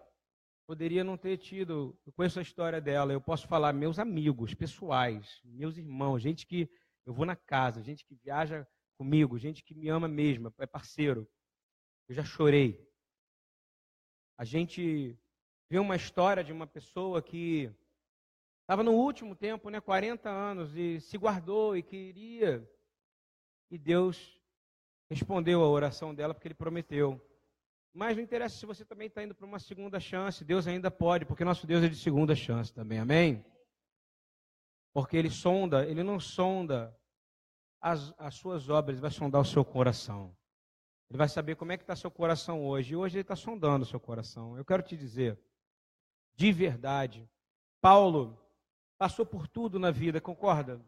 poderia 0.66 1.04
não 1.04 1.18
ter 1.18 1.38
tido, 1.38 2.00
eu 2.06 2.14
conheço 2.14 2.40
a 2.40 2.44
história 2.44 2.80
dela, 2.80 3.12
eu 3.12 3.20
posso 3.20 3.46
falar, 3.46 3.74
meus 3.74 4.00
amigos 4.00 4.54
pessoais, 4.54 5.42
meus 5.44 5.78
irmãos, 5.78 6.22
gente 6.22 6.46
que 6.46 6.70
eu 7.06 7.14
vou 7.14 7.26
na 7.26 7.36
casa, 7.36 7.84
gente 7.84 8.06
que 8.06 8.16
viaja 8.16 8.66
comigo, 8.98 9.38
gente 9.38 9.64
que 9.64 9.76
me 9.76 9.90
ama 9.90 10.08
mesmo, 10.08 10.54
é 10.60 10.66
parceiro. 10.66 11.28
Eu 12.08 12.16
já 12.16 12.24
chorei. 12.24 12.89
A 14.40 14.46
gente 14.46 15.20
vê 15.70 15.80
uma 15.80 15.98
história 15.98 16.42
de 16.42 16.54
uma 16.54 16.66
pessoa 16.66 17.22
que 17.22 17.70
estava 18.62 18.82
no 18.82 18.94
último 18.94 19.36
tempo, 19.36 19.70
né, 19.70 19.82
40 19.82 20.30
anos, 20.30 20.74
e 20.78 21.02
se 21.02 21.18
guardou 21.18 21.76
e 21.76 21.84
queria 21.84 22.66
e 23.70 23.78
Deus 23.78 24.40
respondeu 25.10 25.62
a 25.62 25.68
oração 25.68 26.16
dela 26.16 26.34
porque 26.34 26.48
ele 26.48 26.56
prometeu. 26.56 27.22
Mas 27.94 28.16
não 28.16 28.24
interessa 28.24 28.56
se 28.56 28.66
você 28.66 28.86
também 28.86 29.08
está 29.08 29.22
indo 29.22 29.36
para 29.36 29.46
uma 29.46 29.60
segunda 29.60 30.00
chance, 30.00 30.46
Deus 30.46 30.66
ainda 30.68 30.90
pode, 30.90 31.26
porque 31.26 31.44
nosso 31.44 31.68
Deus 31.68 31.84
é 31.84 31.90
de 31.90 31.98
segunda 31.98 32.34
chance 32.34 32.74
também, 32.74 32.98
amém? 32.98 33.46
Porque 34.94 35.18
ele 35.18 35.30
sonda, 35.30 35.86
ele 35.86 36.02
não 36.02 36.18
sonda 36.18 36.98
as, 37.82 38.14
as 38.18 38.36
suas 38.36 38.70
obras, 38.70 38.96
ele 38.96 39.02
vai 39.02 39.12
sondar 39.12 39.42
o 39.42 39.46
seu 39.46 39.66
coração. 39.66 40.34
Ele 41.10 41.18
vai 41.18 41.28
saber 41.28 41.55
como 41.55 41.72
é 41.72 41.78
que 41.78 41.84
está 41.84 41.95
seu 41.95 42.12
coração 42.12 42.64
hoje. 42.66 42.93
E 42.93 42.95
hoje 42.95 43.18
ele 43.18 43.22
está 43.22 43.36
sondando 43.36 43.86
seu 43.86 43.99
coração. 43.99 44.55
Eu 44.57 44.64
quero 44.64 44.84
te 44.84 44.95
dizer, 44.95 45.39
de 46.36 46.51
verdade, 46.51 47.28
Paulo 47.82 48.39
passou 48.97 49.26
por 49.26 49.47
tudo 49.47 49.80
na 49.80 49.89
vida, 49.89 50.22
concorda? 50.22 50.80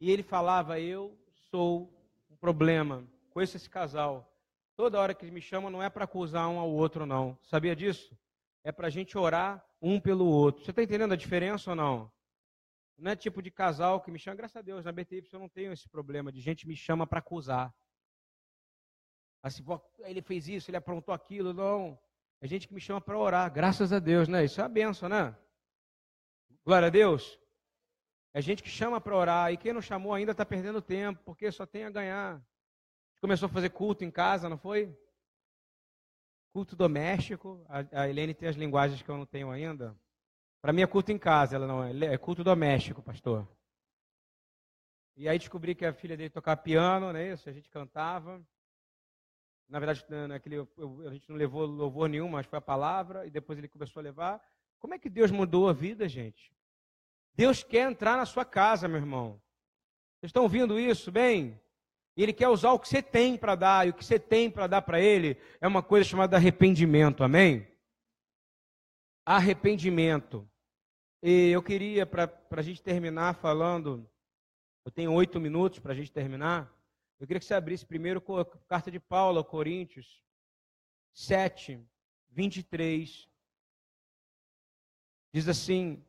E 0.00 0.10
ele 0.10 0.22
falava, 0.22 0.78
eu 0.78 1.18
sou 1.50 1.92
um 2.30 2.36
problema. 2.36 3.04
Conheço 3.30 3.56
esse 3.56 3.68
casal. 3.68 4.32
Toda 4.76 5.00
hora 5.00 5.14
que 5.14 5.28
me 5.30 5.40
chamam 5.40 5.70
não 5.70 5.82
é 5.82 5.90
para 5.90 6.04
acusar 6.04 6.48
um 6.48 6.58
ao 6.58 6.70
outro, 6.70 7.06
não. 7.06 7.36
Sabia 7.42 7.74
disso? 7.74 8.16
É 8.62 8.70
para 8.70 8.86
a 8.86 8.90
gente 8.90 9.16
orar 9.16 9.64
um 9.80 9.98
pelo 9.98 10.26
outro. 10.26 10.64
Você 10.64 10.70
está 10.70 10.82
entendendo 10.82 11.12
a 11.12 11.16
diferença 11.16 11.70
ou 11.70 11.76
não? 11.76 12.12
Não 12.98 13.10
é 13.10 13.16
tipo 13.16 13.42
de 13.42 13.50
casal 13.50 14.00
que 14.00 14.10
me 14.10 14.18
chama, 14.18 14.36
graças 14.36 14.56
a 14.56 14.62
Deus, 14.62 14.84
na 14.84 14.92
BTY 14.92 15.24
eu 15.32 15.38
não 15.38 15.48
tenho 15.48 15.72
esse 15.72 15.88
problema 15.88 16.30
de 16.30 16.40
gente 16.40 16.66
me 16.66 16.76
chama 16.76 17.06
para 17.06 17.18
acusar. 17.18 17.74
Assim, 19.46 19.64
ele 20.00 20.20
fez 20.20 20.48
isso, 20.48 20.68
ele 20.68 20.76
aprontou 20.76 21.14
aquilo, 21.14 21.52
não. 21.52 21.96
É 22.40 22.48
gente 22.48 22.66
que 22.66 22.74
me 22.74 22.80
chama 22.80 23.00
para 23.00 23.16
orar, 23.16 23.48
graças 23.52 23.92
a 23.92 24.00
Deus, 24.00 24.26
né? 24.26 24.44
Isso 24.44 24.60
é 24.60 24.64
a 24.64 24.68
benção, 24.68 25.08
né? 25.08 25.36
Glória 26.64 26.88
a 26.88 26.90
Deus. 26.90 27.38
É 28.34 28.42
gente 28.42 28.60
que 28.60 28.68
chama 28.68 29.00
para 29.00 29.16
orar 29.16 29.52
e 29.52 29.56
quem 29.56 29.72
não 29.72 29.80
chamou 29.80 30.12
ainda 30.12 30.32
está 30.32 30.44
perdendo 30.44 30.82
tempo, 30.82 31.22
porque 31.24 31.52
só 31.52 31.64
tem 31.64 31.84
a 31.84 31.90
ganhar. 31.90 32.44
Começou 33.20 33.46
a 33.46 33.48
fazer 33.48 33.70
culto 33.70 34.04
em 34.04 34.10
casa, 34.10 34.48
não 34.48 34.58
foi? 34.58 34.92
Culto 36.52 36.74
doméstico. 36.74 37.64
A, 37.68 38.08
Helene 38.08 38.34
tem 38.34 38.48
as 38.48 38.56
linguagens 38.56 39.00
que 39.00 39.08
eu 39.08 39.16
não 39.16 39.26
tenho 39.26 39.52
ainda. 39.52 39.96
Para 40.60 40.72
mim 40.72 40.82
é 40.82 40.88
culto 40.88 41.12
em 41.12 41.18
casa, 41.18 41.54
ela 41.54 41.68
não 41.68 41.84
é. 41.84 42.14
É 42.14 42.18
culto 42.18 42.42
doméstico, 42.42 43.00
pastor. 43.00 43.46
E 45.16 45.28
aí 45.28 45.38
descobri 45.38 45.72
que 45.72 45.86
a 45.86 45.92
filha 45.92 46.16
dele 46.16 46.30
tocava 46.30 46.60
piano, 46.60 47.12
né? 47.12 47.32
Isso, 47.32 47.48
a 47.48 47.52
gente 47.52 47.70
cantava. 47.70 48.44
Na 49.68 49.78
verdade, 49.80 50.04
naquele, 50.28 50.58
a 51.06 51.12
gente 51.12 51.28
não 51.28 51.36
levou 51.36 51.66
louvor 51.66 52.08
nenhum, 52.08 52.28
mas 52.28 52.46
foi 52.46 52.58
a 52.58 52.62
palavra, 52.62 53.26
e 53.26 53.30
depois 53.30 53.58
ele 53.58 53.68
começou 53.68 54.00
a 54.00 54.04
levar. 54.04 54.40
Como 54.78 54.94
é 54.94 54.98
que 54.98 55.10
Deus 55.10 55.30
mudou 55.30 55.68
a 55.68 55.72
vida, 55.72 56.08
gente? 56.08 56.52
Deus 57.34 57.62
quer 57.62 57.90
entrar 57.90 58.16
na 58.16 58.24
sua 58.24 58.44
casa, 58.44 58.86
meu 58.86 58.98
irmão. 58.98 59.40
Vocês 60.18 60.30
estão 60.30 60.44
ouvindo 60.44 60.78
isso 60.78 61.10
bem? 61.10 61.60
Ele 62.16 62.32
quer 62.32 62.48
usar 62.48 62.72
o 62.72 62.78
que 62.78 62.88
você 62.88 63.02
tem 63.02 63.36
para 63.36 63.54
dar, 63.54 63.86
e 63.86 63.90
o 63.90 63.94
que 63.94 64.04
você 64.04 64.18
tem 64.18 64.50
para 64.50 64.66
dar 64.66 64.82
para 64.82 65.00
ele 65.00 65.36
é 65.60 65.66
uma 65.66 65.82
coisa 65.82 66.08
chamada 66.08 66.36
arrependimento, 66.36 67.24
amém? 67.24 67.66
Arrependimento. 69.24 70.48
E 71.22 71.50
eu 71.50 71.62
queria, 71.62 72.06
para 72.06 72.30
a 72.52 72.62
gente 72.62 72.80
terminar 72.82 73.34
falando, 73.34 74.08
eu 74.84 74.92
tenho 74.92 75.12
oito 75.12 75.40
minutos 75.40 75.80
para 75.80 75.92
a 75.92 75.94
gente 75.96 76.12
terminar. 76.12 76.72
Eu 77.18 77.26
queria 77.26 77.40
que 77.40 77.46
você 77.46 77.54
abrisse 77.54 77.84
primeiro 77.84 78.22
a 78.38 78.44
carta 78.66 78.90
de 78.90 79.00
Paulo 79.00 79.42
Coríntios 79.42 80.22
7, 81.14 81.80
23. 82.28 83.26
Diz 85.32 85.48
assim: 85.48 86.04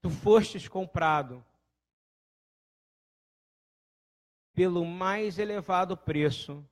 Tu 0.00 0.08
fostes 0.08 0.68
comprado 0.68 1.44
pelo 4.54 4.84
mais 4.84 5.38
elevado 5.38 5.96
preço, 5.96 6.64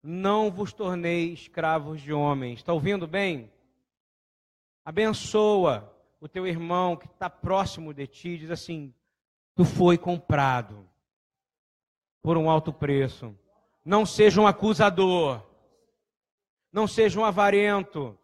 não 0.00 0.52
vos 0.52 0.72
tornei 0.72 1.32
escravos 1.32 2.00
de 2.00 2.12
homens. 2.12 2.60
Está 2.60 2.72
ouvindo 2.72 3.08
bem? 3.08 3.52
Abençoa 4.84 5.92
o 6.20 6.28
teu 6.28 6.46
irmão 6.46 6.96
que 6.96 7.06
está 7.06 7.28
próximo 7.28 7.92
de 7.92 8.06
ti, 8.06 8.38
diz 8.38 8.52
assim: 8.52 8.94
Tu 9.56 9.64
foi 9.64 9.98
comprado 9.98 10.81
por 12.22 12.38
um 12.38 12.48
alto 12.48 12.72
preço. 12.72 13.36
Não 13.84 14.06
seja 14.06 14.40
um 14.40 14.46
acusador. 14.46 15.42
Não 16.72 16.86
seja 16.86 17.18
um 17.20 17.24
avarento. 17.24 18.16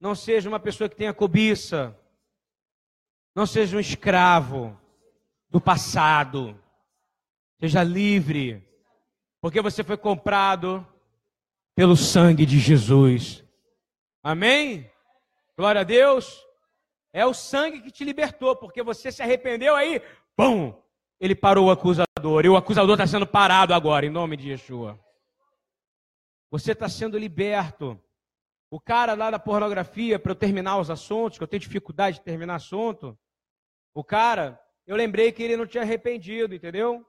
Não 0.00 0.14
seja 0.14 0.48
uma 0.48 0.60
pessoa 0.60 0.88
que 0.88 0.96
tenha 0.96 1.14
cobiça. 1.14 1.96
Não 3.34 3.46
seja 3.46 3.76
um 3.76 3.80
escravo 3.80 4.78
do 5.48 5.60
passado. 5.60 6.58
Seja 7.58 7.82
livre, 7.82 8.62
porque 9.40 9.62
você 9.62 9.82
foi 9.82 9.96
comprado 9.96 10.86
pelo 11.74 11.96
sangue 11.96 12.44
de 12.44 12.58
Jesus. 12.58 13.42
Amém? 14.22 14.90
Glória 15.56 15.80
a 15.80 15.84
Deus. 15.84 16.44
É 17.12 17.24
o 17.24 17.32
sangue 17.32 17.80
que 17.80 17.90
te 17.90 18.04
libertou, 18.04 18.56
porque 18.56 18.82
você 18.82 19.10
se 19.10 19.22
arrependeu 19.22 19.74
aí, 19.74 20.02
pum, 20.36 20.74
ele 21.18 21.34
parou 21.34 21.68
o 21.68 21.70
acusador. 21.70 22.05
E 22.26 22.48
o 22.48 22.56
acusador 22.56 22.94
está 22.94 23.06
sendo 23.06 23.24
parado 23.24 23.72
agora, 23.72 24.04
em 24.04 24.10
nome 24.10 24.36
de 24.36 24.50
Yeshua. 24.50 24.98
Você 26.50 26.72
está 26.72 26.88
sendo 26.88 27.16
liberto. 27.16 28.00
O 28.68 28.80
cara 28.80 29.14
lá 29.14 29.30
da 29.30 29.38
pornografia, 29.38 30.18
para 30.18 30.32
eu 30.32 30.36
terminar 30.36 30.78
os 30.78 30.90
assuntos, 30.90 31.38
que 31.38 31.44
eu 31.44 31.46
tenho 31.46 31.60
dificuldade 31.60 32.18
de 32.18 32.24
terminar 32.24 32.56
assunto, 32.56 33.16
o 33.94 34.02
cara, 34.02 34.60
eu 34.88 34.96
lembrei 34.96 35.30
que 35.30 35.40
ele 35.40 35.56
não 35.56 35.68
tinha 35.68 35.84
arrependido, 35.84 36.52
entendeu? 36.52 37.06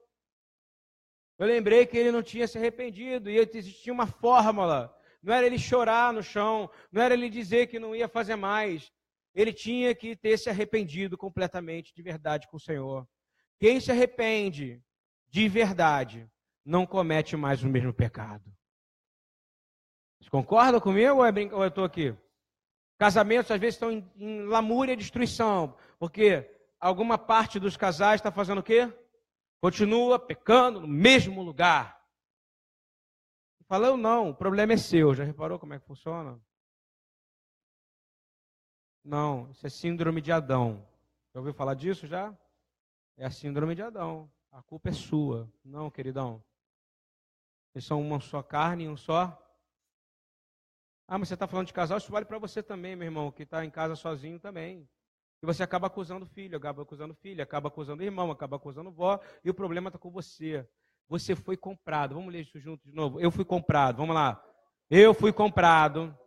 Eu 1.40 1.48
lembrei 1.48 1.88
que 1.88 1.98
ele 1.98 2.12
não 2.12 2.22
tinha 2.22 2.48
se 2.48 2.60
arrependido 2.60 3.28
e 3.28 3.38
existia 3.40 3.92
uma 3.92 4.06
fórmula. 4.06 4.96
Não 5.24 5.34
era 5.34 5.48
ele 5.48 5.58
chorar 5.58 6.14
no 6.14 6.22
chão, 6.22 6.70
não 6.92 7.02
era 7.02 7.16
ele 7.16 7.28
dizer 7.28 7.68
que 7.68 7.80
não 7.80 7.96
ia 7.96 8.08
fazer 8.08 8.36
mais. 8.36 8.92
Ele 9.34 9.52
tinha 9.52 9.96
que 9.96 10.16
ter 10.16 10.38
se 10.38 10.48
arrependido 10.48 11.18
completamente, 11.18 11.92
de 11.92 12.04
verdade, 12.04 12.48
com 12.48 12.58
o 12.58 12.60
Senhor. 12.60 13.08
Quem 13.60 13.80
se 13.80 13.92
arrepende 13.92 14.80
de 15.30 15.48
verdade 15.48 16.30
não 16.66 16.86
comete 16.86 17.36
mais 17.38 17.64
o 17.64 17.68
mesmo 17.68 17.94
pecado. 17.94 18.44
Vocês 20.18 20.30
concordam 20.30 20.82
comigo 20.82 21.16
ou, 21.16 21.26
é 21.26 21.32
ou 21.54 21.64
eu 21.64 21.70
estou 21.70 21.84
aqui? 21.84 22.16
Casamentos 22.98 23.52
às 23.52 23.60
vezes 23.60 23.76
estão 23.76 23.92
em, 23.92 24.12
em 24.18 24.42
lamúria 24.44 24.94
e 24.94 24.98
destruição, 24.98 25.78
porque 26.00 26.50
alguma 26.80 27.18
parte 27.18 27.60
dos 27.60 27.78
casais 27.78 28.20
está 28.20 28.32
fazendo 28.32 28.60
o 28.60 28.64
quê? 28.64 28.92
Continua 29.62 30.20
pecando 30.20 30.82
no 30.82 30.88
mesmo 30.88 31.42
lugar. 31.42 31.98
Falando 33.68 33.98
não, 33.98 34.30
o 34.30 34.36
problema 34.36 34.74
é 34.74 34.78
seu. 34.78 35.14
Já 35.14 35.24
reparou 35.24 35.60
como 35.60 35.74
é 35.74 35.80
que 35.80 35.86
funciona? 35.86 36.40
Não, 39.04 39.50
isso 39.52 39.66
é 39.66 39.70
síndrome 39.70 40.22
de 40.22 40.32
Adão. 40.32 40.86
Já 41.34 41.40
ouviu 41.40 41.54
falar 41.54 41.76
disso 41.76 42.08
já? 42.08 42.36
É 43.16 43.26
a 43.26 43.32
síndrome 43.32 43.76
de 43.76 43.82
Adão. 43.82 44.30
A 44.58 44.64
culpa 44.64 44.90
é 44.90 44.92
sua. 44.92 45.48
Não, 45.64 45.92
queridão. 45.92 46.44
Vocês 47.70 47.86
são 47.86 48.02
uma 48.02 48.20
só 48.20 48.42
carne 48.42 48.86
e 48.86 48.90
um 48.90 48.98
só. 48.98 49.40
Ah, 51.08 51.20
mas 51.20 51.28
você 51.28 51.36
está 51.36 51.46
falando 51.46 51.68
de 51.68 51.74
casal, 51.74 52.00
isso 52.00 52.12
vale 52.12 52.26
para 52.26 52.40
você 52.40 52.64
também, 52.64 52.96
meu 52.96 53.06
irmão, 53.06 53.32
que 53.32 53.44
está 53.44 53.64
em 53.64 53.70
casa 53.70 53.96
sozinho 53.96 54.40
também. 54.40 54.90
E 55.44 55.46
você 55.46 55.62
acaba 55.62 55.86
acusando 55.86 56.26
o 56.26 56.28
filho, 56.28 56.58
acaba 56.58 56.82
acusando 56.82 57.14
o 57.14 57.18
filho, 57.18 57.44
acaba 57.44 57.68
acusando 57.68 58.02
o 58.02 58.06
irmão, 58.06 58.32
acaba 58.32 58.56
acusando 58.56 58.92
vó, 58.92 59.20
e 59.44 59.50
o 59.52 59.54
problema 59.54 59.90
está 59.90 60.00
com 60.00 60.10
você. 60.10 60.68
Você 61.08 61.36
foi 61.36 61.56
comprado. 61.56 62.16
Vamos 62.16 62.34
ler 62.34 62.42
isso 62.42 62.60
junto 62.60 62.84
de 62.84 62.96
novo. 62.96 63.20
Eu 63.20 63.30
fui 63.30 63.46
comprado. 63.46 63.98
Vamos 63.98 64.16
lá. 64.16 64.44
Eu 64.90 65.14
fui 65.14 65.32
comprado 65.32 66.18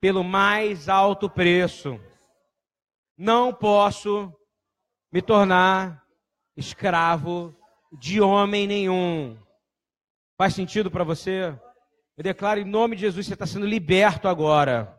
pelo 0.00 0.24
mais 0.24 0.88
alto 0.88 1.28
preço. 1.28 2.00
Não 3.18 3.52
posso 3.52 4.34
me 5.12 5.20
tornar 5.20 6.02
escravo 6.56 7.54
de 7.98 8.20
homem 8.20 8.66
nenhum. 8.66 9.38
Faz 10.36 10.54
sentido 10.54 10.90
para 10.90 11.04
você? 11.04 11.58
Eu 12.16 12.24
declaro 12.24 12.60
em 12.60 12.64
nome 12.64 12.96
de 12.96 13.02
Jesus, 13.02 13.26
você 13.26 13.34
está 13.34 13.46
sendo 13.46 13.66
liberto 13.66 14.28
agora. 14.28 14.98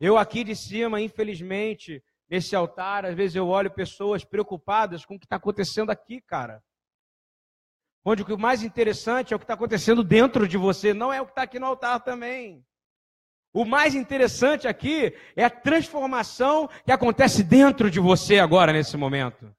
Eu 0.00 0.18
aqui 0.18 0.42
de 0.44 0.56
cima, 0.56 1.00
infelizmente, 1.00 2.02
nesse 2.28 2.56
altar, 2.56 3.04
às 3.04 3.14
vezes 3.14 3.36
eu 3.36 3.48
olho 3.48 3.70
pessoas 3.70 4.24
preocupadas 4.24 5.04
com 5.04 5.14
o 5.14 5.18
que 5.18 5.26
está 5.26 5.36
acontecendo 5.36 5.90
aqui, 5.90 6.20
cara. 6.20 6.62
Onde 8.04 8.22
o 8.22 8.38
mais 8.38 8.62
interessante 8.62 9.32
é 9.32 9.36
o 9.36 9.38
que 9.38 9.44
está 9.44 9.54
acontecendo 9.54 10.02
dentro 10.02 10.48
de 10.48 10.56
você, 10.56 10.92
não 10.92 11.12
é 11.12 11.20
o 11.20 11.24
que 11.24 11.32
está 11.32 11.42
aqui 11.42 11.58
no 11.58 11.66
altar 11.66 12.00
também. 12.00 12.64
O 13.54 13.64
mais 13.64 13.94
interessante 13.94 14.66
aqui 14.66 15.14
é 15.36 15.44
a 15.44 15.50
transformação 15.50 16.68
que 16.84 16.90
acontece 16.90 17.44
dentro 17.44 17.90
de 17.90 18.00
você 18.00 18.38
agora, 18.38 18.72
nesse 18.72 18.96
momento. 18.96 19.54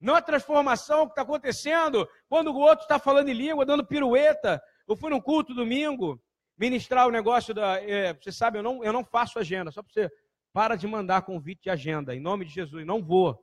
Não 0.00 0.14
a 0.14 0.22
transformação 0.22 1.06
que 1.06 1.12
está 1.12 1.22
acontecendo 1.22 2.08
quando 2.28 2.48
o 2.48 2.58
outro 2.58 2.82
está 2.82 2.98
falando 2.98 3.28
em 3.28 3.34
língua, 3.34 3.64
dando 3.64 3.86
pirueta. 3.86 4.62
Eu 4.86 4.96
fui 4.96 5.10
num 5.10 5.20
culto 5.20 5.54
domingo 5.54 6.22
ministrar 6.56 7.06
o 7.06 7.10
negócio 7.10 7.54
da. 7.54 7.80
É, 7.82 8.14
você 8.14 8.30
sabe, 8.30 8.58
eu 8.58 8.62
não, 8.62 8.84
eu 8.84 8.92
não 8.92 9.04
faço 9.04 9.38
agenda, 9.38 9.70
só 9.70 9.82
para 9.82 9.92
você 9.92 10.10
para 10.52 10.74
de 10.74 10.86
mandar 10.86 11.20
convite 11.20 11.64
de 11.64 11.70
agenda, 11.70 12.14
em 12.14 12.20
nome 12.20 12.46
de 12.46 12.52
Jesus. 12.52 12.86
Não 12.86 13.02
vou. 13.02 13.38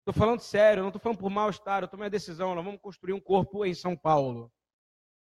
Estou 0.00 0.12
falando 0.12 0.40
sério, 0.40 0.82
não 0.82 0.90
estou 0.90 1.00
falando 1.00 1.18
por 1.18 1.30
mal-estar, 1.30 1.82
eu 1.82 1.88
tomei 1.88 2.06
a 2.06 2.10
decisão, 2.10 2.54
nós 2.54 2.64
vamos 2.64 2.80
construir 2.80 3.14
um 3.14 3.20
corpo 3.20 3.64
em 3.64 3.74
São 3.74 3.96
Paulo. 3.96 4.52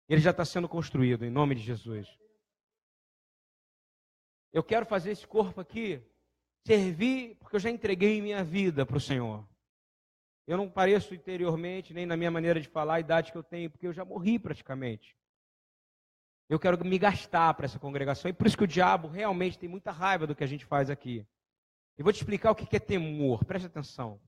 Ele 0.09 0.21
já 0.21 0.31
está 0.31 0.43
sendo 0.45 0.67
construído, 0.67 1.25
em 1.25 1.31
nome 1.31 1.55
de 1.55 1.61
Jesus. 1.61 2.07
Eu 4.53 4.63
quero 4.63 4.85
fazer 4.85 5.11
esse 5.11 5.25
corpo 5.25 5.61
aqui 5.61 6.03
servir, 6.65 7.35
porque 7.39 7.55
eu 7.55 7.59
já 7.61 7.69
entreguei 7.69 8.21
minha 8.21 8.43
vida 8.43 8.85
para 8.85 8.97
o 8.97 9.01
Senhor. 9.01 9.47
Eu 10.47 10.55
não 10.55 10.69
pareço 10.69 11.13
interiormente, 11.13 11.93
nem 11.93 12.05
na 12.05 12.15
minha 12.15 12.31
maneira 12.31 12.59
de 12.61 12.69
falar, 12.69 12.95
a 12.95 12.99
idade 13.01 13.33
que 13.33 13.37
eu 13.37 13.43
tenho, 13.43 13.69
porque 13.69 13.85
eu 13.85 13.91
já 13.91 14.05
morri 14.05 14.39
praticamente. 14.39 15.15
Eu 16.47 16.57
quero 16.57 16.83
me 16.85 16.97
gastar 16.97 17.53
para 17.53 17.65
essa 17.65 17.77
congregação. 17.77 18.29
E 18.29 18.33
por 18.33 18.47
isso 18.47 18.57
que 18.57 18.63
o 18.63 18.67
diabo 18.67 19.09
realmente 19.09 19.59
tem 19.59 19.67
muita 19.67 19.91
raiva 19.91 20.25
do 20.25 20.33
que 20.33 20.45
a 20.45 20.47
gente 20.47 20.63
faz 20.63 20.89
aqui. 20.89 21.27
E 21.97 22.03
vou 22.03 22.13
te 22.13 22.17
explicar 22.17 22.51
o 22.51 22.55
que 22.55 22.73
é 22.73 22.79
temor. 22.79 23.43
Preste 23.43 23.65
atenção. 23.65 24.21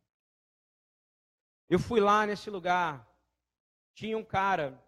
Eu 1.69 1.79
fui 1.79 2.01
lá 2.01 2.25
nesse 2.25 2.49
lugar. 2.49 3.07
Tinha 3.93 4.17
um 4.17 4.25
cara 4.25 4.83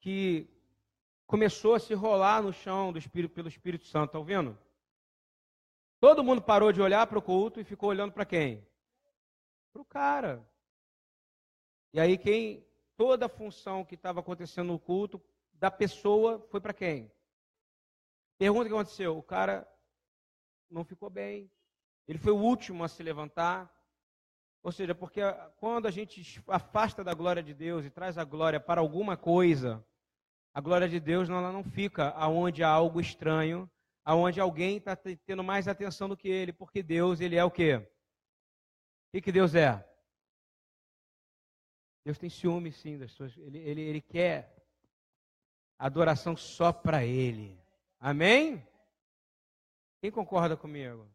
que 0.00 0.48
começou 1.24 1.76
a 1.76 1.80
se 1.80 1.94
rolar 1.94 2.42
no 2.42 2.52
chão 2.52 2.92
do 2.92 2.98
Espírito, 2.98 3.32
pelo 3.32 3.46
Espírito 3.46 3.86
Santo. 3.86 4.06
Está 4.06 4.18
ouvindo? 4.18 4.58
Todo 6.00 6.24
mundo 6.24 6.42
parou 6.42 6.72
de 6.72 6.82
olhar 6.82 7.06
para 7.06 7.20
o 7.20 7.22
culto 7.22 7.60
e 7.60 7.64
ficou 7.64 7.90
olhando 7.90 8.12
para 8.12 8.24
quem? 8.24 8.66
Para 9.72 9.82
o 9.82 9.84
cara. 9.84 10.46
E 11.92 12.00
aí 12.00 12.16
quem 12.18 12.66
toda 12.96 13.26
a 13.26 13.28
função 13.28 13.84
que 13.84 13.94
estava 13.94 14.20
acontecendo 14.20 14.68
no 14.68 14.78
culto 14.78 15.22
da 15.54 15.70
pessoa 15.70 16.40
foi 16.50 16.60
para 16.60 16.72
quem? 16.72 17.10
Pergunta 18.38 18.62
o 18.62 18.68
que 18.68 18.74
aconteceu. 18.74 19.16
O 19.16 19.22
cara 19.22 19.68
não 20.70 20.84
ficou 20.84 21.08
bem. 21.08 21.50
Ele 22.08 22.18
foi 22.18 22.32
o 22.32 22.36
último 22.36 22.82
a 22.82 22.88
se 22.88 23.02
levantar. 23.02 23.72
Ou 24.62 24.72
seja, 24.72 24.94
porque 24.94 25.20
quando 25.56 25.86
a 25.86 25.90
gente 25.90 26.42
afasta 26.46 27.02
da 27.02 27.14
glória 27.14 27.42
de 27.42 27.52
Deus 27.52 27.84
e 27.84 27.90
traz 27.90 28.16
a 28.16 28.24
glória 28.24 28.60
para 28.60 28.80
alguma 28.80 29.16
coisa, 29.16 29.84
a 30.54 30.60
glória 30.60 30.88
de 30.88 31.00
Deus 31.00 31.28
ela 31.28 31.52
não 31.52 31.64
fica 31.64 32.10
aonde 32.10 32.62
há 32.62 32.68
algo 32.68 33.00
estranho, 33.00 33.70
aonde 34.04 34.40
alguém 34.40 34.76
está 34.76 34.96
tendo 34.96 35.42
mais 35.42 35.66
atenção 35.66 36.08
do 36.08 36.16
que 36.16 36.28
ele, 36.28 36.52
porque 36.52 36.82
Deus 36.82 37.20
ele 37.20 37.36
é 37.36 37.44
o 37.44 37.50
quê? 37.50 37.88
Que, 39.12 39.20
que 39.20 39.32
Deus 39.32 39.54
é? 39.54 39.86
Deus 42.04 42.18
tem 42.18 42.30
ciúme, 42.30 42.72
sim, 42.72 42.98
das 42.98 43.12
suas. 43.12 43.36
Ele, 43.36 43.58
ele, 43.58 43.80
ele 43.82 44.00
quer 44.00 44.56
adoração 45.78 46.34
só 46.36 46.72
para 46.72 47.04
Ele. 47.04 47.60
Amém? 48.00 48.66
Quem 50.00 50.10
concorda 50.10 50.56
comigo? 50.56 51.08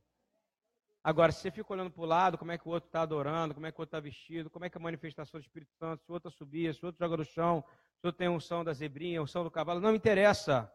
Agora, 1.04 1.32
se 1.32 1.42
você 1.42 1.52
fica 1.52 1.74
olhando 1.74 1.90
para 1.90 2.04
o 2.04 2.06
lado, 2.06 2.38
como 2.38 2.52
é 2.52 2.58
que 2.58 2.68
o 2.68 2.72
outro 2.72 2.88
está 2.88 3.02
adorando, 3.02 3.54
como 3.54 3.66
é 3.66 3.72
que 3.72 3.80
o 3.80 3.82
outro 3.82 3.98
está 3.98 4.00
vestido, 4.00 4.50
como 4.50 4.66
é 4.66 4.70
que 4.70 4.78
a 4.78 4.82
manifestação 4.82 5.40
do 5.40 5.44
Espírito 5.44 5.74
Santo, 5.74 6.04
se 6.04 6.12
o 6.12 6.14
outro 6.14 6.30
subia, 6.30 6.74
se 6.74 6.84
o 6.84 6.88
outro 6.88 7.04
joga 7.04 7.18
no 7.18 7.26
chão, 7.26 7.64
se 7.96 8.06
o 8.06 8.08
outro 8.08 8.20
tem 8.20 8.30
unção 8.30 8.64
da 8.64 8.74
zebrinha, 8.74 9.22
unção 9.22 9.44
do 9.44 9.52
cavalo, 9.52 9.80
não 9.80 9.92
me 9.92 9.98
interessa. 9.98 10.72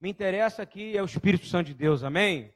Me 0.00 0.10
interessa 0.10 0.62
aqui 0.62 0.96
é 0.96 1.02
o 1.02 1.06
Espírito 1.06 1.46
Santo 1.46 1.66
de 1.68 1.74
Deus, 1.74 2.04
amém? 2.04 2.54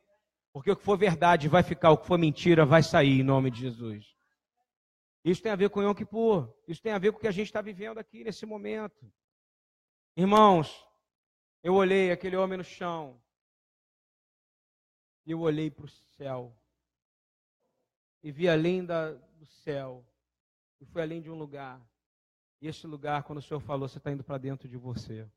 Porque 0.53 0.71
o 0.71 0.77
que 0.77 0.85
for 0.85 0.97
verdade 0.97 1.49
vai 1.49 1.63
ficar, 1.63 1.91
o 1.91 1.99
que 1.99 2.07
for 2.07 2.19
mentira 2.19 2.67
vai 2.67 2.83
sair 2.83 3.21
em 3.21 3.23
nome 3.23 3.51
de 3.51 3.61
Jesus. 3.61 4.17
Isso 5.25 5.43
tem 5.43 5.53
a 5.53 5.57
ver 5.57 5.71
com 5.71 5.83
Yom 5.83 5.95
Kippur. 5.95 6.53
Isso 6.67 6.83
tem 6.83 6.93
a 6.93 6.99
ver 6.99 7.13
com 7.13 7.19
o 7.19 7.21
que 7.21 7.29
a 7.29 7.33
gente 7.33 7.47
está 7.47 7.61
vivendo 7.61 7.99
aqui 7.99 8.25
nesse 8.25 8.45
momento. 8.47 9.13
Irmãos, 10.17 10.87
eu 11.63 11.75
olhei 11.75 12.11
aquele 12.11 12.37
homem 12.37 12.59
no 12.59 12.65
chão. 12.65 13.21
E 15.27 15.33
eu 15.33 15.41
olhei 15.41 15.71
para 15.71 15.85
o 15.85 15.89
céu 15.89 16.57
e 18.23 18.31
vi 18.31 18.49
além 18.49 18.85
da, 18.85 19.13
do 19.13 19.47
céu, 19.47 20.07
e 20.81 20.85
fui 20.85 21.03
além 21.03 21.21
de 21.21 21.31
um 21.31 21.39
lugar. 21.39 21.81
E 22.61 22.69
esse 22.69 22.87
lugar, 22.87 23.23
quando 23.23 23.39
o 23.39 23.43
Senhor 23.43 23.61
falou, 23.61 23.89
você 23.89 23.99
está 23.99 24.13
indo 24.13 24.23
para 24.23 24.39
dentro 24.39 24.69
de 24.69 24.77
você. 24.77 25.29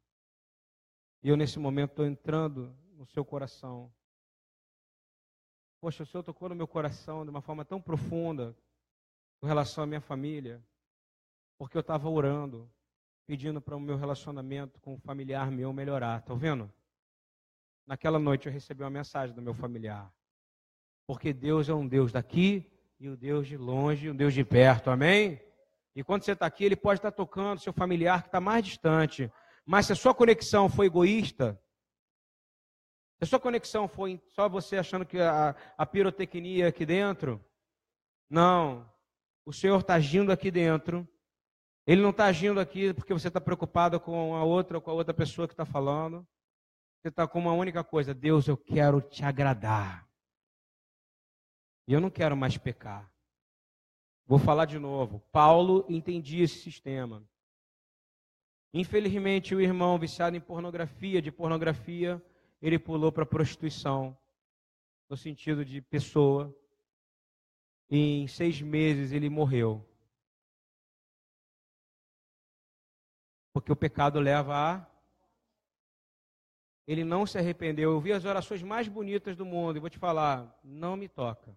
E 1.22 1.30
eu, 1.30 1.38
nesse 1.38 1.58
momento, 1.58 1.92
estou 1.92 2.06
entrando 2.06 2.76
no 2.94 3.06
seu 3.06 3.24
coração. 3.24 3.94
Poxa, 5.84 6.04
o 6.04 6.06
Senhor 6.06 6.24
tocou 6.24 6.48
no 6.48 6.56
meu 6.56 6.66
coração 6.66 7.26
de 7.26 7.30
uma 7.30 7.42
forma 7.42 7.66
tão 7.66 7.82
profunda 7.82 8.56
com 9.42 9.46
relação 9.46 9.84
à 9.84 9.86
minha 9.86 10.00
família, 10.00 10.64
porque 11.58 11.76
eu 11.76 11.82
estava 11.82 12.10
orando, 12.10 12.72
pedindo 13.28 13.60
para 13.60 13.76
o 13.76 13.82
meu 13.82 13.98
relacionamento 13.98 14.80
com 14.80 14.94
o 14.94 14.98
familiar 14.98 15.52
meu 15.52 15.74
melhorar. 15.74 16.22
Está 16.22 16.34
vendo? 16.36 16.72
Naquela 17.86 18.18
noite 18.18 18.48
eu 18.48 18.54
recebi 18.54 18.82
uma 18.82 18.90
mensagem 18.90 19.36
do 19.36 19.42
meu 19.42 19.54
familiar. 19.54 20.10
Porque 21.06 21.34
Deus 21.34 21.68
é 21.68 21.74
um 21.74 21.86
Deus 21.86 22.14
daqui 22.14 22.66
e 22.98 23.10
o 23.10 23.18
Deus 23.18 23.46
de 23.46 23.58
longe, 23.58 24.10
o 24.10 24.14
Deus 24.14 24.34
de 24.34 24.46
perto, 24.46 24.90
amém? 24.90 25.38
E 25.94 26.02
quando 26.02 26.24
você 26.24 26.32
está 26.32 26.46
aqui, 26.46 26.64
ele 26.64 26.78
pode 26.78 27.00
estar 27.00 27.12
tá 27.12 27.18
tocando 27.18 27.60
seu 27.60 27.74
familiar 27.74 28.22
que 28.22 28.30
está 28.30 28.40
mais 28.40 28.64
distante. 28.64 29.30
Mas 29.66 29.88
se 29.88 29.92
a 29.92 29.98
sua 29.98 30.16
conexão 30.16 30.70
foi 30.70 30.86
egoísta, 30.86 31.62
se 33.24 33.28
a 33.28 33.30
sua 33.30 33.40
conexão 33.40 33.88
foi 33.88 34.22
só 34.28 34.50
você 34.50 34.76
achando 34.76 35.06
que 35.06 35.18
a, 35.18 35.56
a 35.78 35.86
pirotecnia 35.86 36.68
aqui 36.68 36.86
dentro, 36.86 37.44
não. 38.30 38.92
O 39.46 39.54
Senhor 39.54 39.80
está 39.80 39.94
agindo 39.94 40.30
aqui 40.30 40.52
dentro. 40.52 41.08
Ele 41.88 42.02
não 42.02 42.10
está 42.10 42.26
agindo 42.26 42.60
aqui 42.60 42.94
porque 42.94 43.14
você 43.14 43.30
está 43.30 43.40
preocupado 43.40 43.98
com 43.98 44.36
a 44.36 44.44
outra, 44.44 44.82
com 44.82 44.92
a 44.92 44.94
outra 44.94 45.14
pessoa 45.14 45.48
que 45.48 45.54
está 45.54 45.64
falando. 45.64 46.28
Você 47.00 47.08
está 47.08 47.26
com 47.26 47.40
uma 47.40 47.54
única 47.54 47.82
coisa: 47.82 48.14
Deus, 48.14 48.48
eu 48.50 48.58
quero 48.58 49.00
te 49.00 49.24
agradar. 49.24 50.06
E 51.88 51.94
eu 51.94 52.02
não 52.02 52.10
quero 52.10 52.36
mais 52.36 52.58
pecar. 52.58 53.10
Vou 54.26 54.38
falar 54.38 54.66
de 54.66 54.80
novo. 54.80 55.22
Paulo 55.32 55.86
entendia 55.88 56.44
esse 56.44 56.60
sistema. 56.60 57.26
Infelizmente, 58.74 59.56
o 59.56 59.62
irmão 59.62 59.98
viciado 59.98 60.36
em 60.36 60.42
pornografia, 60.42 61.22
de 61.22 61.32
pornografia, 61.32 62.22
ele 62.64 62.80
pulou 62.80 63.12
para 63.12 63.26
prostituição, 63.26 64.18
no 65.10 65.18
sentido 65.18 65.66
de 65.66 65.82
pessoa. 65.82 66.56
E 67.90 68.22
em 68.22 68.28
seis 68.28 68.62
meses 68.62 69.12
ele 69.12 69.30
morreu. 69.30 69.86
Porque 73.52 73.70
o 73.70 73.76
pecado 73.76 74.18
leva 74.18 74.56
a. 74.56 74.88
Ele 76.88 77.04
não 77.04 77.26
se 77.26 77.38
arrependeu. 77.38 77.92
Eu 77.92 78.00
vi 78.00 78.14
as 78.14 78.24
orações 78.24 78.64
mais 78.64 78.88
bonitas 78.88 79.36
do 79.36 79.46
mundo 79.46 79.76
e 79.76 79.82
vou 79.82 79.90
te 79.90 80.00
falar: 80.00 80.58
não 80.64 80.96
me 80.96 81.10
toca. 81.10 81.54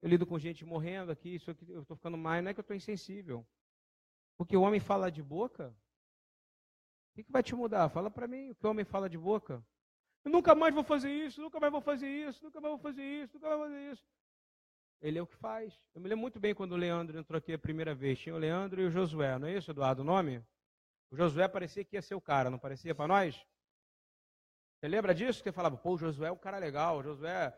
Eu 0.00 0.08
lido 0.08 0.24
com 0.24 0.38
gente 0.38 0.64
morrendo 0.64 1.10
aqui, 1.10 1.34
isso 1.34 1.50
aqui, 1.50 1.68
eu 1.68 1.82
estou 1.82 1.96
ficando 1.96 2.16
mais, 2.16 2.42
não 2.42 2.52
é 2.52 2.54
que 2.54 2.60
eu 2.60 2.62
estou 2.62 2.76
insensível. 2.76 3.44
Porque 4.36 4.56
o 4.56 4.62
homem 4.62 4.78
fala 4.78 5.10
de 5.10 5.24
boca. 5.24 5.74
O 7.16 7.24
que, 7.24 7.32
vai 7.32 7.42
te 7.42 7.54
mudar? 7.54 7.88
Fala 7.88 8.10
para 8.10 8.28
mim 8.28 8.50
o 8.50 8.54
que 8.54 8.66
o 8.66 8.70
homem 8.70 8.84
fala 8.84 9.08
de 9.08 9.16
boca. 9.16 9.64
Eu 10.22 10.30
nunca 10.30 10.54
mais 10.54 10.74
vou 10.74 10.84
fazer 10.84 11.10
isso, 11.10 11.40
nunca 11.40 11.58
mais 11.58 11.72
vou 11.72 11.80
fazer 11.80 12.08
isso, 12.08 12.44
nunca 12.44 12.60
mais 12.60 12.72
vou 12.72 12.78
fazer 12.78 13.02
isso, 13.02 13.34
nunca 13.34 13.48
mais 13.48 13.58
vou 13.58 13.68
fazer 13.68 13.92
isso. 13.92 14.04
Ele 15.00 15.18
é 15.18 15.22
o 15.22 15.26
que 15.26 15.36
faz. 15.36 15.80
Eu 15.94 16.00
me 16.02 16.08
lembro 16.08 16.20
muito 16.20 16.38
bem 16.38 16.54
quando 16.54 16.72
o 16.72 16.76
Leandro 16.76 17.18
entrou 17.18 17.38
aqui 17.38 17.54
a 17.54 17.58
primeira 17.58 17.94
vez. 17.94 18.18
Tinha 18.18 18.34
o 18.34 18.38
Leandro 18.38 18.82
e 18.82 18.84
o 18.84 18.90
Josué, 18.90 19.38
não 19.38 19.48
é 19.48 19.56
isso, 19.56 19.70
Eduardo, 19.70 20.02
o 20.02 20.04
nome? 20.04 20.44
O 21.10 21.16
Josué 21.16 21.48
parecia 21.48 21.84
que 21.84 21.96
ia 21.96 22.02
ser 22.02 22.14
o 22.14 22.20
cara, 22.20 22.50
não 22.50 22.58
parecia 22.58 22.94
para 22.94 23.08
nós? 23.08 23.46
Você 24.74 24.88
lembra 24.88 25.14
disso? 25.14 25.42
Que 25.42 25.50
falava, 25.52 25.76
pô, 25.76 25.94
o 25.94 25.98
Josué 25.98 26.28
é 26.28 26.32
um 26.32 26.36
cara 26.36 26.58
legal, 26.58 26.98
o 26.98 27.02
Josué 27.02 27.56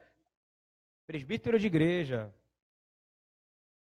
presbítero 1.05 1.59
de 1.59 1.67
igreja. 1.67 2.33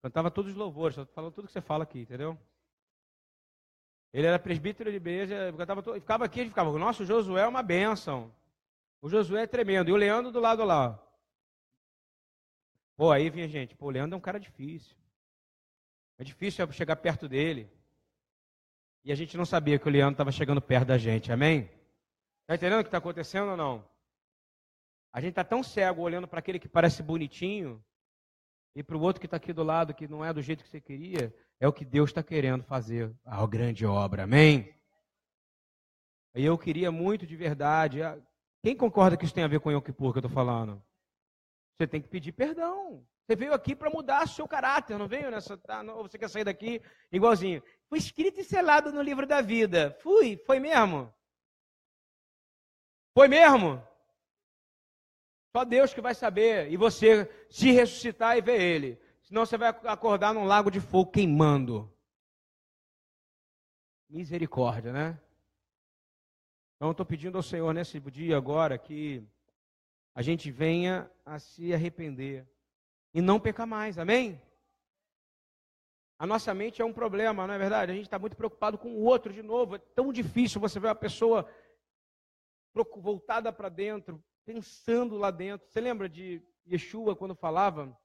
Cantava 0.02 0.30
todos 0.30 0.52
os 0.52 0.58
louvores, 0.58 0.98
falando 1.14 1.34
tudo 1.34 1.48
que 1.48 1.54
você 1.54 1.62
fala 1.62 1.84
aqui, 1.84 2.02
entendeu? 2.02 2.38
Ele 4.14 4.28
era 4.28 4.38
presbítero 4.38 4.92
de 4.92 5.02
cantava 5.58 5.82
todo, 5.82 6.00
ficava 6.00 6.24
aqui, 6.24 6.46
ficava, 6.46 6.78
nossa, 6.78 7.02
o 7.02 7.06
Josué 7.06 7.42
é 7.42 7.48
uma 7.48 7.64
bênção. 7.64 8.32
O 9.02 9.10
Josué 9.10 9.44
é 9.44 9.48
tremendo. 9.48 9.90
E 9.90 9.92
o 9.92 9.96
Leandro 9.96 10.32
do 10.32 10.40
lado 10.40 10.64
lá. 10.64 11.04
Pô, 12.96 13.12
aí 13.12 13.30
vinha 13.32 13.48
gente, 13.48 13.76
pô, 13.76 13.88
o 13.88 13.90
Leandro 13.90 14.14
é 14.14 14.18
um 14.18 14.22
cara 14.22 14.40
difícil. 14.40 14.96
É 16.20 16.24
difícil 16.24 16.72
chegar 16.72 16.96
perto 16.98 17.28
dele. 17.28 17.68
E 19.04 19.12
a 19.12 19.16
gente 19.16 19.36
não 19.36 19.46
sabia 19.46 19.80
que 19.80 19.88
o 19.88 19.92
Leandro 19.92 20.14
estava 20.14 20.32
chegando 20.32 20.62
perto 20.62 20.90
da 20.90 20.98
gente, 20.98 21.32
amém? 21.32 21.70
Está 22.42 22.56
entendendo 22.56 22.80
o 22.80 22.84
que 22.84 22.90
está 22.90 23.00
acontecendo 23.00 23.50
ou 23.50 23.58
não? 23.58 23.84
A 25.12 25.20
gente 25.20 25.32
está 25.32 25.44
tão 25.44 25.64
cego 25.64 26.04
olhando 26.04 26.28
para 26.28 26.40
aquele 26.40 26.60
que 26.60 26.70
parece 26.70 27.02
bonitinho 27.02 27.84
e 28.76 28.84
para 28.84 28.96
o 28.96 29.02
outro 29.02 29.20
que 29.20 29.28
está 29.28 29.38
aqui 29.38 29.52
do 29.52 29.64
lado, 29.64 29.94
que 29.94 30.08
não 30.08 30.24
é 30.24 30.32
do 30.32 30.42
jeito 30.42 30.64
que 30.64 30.70
você 30.70 30.80
queria, 30.80 31.34
é 31.64 31.68
o 31.68 31.72
que 31.72 31.86
Deus 31.86 32.10
está 32.10 32.22
querendo 32.22 32.62
fazer, 32.62 33.16
a 33.26 33.48
grande 33.48 33.86
obra, 33.86 34.24
amém? 34.24 34.76
E 36.36 36.44
eu 36.44 36.58
queria 36.58 36.92
muito 36.92 37.26
de 37.26 37.38
verdade. 37.38 38.02
Quem 38.62 38.76
concorda 38.76 39.16
que 39.16 39.24
isso 39.24 39.34
tem 39.34 39.46
a 39.46 39.48
ver 39.48 39.62
com 39.62 39.70
o 39.70 39.72
Yom 39.72 39.80
Kippur 39.80 40.12
que 40.12 40.18
eu 40.18 40.26
estou 40.26 40.36
falando? 40.36 40.84
Você 41.78 41.88
tem 41.88 42.02
que 42.02 42.10
pedir 42.10 42.34
perdão. 42.34 43.08
Você 43.26 43.38
veio 43.38 43.54
aqui 43.54 43.74
para 43.74 43.90
mudar 43.90 44.28
seu 44.28 44.46
caráter, 44.46 44.98
não 44.98 45.08
veio 45.08 45.32
nessa. 45.32 45.56
Tá, 45.56 45.82
não, 45.82 46.02
você 46.02 46.18
quer 46.18 46.30
sair 46.30 46.44
daqui 46.44 46.82
igualzinho. 47.10 47.64
Foi 47.88 47.98
escrito 47.98 48.42
e 48.42 48.44
selado 48.44 48.92
no 48.92 49.02
livro 49.02 49.26
da 49.26 49.40
vida. 49.40 49.98
Fui, 50.02 50.36
foi 50.46 50.60
mesmo? 50.60 51.14
Foi 53.18 53.30
mesmo? 53.30 53.82
Só 55.56 55.64
Deus 55.64 55.94
que 55.94 56.02
vai 56.02 56.14
saber. 56.14 56.70
E 56.70 56.76
você 56.76 57.26
se 57.50 57.72
ressuscitar 57.72 58.38
e 58.38 58.42
ver 58.42 58.60
Ele. 58.60 59.03
Senão 59.34 59.48
você 59.48 59.58
vai 59.58 59.70
acordar 59.70 60.32
num 60.32 60.44
lago 60.44 60.70
de 60.70 60.80
fogo 60.80 61.10
queimando. 61.10 61.92
Misericórdia, 64.08 64.94
né? 64.94 65.20
Então, 66.76 66.92
estou 66.92 67.04
pedindo 67.04 67.36
ao 67.36 67.42
Senhor 67.42 67.74
nesse 67.74 68.00
dia 68.00 68.38
agora 68.38 68.78
que 68.78 69.28
a 70.14 70.22
gente 70.22 70.52
venha 70.52 71.10
a 71.26 71.40
se 71.40 71.74
arrepender 71.74 72.48
e 73.12 73.22
não 73.22 73.40
pecar 73.40 73.66
mais, 73.66 73.98
amém? 73.98 74.40
A 76.20 76.28
nossa 76.28 76.54
mente 76.54 76.80
é 76.80 76.86
um 76.86 76.94
problema, 76.94 77.48
não 77.48 77.56
é 77.56 77.58
verdade? 77.58 77.92
A 77.92 77.96
gente 77.96 78.06
está 78.06 78.20
muito 78.20 78.38
preocupado 78.38 78.78
com 78.78 78.90
o 78.90 79.02
outro 79.02 79.34
de 79.34 79.42
novo. 79.42 79.78
É 79.78 79.80
tão 79.80 80.14
difícil 80.14 80.62
você 80.62 80.80
ver 80.80 80.90
uma 80.90 80.94
pessoa 80.96 81.52
voltada 82.98 83.52
para 83.52 83.68
dentro, 83.68 84.24
pensando 84.46 85.18
lá 85.18 85.32
dentro. 85.32 85.68
Você 85.68 85.82
lembra 85.82 86.08
de 86.08 86.40
Yeshua 86.68 87.16
quando 87.16 87.34
falava? 87.34 88.00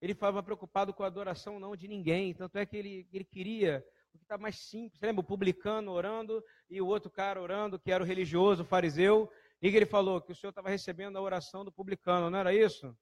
Ele 0.00 0.14
falava 0.14 0.42
preocupado 0.42 0.92
com 0.92 1.02
a 1.02 1.06
adoração 1.06 1.58
não 1.58 1.74
de 1.74 1.88
ninguém. 1.88 2.34
Tanto 2.34 2.56
é 2.58 2.66
que 2.66 2.76
ele, 2.76 3.08
ele 3.12 3.24
queria 3.24 3.84
o 4.14 4.18
que 4.18 4.24
está 4.24 4.36
mais 4.36 4.56
simples. 4.56 5.00
Lembra 5.00 5.20
o 5.20 5.24
publicano 5.24 5.92
orando 5.92 6.42
e 6.68 6.80
o 6.80 6.86
outro 6.86 7.10
cara 7.10 7.40
orando, 7.40 7.78
que 7.78 7.90
era 7.90 8.02
o 8.02 8.06
religioso, 8.06 8.62
o 8.62 8.66
fariseu. 8.66 9.30
E 9.62 9.70
que 9.70 9.76
ele 9.76 9.86
falou 9.86 10.20
que 10.20 10.32
o 10.32 10.34
Senhor 10.34 10.50
estava 10.50 10.68
recebendo 10.68 11.16
a 11.16 11.22
oração 11.22 11.64
do 11.64 11.72
publicano, 11.72 12.28
não 12.28 12.38
era 12.38 12.54
isso? 12.54 12.96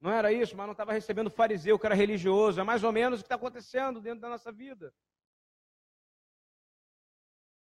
Não 0.00 0.10
era 0.10 0.32
isso, 0.32 0.56
mas 0.56 0.66
não 0.66 0.72
estava 0.72 0.92
recebendo 0.92 1.28
o 1.28 1.30
fariseu, 1.30 1.78
que 1.78 1.86
era 1.86 1.94
religioso. 1.94 2.60
É 2.60 2.64
mais 2.64 2.82
ou 2.82 2.92
menos 2.92 3.20
o 3.20 3.22
que 3.22 3.26
está 3.26 3.34
acontecendo 3.34 4.00
dentro 4.00 4.20
da 4.20 4.28
nossa 4.28 4.50
vida. 4.50 4.92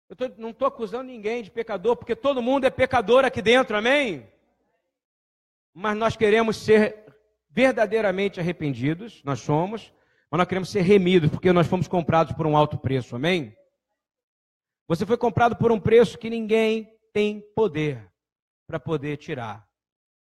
Eu 0.09 0.17
tô, 0.17 0.29
não 0.37 0.51
estou 0.51 0.69
acusando 0.69 1.05
ninguém 1.05 1.43
de 1.43 1.51
pecador, 1.51 1.97
porque 1.97 2.15
todo 2.15 2.43
mundo 2.43 2.67
é 2.67 2.71
pecador 2.71 3.25
aqui 3.25 3.41
dentro, 3.41 3.77
amém? 3.77 4.31
Mas 5.73 5.97
nós 5.97 6.17
queremos 6.17 6.59
ser 6.59 7.12
verdadeiramente 7.53 8.41
arrependidos, 8.41 9.23
nós 9.25 9.41
somos, 9.41 9.93
mas 10.31 10.39
nós 10.39 10.49
queremos 10.49 10.71
ser 10.71 10.81
remidos, 10.81 11.31
porque 11.31 11.53
nós 11.53 11.67
fomos 11.67 11.87
comprados 11.87 12.33
por 12.35 12.47
um 12.47 12.57
alto 12.57 12.79
preço, 12.79 13.15
amém? 13.15 13.55
Você 14.89 15.05
foi 15.05 15.19
comprado 15.19 15.57
por 15.57 15.71
um 15.71 15.79
preço 15.79 16.19
que 16.19 16.31
ninguém 16.31 16.99
tem 17.13 17.41
poder 17.55 18.11
para 18.67 18.81
poder 18.81 19.19
tirar. 19.19 19.69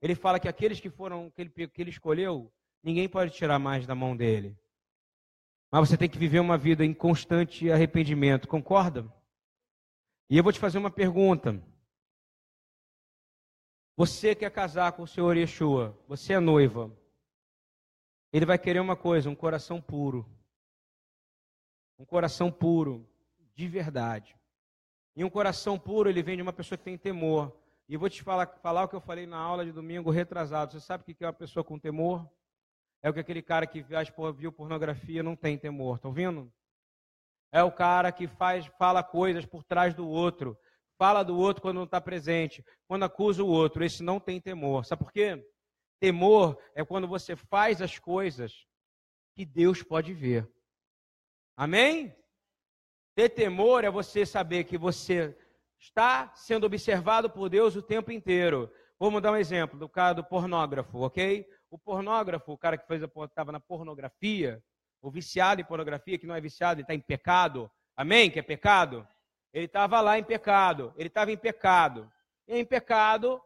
Ele 0.02 0.14
fala 0.14 0.40
que 0.40 0.48
aqueles 0.48 0.80
que 0.80 0.90
foram, 0.90 1.30
que 1.30 1.42
ele, 1.42 1.68
que 1.68 1.80
ele 1.80 1.90
escolheu, 1.90 2.52
ninguém 2.82 3.08
pode 3.08 3.32
tirar 3.32 3.58
mais 3.58 3.86
da 3.86 3.94
mão 3.94 4.16
dele. 4.16 4.58
Mas 5.70 5.88
você 5.88 5.96
tem 5.96 6.08
que 6.08 6.18
viver 6.18 6.40
uma 6.40 6.58
vida 6.58 6.84
em 6.84 6.92
constante 6.92 7.70
arrependimento, 7.70 8.48
concorda? 8.48 9.12
E 10.28 10.36
eu 10.36 10.42
vou 10.42 10.52
te 10.52 10.58
fazer 10.58 10.78
uma 10.78 10.90
pergunta. 10.90 11.62
Você 13.96 14.34
quer 14.34 14.50
casar 14.50 14.92
com 14.92 15.02
o 15.04 15.06
Senhor 15.06 15.36
Yeshua, 15.36 15.96
você 16.08 16.32
é 16.32 16.40
noiva. 16.40 16.90
Ele 18.32 18.46
vai 18.46 18.58
querer 18.58 18.80
uma 18.80 18.96
coisa, 18.96 19.28
um 19.28 19.34
coração 19.34 19.80
puro. 19.80 20.26
Um 21.98 22.04
coração 22.04 22.50
puro, 22.50 23.08
de 23.54 23.66
verdade. 23.66 24.36
E 25.16 25.24
um 25.24 25.30
coração 25.30 25.78
puro, 25.78 26.08
ele 26.08 26.22
vem 26.22 26.36
de 26.36 26.42
uma 26.42 26.52
pessoa 26.52 26.78
que 26.78 26.84
tem 26.84 26.96
temor. 26.96 27.54
E 27.88 27.94
eu 27.94 28.00
vou 28.00 28.08
te 28.08 28.22
falar, 28.22 28.46
falar 28.62 28.84
o 28.84 28.88
que 28.88 28.94
eu 28.94 29.00
falei 29.00 29.26
na 29.26 29.36
aula 29.36 29.64
de 29.64 29.72
domingo 29.72 30.10
retrasado. 30.10 30.72
Você 30.72 30.80
sabe 30.80 31.02
o 31.02 31.14
que 31.14 31.24
é 31.24 31.26
uma 31.26 31.32
pessoa 31.32 31.64
com 31.64 31.78
temor? 31.78 32.30
É 33.02 33.10
o 33.10 33.12
que 33.12 33.20
aquele 33.20 33.42
cara 33.42 33.66
que 33.66 33.84
viu 34.36 34.52
pornografia 34.52 35.22
não 35.22 35.34
tem 35.34 35.58
temor. 35.58 35.96
Estão 35.96 36.10
ouvindo? 36.10 36.52
É 37.52 37.64
o 37.64 37.72
cara 37.72 38.12
que 38.12 38.28
faz, 38.28 38.66
fala 38.78 39.02
coisas 39.02 39.44
por 39.44 39.64
trás 39.64 39.92
do 39.92 40.08
outro. 40.08 40.56
Fala 40.96 41.24
do 41.24 41.36
outro 41.36 41.62
quando 41.62 41.78
não 41.78 41.84
está 41.84 42.00
presente. 42.00 42.64
Quando 42.86 43.02
acusa 43.02 43.42
o 43.42 43.48
outro. 43.48 43.84
Esse 43.84 44.02
não 44.02 44.20
tem 44.20 44.40
temor. 44.40 44.84
Sabe 44.84 45.02
por 45.02 45.12
quê? 45.12 45.44
Temor 46.00 46.58
é 46.74 46.84
quando 46.84 47.06
você 47.06 47.36
faz 47.36 47.80
as 47.80 47.98
coisas 47.98 48.66
que 49.34 49.44
Deus 49.44 49.82
pode 49.82 50.12
ver. 50.12 50.50
Amém? 51.56 52.16
Ter 53.14 53.28
temor 53.28 53.84
é 53.84 53.90
você 53.90 54.24
saber 54.24 54.64
que 54.64 54.78
você 54.78 55.36
está 55.78 56.32
sendo 56.34 56.64
observado 56.64 57.28
por 57.28 57.50
Deus 57.50 57.76
o 57.76 57.82
tempo 57.82 58.10
inteiro. 58.10 58.72
Vamos 58.98 59.20
dar 59.20 59.32
um 59.32 59.36
exemplo 59.36 59.78
do 59.78 59.88
cara 59.88 60.14
do 60.14 60.24
pornógrafo, 60.24 60.98
ok? 61.00 61.46
O 61.70 61.78
pornógrafo, 61.78 62.52
o 62.52 62.58
cara 62.58 62.78
que 62.78 62.94
estava 62.94 63.52
na 63.52 63.60
pornografia, 63.60 64.62
o 65.02 65.10
viciado 65.10 65.60
em 65.60 65.64
pornografia, 65.64 66.18
que 66.18 66.26
não 66.26 66.34
é 66.34 66.40
viciado, 66.40 66.80
ele 66.80 66.84
está 66.84 66.94
em 66.94 67.00
pecado. 67.00 67.70
Amém? 67.96 68.30
Que 68.30 68.38
é 68.38 68.42
pecado? 68.42 69.06
Ele 69.52 69.66
estava 69.66 70.00
lá 70.00 70.18
em 70.18 70.24
pecado. 70.24 70.94
Ele 70.96 71.08
estava 71.08 71.32
em 71.32 71.36
pecado. 71.36 72.10
E 72.46 72.56
em 72.56 72.64
pecado, 72.64 73.40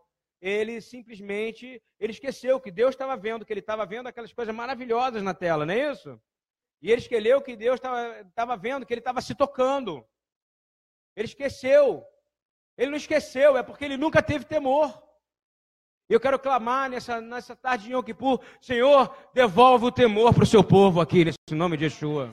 ele 0.46 0.78
simplesmente 0.82 1.82
ele 1.98 2.12
esqueceu 2.12 2.60
que 2.60 2.70
Deus 2.70 2.90
estava 2.90 3.16
vendo, 3.16 3.46
que 3.46 3.52
ele 3.52 3.60
estava 3.60 3.86
vendo 3.86 4.08
aquelas 4.08 4.30
coisas 4.30 4.54
maravilhosas 4.54 5.22
na 5.22 5.32
tela, 5.32 5.64
não 5.64 5.72
é 5.72 5.90
isso? 5.90 6.20
E 6.82 6.90
ele 6.90 7.00
esqueceu 7.00 7.40
que 7.40 7.56
Deus 7.56 7.80
estava 8.28 8.56
vendo, 8.58 8.84
que 8.84 8.92
ele 8.92 9.00
estava 9.00 9.22
se 9.22 9.34
tocando. 9.34 10.06
Ele 11.16 11.24
esqueceu. 11.24 12.06
Ele 12.76 12.90
não 12.90 12.98
esqueceu, 12.98 13.56
é 13.56 13.62
porque 13.62 13.86
ele 13.86 13.96
nunca 13.96 14.22
teve 14.22 14.44
temor. 14.44 15.02
Eu 16.10 16.20
quero 16.20 16.38
clamar 16.38 16.90
nessa, 16.90 17.22
nessa 17.22 17.56
tarde 17.56 17.84
de 17.84 17.92
Yom 17.92 18.02
Kippur, 18.02 18.38
Senhor, 18.60 19.16
devolve 19.32 19.86
o 19.86 19.92
temor 19.92 20.34
para 20.34 20.44
o 20.44 20.46
seu 20.46 20.62
povo 20.62 21.00
aqui, 21.00 21.24
nesse 21.24 21.38
nome 21.52 21.78
de 21.78 21.84
Yeshua. 21.84 22.30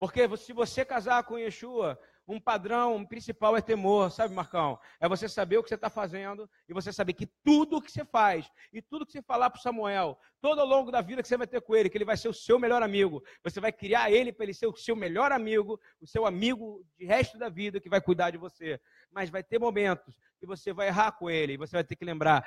Porque 0.00 0.36
se 0.36 0.52
você 0.52 0.84
casar 0.84 1.22
com 1.22 1.38
Yeshua, 1.38 1.96
um 2.28 2.38
padrão 2.38 3.06
principal 3.06 3.56
é 3.56 3.62
temor, 3.62 4.12
sabe, 4.12 4.34
Marcão? 4.34 4.78
É 5.00 5.08
você 5.08 5.26
saber 5.26 5.56
o 5.56 5.62
que 5.62 5.70
você 5.70 5.76
está 5.76 5.88
fazendo 5.88 6.48
e 6.68 6.74
você 6.74 6.92
saber 6.92 7.14
que 7.14 7.24
tudo 7.24 7.78
o 7.78 7.82
que 7.82 7.90
você 7.90 8.04
faz 8.04 8.52
e 8.70 8.82
tudo 8.82 9.06
que 9.06 9.12
você 9.12 9.22
falar 9.22 9.48
para 9.48 9.62
Samuel, 9.62 10.18
todo 10.38 10.60
ao 10.60 10.66
longo 10.66 10.90
da 10.90 11.00
vida 11.00 11.22
que 11.22 11.28
você 11.28 11.38
vai 11.38 11.46
ter 11.46 11.62
com 11.62 11.74
ele, 11.74 11.88
que 11.88 11.96
ele 11.96 12.04
vai 12.04 12.18
ser 12.18 12.28
o 12.28 12.34
seu 12.34 12.58
melhor 12.58 12.82
amigo, 12.82 13.24
você 13.42 13.60
vai 13.60 13.72
criar 13.72 14.10
ele 14.10 14.30
para 14.30 14.44
ele 14.44 14.52
ser 14.52 14.66
o 14.66 14.76
seu 14.76 14.94
melhor 14.94 15.32
amigo, 15.32 15.80
o 16.02 16.06
seu 16.06 16.26
amigo 16.26 16.84
de 16.98 17.06
resto 17.06 17.38
da 17.38 17.48
vida 17.48 17.80
que 17.80 17.88
vai 17.88 18.00
cuidar 18.00 18.30
de 18.30 18.36
você. 18.36 18.78
Mas 19.10 19.30
vai 19.30 19.42
ter 19.42 19.58
momentos 19.58 20.14
que 20.38 20.46
você 20.46 20.70
vai 20.70 20.88
errar 20.88 21.12
com 21.12 21.30
ele 21.30 21.54
e 21.54 21.56
você 21.56 21.76
vai 21.76 21.84
ter 21.84 21.96
que 21.96 22.04
lembrar: 22.04 22.46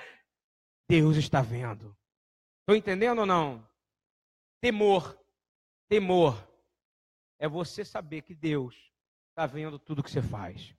Deus 0.87 1.17
está 1.17 1.41
vendo. 1.41 1.97
Estou 2.59 2.75
entendendo 2.75 3.19
ou 3.19 3.25
não? 3.25 3.67
Temor, 4.61 5.17
temor 5.89 6.47
é 7.39 7.47
você 7.47 7.83
saber 7.83 8.21
que 8.21 8.35
Deus 8.35 8.90
está 9.31 9.45
vendo 9.45 9.79
tudo 9.79 10.03
que 10.03 10.11
você 10.11 10.21
faz. 10.21 10.75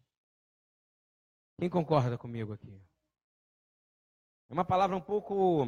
Quem 1.59 1.68
concorda 1.68 2.16
comigo 2.18 2.53
aqui? 2.53 2.80
É 4.48 4.53
uma 4.53 4.64
palavra 4.64 4.96
um 4.96 5.00
pouco. 5.00 5.66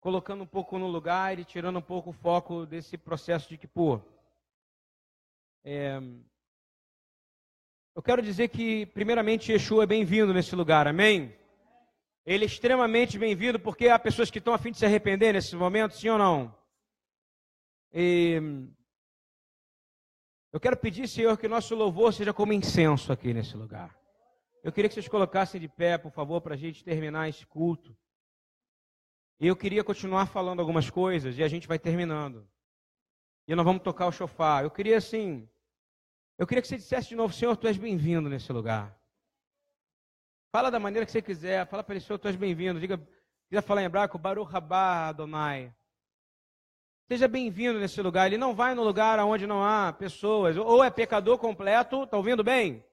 colocando 0.00 0.42
um 0.42 0.46
pouco 0.46 0.78
no 0.78 0.88
lugar 0.88 1.38
e 1.38 1.44
tirando 1.44 1.78
um 1.78 1.82
pouco 1.82 2.10
o 2.10 2.12
foco 2.12 2.66
desse 2.66 2.98
processo 2.98 3.48
de 3.48 3.56
que, 3.56 3.66
pô. 3.66 4.00
É, 5.64 5.98
eu 7.94 8.02
quero 8.02 8.20
dizer 8.22 8.48
que, 8.48 8.86
primeiramente, 8.86 9.52
Yeshua 9.52 9.84
é 9.84 9.86
bem-vindo 9.86 10.34
nesse 10.34 10.54
lugar, 10.54 10.86
amém? 10.86 11.34
Ele 12.24 12.44
é 12.44 12.46
extremamente 12.46 13.18
bem-vindo 13.18 13.58
porque 13.58 13.88
há 13.88 13.98
pessoas 13.98 14.30
que 14.30 14.38
estão 14.38 14.52
a 14.52 14.58
fim 14.58 14.72
de 14.72 14.78
se 14.78 14.84
arrepender 14.84 15.32
nesse 15.32 15.54
momento, 15.56 15.96
sim 15.96 16.08
ou 16.08 16.18
não? 16.18 16.56
E 17.92 18.40
eu 20.56 20.60
quero 20.60 20.76
pedir, 20.78 21.06
Senhor, 21.06 21.36
que 21.36 21.46
nosso 21.46 21.74
louvor 21.74 22.14
seja 22.14 22.32
como 22.32 22.50
incenso 22.50 23.12
aqui 23.12 23.34
nesse 23.34 23.54
lugar. 23.54 23.94
Eu 24.64 24.72
queria 24.72 24.88
que 24.88 24.94
vocês 24.94 25.06
colocassem 25.06 25.60
de 25.60 25.68
pé, 25.68 25.98
por 25.98 26.10
favor, 26.10 26.40
para 26.40 26.54
a 26.54 26.56
gente 26.56 26.82
terminar 26.82 27.28
esse 27.28 27.44
culto. 27.44 27.94
E 29.38 29.46
eu 29.46 29.54
queria 29.54 29.84
continuar 29.84 30.24
falando 30.24 30.60
algumas 30.60 30.88
coisas 30.88 31.36
e 31.36 31.42
a 31.42 31.48
gente 31.48 31.68
vai 31.68 31.78
terminando. 31.78 32.48
E 33.46 33.54
nós 33.54 33.66
vamos 33.66 33.82
tocar 33.82 34.06
o 34.06 34.12
chofar. 34.12 34.64
Eu 34.64 34.70
queria 34.70 34.96
assim, 34.96 35.46
eu 36.38 36.46
queria 36.46 36.62
que 36.62 36.68
você 36.68 36.78
dissesse 36.78 37.10
de 37.10 37.16
novo, 37.16 37.34
Senhor, 37.34 37.54
tu 37.54 37.68
és 37.68 37.76
bem-vindo 37.76 38.30
nesse 38.30 38.50
lugar. 38.50 38.98
Fala 40.50 40.70
da 40.70 40.80
maneira 40.80 41.04
que 41.04 41.12
você 41.12 41.20
quiser. 41.20 41.66
Fala 41.66 41.84
para 41.84 41.96
ele, 41.96 42.02
Senhor, 42.02 42.18
tu 42.18 42.28
és 42.28 42.36
bem-vindo. 42.36 42.80
Diga, 42.80 42.96
quiser 43.46 43.60
falar 43.60 43.82
em 43.82 43.84
hebraico, 43.84 44.16
Baruch 44.16 44.50
Rabá 44.50 45.08
Adonai. 45.08 45.76
Seja 47.08 47.28
bem-vindo 47.28 47.78
nesse 47.78 48.02
lugar. 48.02 48.26
Ele 48.26 48.36
não 48.36 48.52
vai 48.52 48.74
no 48.74 48.82
lugar 48.82 49.20
onde 49.20 49.46
não 49.46 49.62
há 49.62 49.92
pessoas. 49.92 50.56
Ou 50.56 50.82
é 50.82 50.90
pecador 50.90 51.38
completo, 51.38 52.02
está 52.02 52.16
ouvindo 52.16 52.42
bem? 52.42 52.84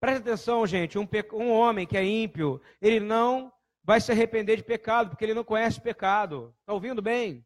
Preste 0.00 0.20
atenção, 0.20 0.66
gente. 0.66 0.98
Um, 0.98 1.06
um, 1.34 1.50
homem 1.50 1.86
que 1.86 1.98
é 1.98 2.04
ímpio, 2.04 2.62
ele 2.80 2.98
não 2.98 3.52
vai 3.84 4.00
se 4.00 4.10
arrepender 4.10 4.56
de 4.56 4.62
pecado, 4.62 5.10
porque 5.10 5.22
ele 5.22 5.34
não 5.34 5.44
conhece 5.44 5.78
pecado. 5.78 6.54
Está 6.60 6.72
ouvindo 6.72 7.02
bem? 7.02 7.44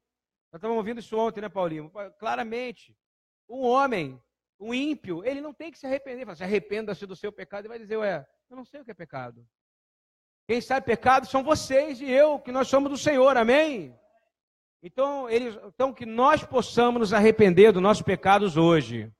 Nós 0.53 0.59
estávamos 0.59 0.79
ouvindo 0.79 1.01
isso 1.01 1.19
ontem, 1.19 1.41
né, 1.41 1.49
Paulinho? 1.49 1.91
Claramente. 2.21 2.97
Um 3.49 3.63
homem, 3.63 4.23
um 4.61 4.73
ímpio, 4.73 5.25
ele 5.25 5.41
não 5.41 5.53
tem 5.53 5.73
que 5.73 5.79
se 5.79 5.87
arrepender. 5.87 6.25
Fala, 6.25 6.37
se 6.37 6.45
arrependa-se 6.45 7.05
do 7.05 7.17
seu 7.17 7.33
pecado. 7.33 7.63
Ele 7.63 7.69
vai 7.69 7.79
dizer, 7.81 7.97
ué, 7.97 8.25
eu 8.49 8.57
não 8.57 8.65
sei 8.65 8.81
o 8.81 8.85
que 8.85 8.93
é 8.93 8.95
pecado. 8.95 9.45
Quem 10.47 10.61
sabe 10.61 10.87
pecado 10.87 11.27
são 11.27 11.43
vocês 11.43 12.01
e 12.01 12.09
eu, 12.09 12.39
que 12.39 12.53
nós 12.53 12.69
somos 12.69 12.89
do 12.89 12.97
Senhor. 12.97 13.37
Amém? 13.37 13.99
Então, 14.83 15.31
eles, 15.31 15.57
então, 15.65 15.95
que 15.95 16.05
nós 16.05 16.43
possamos 16.43 16.99
nos 16.99 17.13
arrepender 17.13 17.73
dos 17.73 17.81
nossos 17.81 18.03
pecados 18.03 18.57
hoje. 18.57 19.13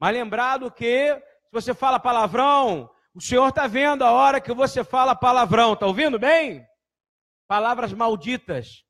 Mas 0.00 0.12
lembrado 0.12 0.70
que, 0.70 1.14
se 1.14 1.52
você 1.52 1.72
fala 1.72 2.00
palavrão, 2.00 2.90
o 3.14 3.20
Senhor 3.20 3.48
está 3.48 3.68
vendo 3.68 4.02
a 4.02 4.10
hora 4.10 4.40
que 4.40 4.52
você 4.52 4.82
fala 4.82 5.14
palavrão. 5.14 5.74
Está 5.74 5.86
ouvindo 5.86 6.18
bem? 6.18 6.66
Palavras 7.46 7.92
malditas. 7.92 8.84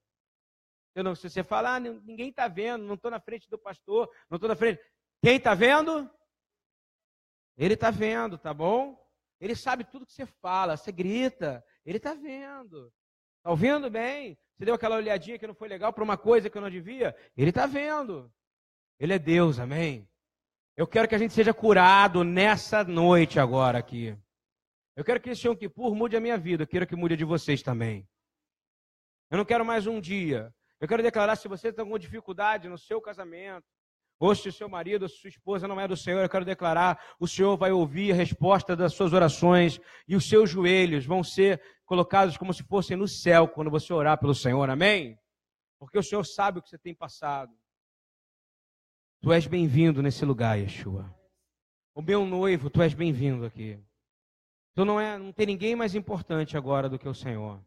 Não, 0.97 1.15
se 1.15 1.29
você 1.29 1.45
falar, 1.45 1.75
ah, 1.75 1.81
ninguém 1.81 2.31
está 2.31 2.49
vendo, 2.49 2.87
não 2.87 2.95
estou 2.95 3.11
na 3.11 3.21
frente 3.21 3.51
do 3.51 3.59
pastor, 3.59 4.11
não 4.31 4.37
estou 4.37 4.49
na 4.49 4.57
frente. 4.57 4.81
Quem 5.23 5.37
está 5.37 5.55
vendo? 5.55 6.11
Ele 7.59 7.75
está 7.75 7.91
vendo, 7.91 8.39
tá 8.39 8.55
bom? 8.55 8.99
Ele 9.39 9.55
sabe 9.55 9.85
tudo 9.85 10.07
que 10.07 10.13
você 10.15 10.25
fala, 10.25 10.79
você 10.79 10.91
grita, 10.91 11.63
ele 11.85 11.99
está 11.99 12.15
vendo. 12.15 12.91
Está 13.39 13.51
ouvindo 13.51 13.91
bem? 13.91 14.39
Você 14.57 14.65
deu 14.65 14.75
aquela 14.75 14.97
olhadinha 14.97 15.39
que 15.39 15.47
não 15.47 15.55
foi 15.55 15.69
legal 15.69 15.93
para 15.93 16.03
uma 16.03 16.17
coisa 16.17 16.49
que 16.49 16.57
eu 16.57 16.63
não 16.63 16.71
devia? 16.71 17.15
Ele 17.37 17.51
está 17.51 17.67
vendo. 17.67 18.33
Ele 18.99 19.13
é 19.13 19.19
Deus, 19.19 19.59
amém? 19.59 20.09
Eu 20.77 20.87
quero 20.87 21.07
que 21.07 21.15
a 21.15 21.19
gente 21.19 21.35
seja 21.35 21.53
curado 21.53 22.25
nessa 22.25 22.83
noite 22.83 23.39
agora 23.39 23.79
aqui. 23.79 24.17
Eu 24.95 25.05
quero 25.05 25.21
que 25.21 25.31
esse 25.31 25.47
Yom 25.47 25.55
Kippur 25.55 25.95
mude 25.95 26.17
a 26.17 26.21
minha 26.21 26.39
vida. 26.39 26.63
Eu 26.63 26.67
quero 26.67 26.87
que 26.87 26.97
mude 26.97 27.15
a 27.15 27.17
de 27.17 27.25
vocês 27.25 27.63
também. 27.63 28.09
Eu 29.31 29.37
não 29.37 29.45
quero 29.45 29.65
mais 29.65 29.87
um 29.87 30.01
dia. 30.01 30.55
Eu 30.81 30.89
quero 30.89 31.03
declarar 31.03 31.37
se 31.37 31.49
você 31.49 31.71
tem 31.71 31.83
alguma 31.83 31.99
dificuldade 31.99 32.69
no 32.69 32.79
seu 32.79 33.01
casamento, 33.01 33.67
ou 34.19 34.35
se 34.35 34.49
o 34.49 34.53
seu 34.53 34.69
marido, 34.69 35.03
ou 35.03 35.09
sua 35.09 35.29
esposa 35.29 35.69
não 35.69 35.81
é 35.81 35.87
do 35.87 35.97
Senhor, 35.97 36.23
eu 36.23 36.29
quero 36.29 36.45
declarar: 36.45 37.01
o 37.21 37.29
Senhor 37.29 37.57
vai 37.57 37.73
ouvir 37.73 38.13
a 38.13 38.15
resposta 38.15 38.75
das 38.75 38.95
suas 38.95 39.13
orações 39.13 39.81
e 40.09 40.17
os 40.17 40.29
seus 40.29 40.51
joelhos 40.51 41.05
vão 41.05 41.23
ser 41.23 41.61
colocados 41.85 42.37
como 42.37 42.53
se 42.53 42.63
fossem 42.63 42.97
no 42.97 43.07
céu 43.07 43.47
quando 43.47 43.71
você 43.71 43.93
orar 43.93 44.19
pelo 44.19 44.35
Senhor, 44.35 44.69
amém? 44.71 45.19
Porque 45.79 45.99
o 45.99 46.03
Senhor 46.03 46.25
sabe 46.25 46.59
o 46.59 46.63
que 46.63 46.71
você 46.71 46.79
tem 46.79 46.95
passado. 46.95 47.55
Tu 49.21 49.33
és 49.33 49.47
bem-vindo 49.47 50.03
nesse 50.03 50.25
lugar, 50.25 50.59
Yeshua. 50.59 51.15
O 51.95 52.03
meu 52.03 52.25
noivo, 52.27 52.71
tu 52.71 52.83
és 52.83 52.95
bem-vindo 52.95 53.45
aqui. 53.45 53.79
Tu 54.75 54.85
não 54.85 55.01
é, 55.01 55.19
não 55.19 55.33
tem 55.33 55.47
ninguém 55.47 55.75
mais 55.75 55.95
importante 55.95 56.57
agora 56.57 56.89
do 56.89 56.99
que 56.99 57.09
o 57.09 57.15
Senhor. 57.15 57.63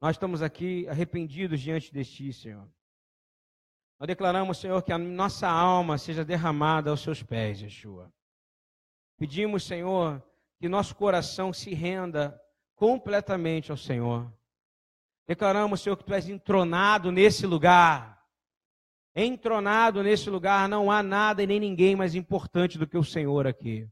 Nós 0.00 0.16
estamos 0.16 0.40
aqui 0.40 0.88
arrependidos 0.88 1.60
diante 1.60 1.92
de 1.92 2.04
ti, 2.04 2.32
Senhor. 2.32 2.66
Nós 4.00 4.06
declaramos, 4.06 4.56
Senhor, 4.56 4.82
que 4.82 4.94
a 4.94 4.98
nossa 4.98 5.46
alma 5.46 5.98
seja 5.98 6.24
derramada 6.24 6.88
aos 6.88 7.02
seus 7.02 7.22
pés, 7.22 7.60
Yeshua. 7.60 8.10
Pedimos, 9.18 9.62
Senhor, 9.64 10.24
que 10.58 10.70
nosso 10.70 10.96
coração 10.96 11.52
se 11.52 11.74
renda 11.74 12.40
completamente 12.74 13.70
ao 13.70 13.76
Senhor. 13.76 14.32
Declaramos, 15.28 15.82
Senhor, 15.82 15.98
que 15.98 16.04
tu 16.04 16.14
és 16.14 16.30
entronado 16.30 17.12
nesse 17.12 17.46
lugar. 17.46 18.26
Entronado 19.14 20.02
nesse 20.02 20.30
lugar, 20.30 20.66
não 20.66 20.90
há 20.90 21.02
nada 21.02 21.42
e 21.42 21.46
nem 21.46 21.60
ninguém 21.60 21.94
mais 21.94 22.14
importante 22.14 22.78
do 22.78 22.86
que 22.86 22.96
o 22.96 23.04
Senhor 23.04 23.46
aqui. 23.46 23.86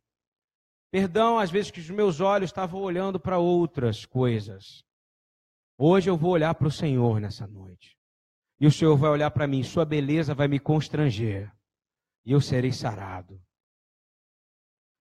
Perdão, 0.91 1.39
às 1.39 1.51
vezes, 1.51 1.71
que 1.71 1.81
os 1.81 1.91
meus 1.91 2.19
olhos 2.19 2.49
estavam 2.49 2.81
olhando 2.81 3.21
para 3.21 3.37
outras 3.37 4.07
coisas. 4.07 4.83
Hoje 5.77 6.09
eu 6.09 6.17
vou 6.17 6.31
olhar 6.31 6.55
para 6.55 6.69
o 6.69 6.73
Senhor 6.73 7.21
nessa 7.21 7.47
noite. 7.47 7.98
E 8.61 8.67
o 8.67 8.73
Senhor 8.73 8.97
vai 8.97 9.11
olhar 9.11 9.31
para 9.31 9.47
mim, 9.47 9.63
sua 9.63 9.85
beleza 9.85 10.35
vai 10.35 10.49
me 10.49 10.59
constranger. 10.59 11.53
E 12.25 12.33
eu 12.33 12.41
serei 12.41 12.73
sarado. 12.73 13.41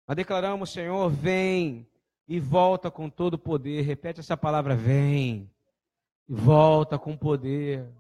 Nós 0.08 0.16
declaramos, 0.16 0.72
Senhor, 0.72 1.10
vem 1.10 1.90
e 2.28 2.40
volta 2.40 2.90
com 2.92 3.10
todo 3.10 3.34
o 3.34 3.40
poder. 3.40 3.82
Repete 3.82 4.20
essa 4.20 4.38
palavra, 4.38 4.76
vem. 4.76 5.52
E 6.28 6.34
volta 6.34 6.98
com 7.00 7.18
poder. 7.18 7.92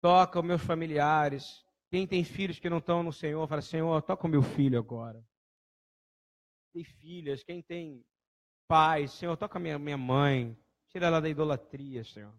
Toca 0.00 0.40
os 0.40 0.44
meus 0.44 0.62
familiares. 0.62 1.64
Quem 1.90 2.06
tem 2.06 2.24
filhos 2.24 2.58
que 2.58 2.68
não 2.68 2.78
estão 2.78 3.02
no 3.02 3.12
Senhor, 3.12 3.46
fala, 3.46 3.62
Senhor, 3.62 4.02
toca 4.02 4.26
o 4.26 4.30
meu 4.30 4.42
filho 4.42 4.78
agora 4.78 5.24
tem 6.72 6.84
filhas, 6.84 7.44
quem 7.44 7.62
tem 7.62 8.04
pais, 8.66 9.12
Senhor, 9.12 9.36
toca 9.36 9.58
minha, 9.58 9.78
minha 9.78 9.98
mãe, 9.98 10.56
tira 10.88 11.06
ela 11.06 11.20
da 11.20 11.28
idolatria, 11.28 12.02
Senhor. 12.02 12.34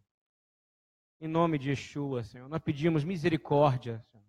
Em 1.23 1.27
nome 1.29 1.57
de 1.57 1.69
Yeshua, 1.69 2.21
Senhor, 2.21 2.49
nós 2.49 2.59
pedimos 2.59 3.05
misericórdia, 3.05 4.05
Senhor. 4.11 4.27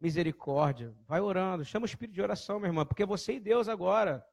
Misericórdia. 0.00 0.94
Vai 1.08 1.20
orando, 1.20 1.64
chama 1.64 1.82
o 1.82 1.88
espírito 1.88 2.14
de 2.14 2.22
oração, 2.22 2.60
minha 2.60 2.68
irmã, 2.68 2.86
porque 2.86 3.04
você 3.04 3.32
e 3.32 3.40
Deus 3.40 3.68
agora. 3.68 4.24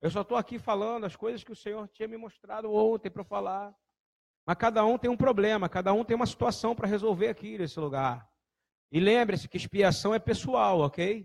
Eu 0.00 0.10
só 0.10 0.22
estou 0.22 0.36
aqui 0.36 0.58
falando 0.58 1.06
as 1.06 1.14
coisas 1.14 1.44
que 1.44 1.52
o 1.52 1.54
Senhor 1.54 1.86
tinha 1.90 2.08
me 2.08 2.16
mostrado 2.16 2.72
ontem 2.72 3.08
para 3.08 3.22
falar. 3.22 3.72
Mas 4.44 4.56
cada 4.56 4.84
um 4.84 4.98
tem 4.98 5.08
um 5.08 5.16
problema, 5.16 5.68
cada 5.68 5.92
um 5.92 6.04
tem 6.04 6.16
uma 6.16 6.26
situação 6.26 6.74
para 6.74 6.88
resolver 6.88 7.28
aqui 7.28 7.56
nesse 7.56 7.78
lugar. 7.78 8.28
E 8.90 8.98
lembre-se 8.98 9.48
que 9.48 9.58
expiação 9.58 10.12
é 10.12 10.18
pessoal, 10.18 10.80
ok? 10.80 11.24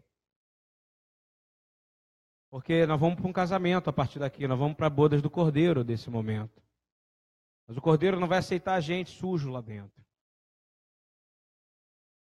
Porque 2.52 2.86
nós 2.86 3.00
vamos 3.00 3.16
para 3.16 3.28
um 3.28 3.34
casamento 3.34 3.90
a 3.90 3.94
partir 3.94 4.20
daqui, 4.20 4.48
nós 4.48 4.60
vamos 4.60 4.78
para 4.78 4.92
bodas 4.92 5.24
do 5.24 5.30
cordeiro 5.32 5.84
desse 5.84 6.08
momento. 6.08 6.65
Mas 7.68 7.78
o 7.78 7.82
cordeiro 7.82 8.20
não 8.20 8.28
vai 8.28 8.40
aceitar 8.40 8.76
a 8.76 8.80
gente 8.80 9.12
sujo 9.12 9.50
lá 9.50 9.62
dentro. 9.62 10.06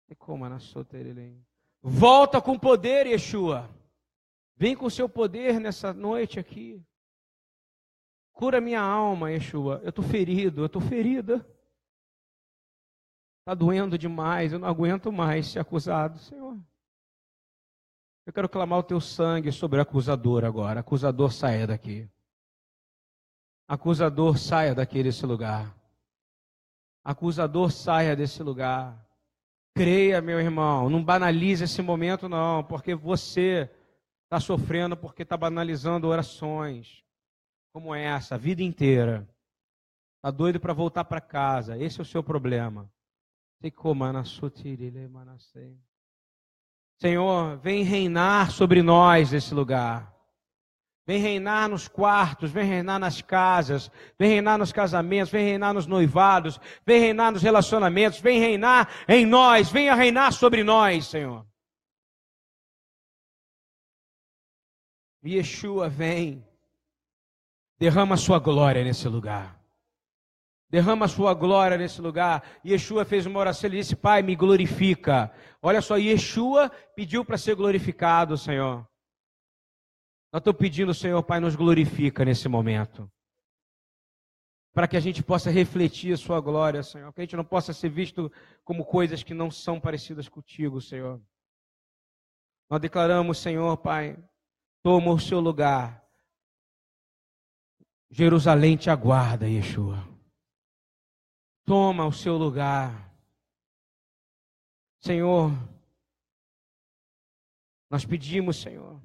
E 0.09 0.15
como 0.15 0.49
na 0.49 0.59
Volta 1.83 2.41
com 2.41 2.59
poder, 2.59 3.07
Yeshua. 3.07 3.69
Vem 4.57 4.75
com 4.75 4.89
seu 4.89 5.09
poder 5.09 5.61
nessa 5.61 5.93
noite 5.93 6.39
aqui. 6.39 6.83
Cura 8.33 8.61
minha 8.61 8.81
alma, 8.81 9.31
Yeshua. 9.31 9.81
Eu 9.83 9.91
estou 9.91 10.05
ferido, 10.05 10.63
eu 10.63 10.67
estou 10.67 10.81
ferida. 10.81 11.47
Está 13.41 13.55
doendo 13.55 13.97
demais, 13.97 14.53
eu 14.53 14.59
não 14.59 14.69
aguento 14.69 15.13
mais 15.13 15.47
ser 15.49 15.61
acusado, 15.61 16.19
Senhor. 16.19 16.59
Eu 18.27 18.33
quero 18.33 18.49
clamar 18.49 18.81
o 18.81 18.83
teu 18.83 19.01
sangue 19.01 19.53
sobre 19.53 19.79
o 19.79 19.83
acusador 19.83 20.45
agora. 20.45 20.81
Acusador, 20.81 21.33
saia 21.33 21.67
daqui. 21.67 22.11
Acusador, 23.69 24.39
saia 24.39 24.75
daqui 24.75 25.03
desse 25.03 25.27
lugar. 25.27 25.77
Acusador, 27.05 27.71
saia 27.71 28.15
desse 28.15 28.43
lugar. 28.43 29.05
Creia, 29.75 30.21
meu 30.21 30.41
irmão. 30.41 30.89
Não 30.89 31.03
banalize 31.03 31.65
esse 31.65 31.83
momento, 31.83 32.29
não, 32.29 32.65
porque 32.65 32.95
você 32.95 33.71
está 34.25 34.41
sofrendo 34.41 34.97
porque 34.97 35.23
está 35.23 35.37
banalizando 35.37 36.09
orações 36.09 37.05
como 37.73 37.95
essa 37.95 38.37
a 38.37 38.39
vida 38.39 38.63
inteira. 38.63 39.29
Está 40.17 40.31
doido 40.31 40.59
para 40.59 40.73
voltar 40.73 41.05
para 41.05 41.21
casa. 41.21 41.77
Esse 41.77 42.01
é 42.01 42.03
o 42.03 42.07
seu 42.07 42.23
problema. 42.23 42.91
Senhor, 46.99 47.59
vem 47.59 47.85
reinar 47.85 48.51
sobre 48.51 48.83
nós 48.83 49.31
nesse 49.31 49.53
lugar. 49.53 50.16
Vem 51.07 51.21
reinar 51.21 51.69
nos 51.69 51.87
quartos, 51.87 52.51
vem 52.51 52.65
reinar 52.65 52.99
nas 52.99 53.23
casas, 53.23 53.89
vem 54.19 54.29
reinar 54.29 54.59
nos 54.59 54.73
casamentos, 54.73 55.31
vem 55.31 55.45
reinar 55.45 55.73
nos 55.73 55.87
noivados, 55.87 56.59
vem 56.85 57.01
reinar 57.01 57.31
nos 57.31 57.43
relacionamentos, 57.43 58.19
vem 58.19 58.41
reinar 58.41 58.91
em 59.07 59.25
nós, 59.25 59.71
venha 59.71 59.95
reinar 59.95 60.33
sobre 60.33 60.65
nós, 60.65 61.07
Senhor. 61.07 61.47
Yeshua 65.25 65.89
vem, 65.89 66.45
derrama 67.79 68.15
a 68.15 68.19
sua 68.19 68.41
glória 68.41 68.83
nesse 68.83 69.09
lugar. 69.09 69.61
Derrama 70.69 71.05
a 71.07 71.09
sua 71.09 71.33
glória 71.35 71.79
nesse 71.79 72.01
lugar. 72.01 72.43
Yeshua 72.65 73.05
fez 73.05 73.27
uma 73.27 73.39
oração, 73.39 73.69
ele 73.69 73.79
disse: 73.79 73.95
Pai, 73.95 74.23
me 74.23 74.35
glorifica. 74.35 75.33
Olha 75.63 75.81
só, 75.81 75.97
Yeshua 75.97 76.69
pediu 76.97 77.25
para 77.25 77.39
ser 77.39 77.55
glorificado, 77.55 78.37
Senhor. 78.37 78.85
Nós 80.37 80.43
estamos 80.43 80.59
pedindo, 80.59 80.93
Senhor, 80.93 81.23
Pai, 81.23 81.41
nos 81.41 81.57
glorifica 81.57 82.23
nesse 82.23 82.47
momento. 82.47 83.11
Para 84.75 84.87
que 84.87 84.95
a 84.95 85.01
gente 85.01 85.23
possa 85.23 85.51
refletir 85.51 86.13
a 86.13 86.17
Sua 86.19 86.39
glória, 86.43 86.83
Senhor. 86.83 87.11
Que 87.15 87.23
a 87.23 87.25
gente 87.25 87.35
não 87.37 87.43
possa 87.43 87.73
ser 87.73 87.89
visto 87.89 88.31
como 88.63 88.85
coisas 88.85 89.23
que 89.23 89.33
não 89.33 89.51
são 89.51 89.81
parecidas 89.81 90.29
contigo, 90.29 90.79
Senhor. 90.79 91.25
Nós 92.69 92.79
declaramos, 92.83 93.39
Senhor, 93.39 93.75
Pai, 93.79 94.23
toma 94.83 95.11
o 95.11 95.19
seu 95.19 95.41
lugar. 95.41 96.07
Jerusalém 98.11 98.77
te 98.77 98.91
aguarda, 98.91 99.49
Yeshua 99.49 100.07
toma 101.65 102.05
o 102.05 102.13
seu 102.13 102.37
lugar. 102.37 103.11
Senhor, 105.01 105.51
nós 107.89 108.05
pedimos, 108.05 108.61
Senhor. 108.61 109.01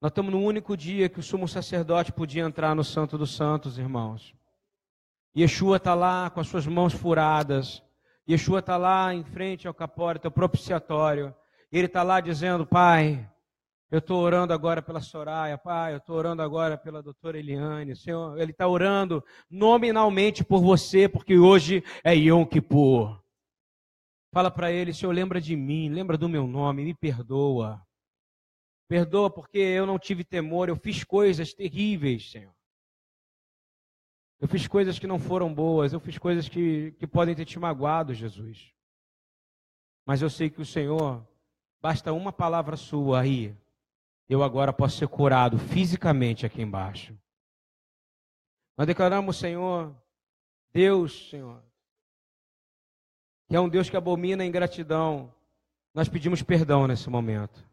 Nós 0.00 0.10
estamos 0.10 0.32
no 0.32 0.40
único 0.40 0.74
dia 0.78 1.10
que 1.10 1.20
o 1.20 1.22
sumo 1.22 1.46
sacerdote 1.46 2.10
podia 2.10 2.42
entrar 2.42 2.74
no 2.74 2.82
Santo 2.82 3.18
dos 3.18 3.36
Santos, 3.36 3.76
irmãos. 3.76 4.34
Yeshua 5.36 5.76
está 5.76 5.94
lá 5.94 6.30
com 6.30 6.40
as 6.40 6.48
suas 6.48 6.66
mãos 6.66 6.94
furadas. 6.94 7.82
Yeshua 8.26 8.60
está 8.60 8.78
lá 8.78 9.12
em 9.12 9.22
frente 9.22 9.68
ao 9.68 9.74
capórito, 9.74 10.26
ao 10.26 10.32
propiciatório. 10.32 11.34
Ele 11.70 11.84
está 11.84 12.02
lá 12.02 12.18
dizendo: 12.18 12.64
Pai, 12.64 13.30
eu 13.90 13.98
estou 13.98 14.22
orando 14.22 14.54
agora 14.54 14.80
pela 14.80 15.02
Soraya, 15.02 15.58
Pai. 15.58 15.92
Eu 15.92 15.98
estou 15.98 16.16
orando 16.16 16.40
agora 16.40 16.78
pela 16.78 17.02
doutora 17.02 17.38
Eliane. 17.38 17.94
Senhor, 17.94 18.40
Ele 18.40 18.52
está 18.52 18.66
orando 18.66 19.22
nominalmente 19.50 20.42
por 20.42 20.62
você, 20.62 21.10
porque 21.10 21.36
hoje 21.36 21.84
é 22.02 22.16
Yom 22.16 22.46
Kippur. 22.46 23.20
Fala 24.32 24.50
para 24.50 24.72
Ele, 24.72 24.94
Senhor, 24.94 25.12
lembra 25.12 25.42
de 25.42 25.54
mim, 25.54 25.90
lembra 25.90 26.16
do 26.16 26.26
meu 26.26 26.46
nome, 26.46 26.84
me 26.84 26.94
perdoa. 26.94 27.86
Perdoa 28.90 29.30
porque 29.30 29.56
eu 29.56 29.86
não 29.86 30.00
tive 30.00 30.24
temor, 30.24 30.68
eu 30.68 30.74
fiz 30.74 31.04
coisas 31.04 31.54
terríveis, 31.54 32.32
Senhor. 32.32 32.52
Eu 34.40 34.48
fiz 34.48 34.66
coisas 34.66 34.98
que 34.98 35.06
não 35.06 35.16
foram 35.16 35.54
boas, 35.54 35.92
eu 35.92 36.00
fiz 36.00 36.18
coisas 36.18 36.48
que, 36.48 36.90
que 36.98 37.06
podem 37.06 37.32
ter 37.32 37.44
te 37.44 37.56
magoado, 37.56 38.12
Jesus. 38.12 38.74
Mas 40.04 40.22
eu 40.22 40.28
sei 40.28 40.50
que 40.50 40.60
o 40.60 40.66
Senhor, 40.66 41.24
basta 41.80 42.12
uma 42.12 42.32
palavra 42.32 42.76
sua 42.76 43.20
aí, 43.20 43.56
eu 44.28 44.42
agora 44.42 44.72
posso 44.72 44.98
ser 44.98 45.06
curado 45.06 45.56
fisicamente 45.56 46.44
aqui 46.44 46.60
embaixo. 46.60 47.16
Nós 48.76 48.88
declaramos, 48.88 49.36
Senhor, 49.36 49.94
Deus, 50.72 51.28
Senhor, 51.30 51.62
que 53.46 53.54
é 53.54 53.60
um 53.60 53.68
Deus 53.68 53.88
que 53.88 53.96
abomina 53.96 54.42
a 54.42 54.46
ingratidão. 54.46 55.32
Nós 55.94 56.08
pedimos 56.08 56.42
perdão 56.42 56.88
nesse 56.88 57.08
momento. 57.08 57.69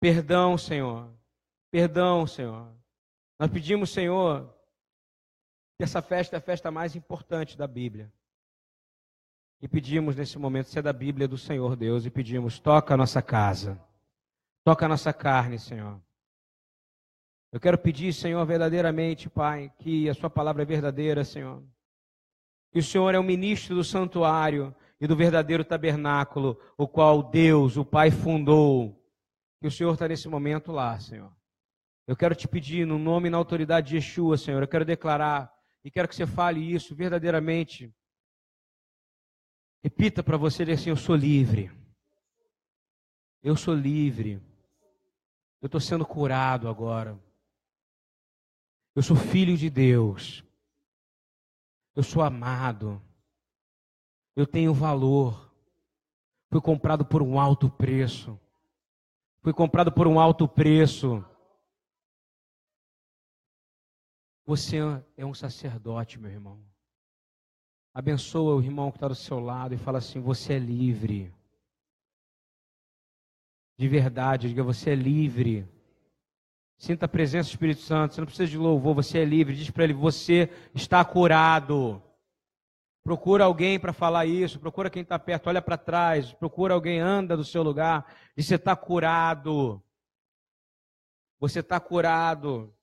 Perdão, 0.00 0.56
Senhor. 0.58 1.10
Perdão, 1.70 2.26
Senhor. 2.26 2.72
Nós 3.38 3.50
pedimos, 3.50 3.90
Senhor, 3.90 4.52
que 5.76 5.84
essa 5.84 6.00
festa 6.00 6.36
é 6.36 6.38
a 6.38 6.42
festa 6.42 6.70
mais 6.70 6.96
importante 6.96 7.56
da 7.56 7.66
Bíblia. 7.66 8.12
E 9.60 9.68
pedimos 9.68 10.16
nesse 10.16 10.38
momento 10.38 10.68
ser 10.68 10.82
da 10.82 10.92
Bíblia 10.92 11.26
do 11.26 11.38
Senhor 11.38 11.76
Deus 11.76 12.04
e 12.04 12.10
pedimos, 12.10 12.58
toca 12.58 12.94
a 12.94 12.96
nossa 12.96 13.22
casa. 13.22 13.80
Toca 14.64 14.84
a 14.84 14.88
nossa 14.88 15.12
carne, 15.12 15.58
Senhor. 15.58 16.00
Eu 17.52 17.60
quero 17.60 17.78
pedir, 17.78 18.12
Senhor, 18.12 18.44
verdadeiramente, 18.44 19.30
Pai, 19.30 19.72
que 19.78 20.08
a 20.10 20.14
Sua 20.14 20.28
palavra 20.28 20.62
é 20.62 20.66
verdadeira, 20.66 21.24
Senhor. 21.24 21.62
Que 22.72 22.80
o 22.80 22.82
Senhor 22.82 23.14
é 23.14 23.18
o 23.18 23.24
ministro 23.24 23.76
do 23.76 23.84
santuário 23.84 24.74
e 25.00 25.06
do 25.06 25.16
verdadeiro 25.16 25.64
tabernáculo, 25.64 26.60
o 26.76 26.86
qual 26.88 27.22
Deus, 27.22 27.76
o 27.76 27.84
Pai, 27.84 28.10
fundou. 28.10 29.05
Que 29.60 29.66
o 29.66 29.70
Senhor 29.70 29.92
está 29.94 30.06
nesse 30.06 30.28
momento 30.28 30.72
lá, 30.72 30.98
Senhor. 30.98 31.34
Eu 32.06 32.16
quero 32.16 32.34
te 32.34 32.46
pedir, 32.46 32.86
no 32.86 32.98
nome 32.98 33.28
e 33.28 33.30
na 33.30 33.36
autoridade 33.36 33.88
de 33.88 33.96
Yeshua, 33.96 34.36
Senhor, 34.36 34.62
eu 34.62 34.68
quero 34.68 34.84
declarar 34.84 35.52
e 35.84 35.90
quero 35.90 36.08
que 36.08 36.14
você 36.14 36.26
fale 36.26 36.60
isso 36.60 36.94
verdadeiramente. 36.94 37.92
Repita 39.82 40.22
para 40.22 40.36
você 40.36 40.62
assim: 40.64 40.90
Eu 40.90 40.96
sou 40.96 41.16
livre. 41.16 41.70
Eu 43.42 43.56
sou 43.56 43.74
livre. 43.74 44.42
Eu 45.60 45.66
estou 45.66 45.80
sendo 45.80 46.04
curado 46.04 46.68
agora. 46.68 47.18
Eu 48.94 49.02
sou 49.02 49.16
filho 49.16 49.56
de 49.56 49.70
Deus. 49.70 50.44
Eu 51.94 52.02
sou 52.02 52.22
amado. 52.22 53.00
Eu 54.34 54.46
tenho 54.46 54.74
valor. 54.74 55.52
Fui 56.50 56.60
comprado 56.60 57.04
por 57.04 57.22
um 57.22 57.38
alto 57.38 57.70
preço. 57.70 58.38
Fui 59.46 59.52
comprado 59.52 59.92
por 59.92 60.08
um 60.08 60.18
alto 60.18 60.48
preço. 60.48 61.24
Você 64.44 64.78
é 65.16 65.24
um 65.24 65.32
sacerdote, 65.32 66.18
meu 66.18 66.32
irmão. 66.32 66.60
Abençoa 67.94 68.56
o 68.56 68.60
irmão 68.60 68.90
que 68.90 68.96
está 68.96 69.06
do 69.06 69.14
seu 69.14 69.38
lado 69.38 69.72
e 69.72 69.78
fala 69.78 69.98
assim: 69.98 70.18
Você 70.18 70.54
é 70.54 70.58
livre. 70.58 71.32
De 73.78 73.86
verdade, 73.86 74.48
diga: 74.48 74.64
Você 74.64 74.90
é 74.90 74.94
livre. 74.96 75.64
Sinta 76.76 77.06
a 77.06 77.08
presença 77.08 77.48
do 77.48 77.52
Espírito 77.52 77.82
Santo. 77.82 78.14
Você 78.14 78.20
não 78.20 78.26
precisa 78.26 78.50
de 78.50 78.58
louvor, 78.58 78.96
você 78.96 79.20
é 79.20 79.24
livre. 79.24 79.54
Diz 79.54 79.70
para 79.70 79.84
ele: 79.84 79.94
Você 79.94 80.50
está 80.74 81.04
curado. 81.04 82.02
Procura 83.06 83.44
alguém 83.44 83.78
para 83.78 83.92
falar 83.92 84.26
isso. 84.26 84.58
Procura 84.58 84.90
quem 84.90 85.02
está 85.02 85.16
perto, 85.16 85.46
olha 85.46 85.62
para 85.62 85.78
trás. 85.78 86.32
Procura 86.32 86.74
alguém, 86.74 86.98
anda 86.98 87.36
do 87.36 87.44
seu 87.44 87.62
lugar. 87.62 88.04
Diz: 88.36 88.46
Você 88.46 88.56
está 88.56 88.74
curado. 88.74 89.80
Você 91.38 91.60
está 91.60 91.78
curado. 91.78 92.74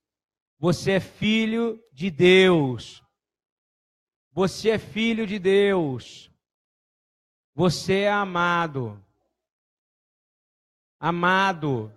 Você 0.58 0.94
é 0.94 1.00
filho 1.02 1.84
de 1.92 2.10
Deus. 2.10 3.04
Você 4.32 4.70
é 4.70 4.80
filho 4.80 5.28
de 5.28 5.38
Deus. 5.38 6.32
Você 7.54 8.04
é 8.04 8.10
amado. 8.10 9.06
Amado. 10.98 11.94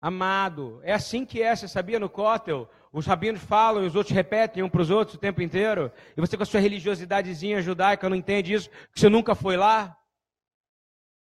Amado. 0.00 0.80
É 0.82 0.94
assim 0.94 1.24
que 1.24 1.40
é, 1.40 1.54
você 1.54 1.68
sabia 1.68 2.00
no 2.00 2.10
cótel? 2.10 2.68
Os 2.96 3.04
rabinos 3.04 3.42
falam 3.42 3.84
e 3.84 3.86
os 3.86 3.94
outros 3.94 4.16
repetem 4.16 4.62
um 4.62 4.70
para 4.70 4.80
os 4.80 4.88
outros 4.88 5.16
o 5.16 5.20
tempo 5.20 5.42
inteiro. 5.42 5.92
E 6.16 6.20
você 6.22 6.34
com 6.34 6.42
a 6.42 6.46
sua 6.46 6.60
religiosidadezinha 6.60 7.60
judaica 7.60 8.08
não 8.08 8.16
entende 8.16 8.54
isso, 8.54 8.70
que 8.70 8.98
você 8.98 9.10
nunca 9.10 9.34
foi 9.34 9.54
lá. 9.54 9.94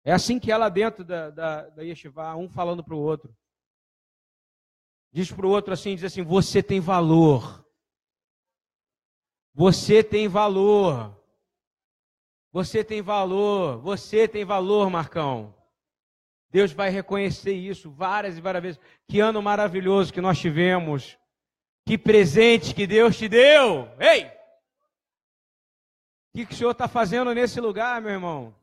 É 0.02 0.10
assim 0.10 0.38
que 0.38 0.50
é 0.50 0.56
lá 0.56 0.70
dentro 0.70 1.04
da, 1.04 1.28
da, 1.28 1.68
da 1.68 1.82
yeshiva, 1.82 2.34
um 2.36 2.48
falando 2.48 2.82
para 2.82 2.94
o 2.94 2.98
outro. 2.98 3.36
Diz 5.12 5.30
para 5.30 5.44
o 5.44 5.50
outro 5.50 5.74
assim, 5.74 5.94
diz 5.94 6.04
assim, 6.04 6.22
você 6.22 6.62
tem 6.62 6.80
valor. 6.80 7.62
Você 9.52 10.02
tem 10.02 10.26
valor. 10.26 11.22
Você 12.50 12.82
tem 12.82 13.02
valor. 13.02 13.78
Você 13.82 14.26
tem 14.26 14.42
valor, 14.42 14.88
Marcão. 14.88 15.54
Deus 16.50 16.72
vai 16.72 16.88
reconhecer 16.88 17.52
isso 17.52 17.90
várias 17.90 18.38
e 18.38 18.40
várias 18.40 18.62
vezes. 18.62 18.80
Que 19.06 19.20
ano 19.20 19.42
maravilhoso 19.42 20.14
que 20.14 20.22
nós 20.22 20.38
tivemos. 20.38 21.18
Que 21.89 21.97
presente 21.97 22.74
que 22.74 22.86
Deus 22.86 23.16
te 23.16 23.30
deu. 23.30 23.89
Ei! 23.99 24.24
O 24.26 24.30
que, 26.34 26.45
que 26.45 26.53
o 26.53 26.57
Senhor 26.59 26.72
está 26.72 26.86
fazendo 26.86 27.34
nesse 27.34 27.62
lugar, 27.62 28.03
meu 28.03 28.11
irmão? 28.11 28.55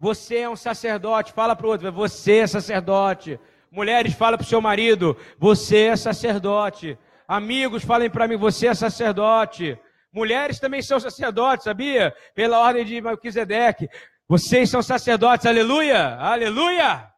Você 0.00 0.38
é 0.38 0.50
um 0.50 0.56
sacerdote. 0.56 1.32
Fala 1.32 1.54
para 1.54 1.64
o 1.64 1.70
outro, 1.70 1.92
você 1.92 2.38
é 2.38 2.46
sacerdote. 2.48 3.38
Mulheres, 3.70 4.14
fala 4.14 4.36
para 4.36 4.44
o 4.44 4.48
seu 4.48 4.60
marido, 4.60 5.16
você 5.38 5.84
é 5.84 5.96
sacerdote. 5.96 6.98
Amigos, 7.28 7.84
falem 7.84 8.10
para 8.10 8.26
mim, 8.26 8.36
você 8.36 8.66
é 8.66 8.74
sacerdote. 8.74 9.78
Mulheres 10.12 10.58
também 10.58 10.82
são 10.82 10.98
sacerdotes, 10.98 11.62
sabia? 11.62 12.12
Pela 12.34 12.58
ordem 12.58 12.84
de 12.84 13.00
Melquisedeque. 13.00 13.88
Vocês 14.26 14.68
são 14.70 14.82
sacerdotes, 14.82 15.46
aleluia, 15.46 16.16
aleluia. 16.16 17.08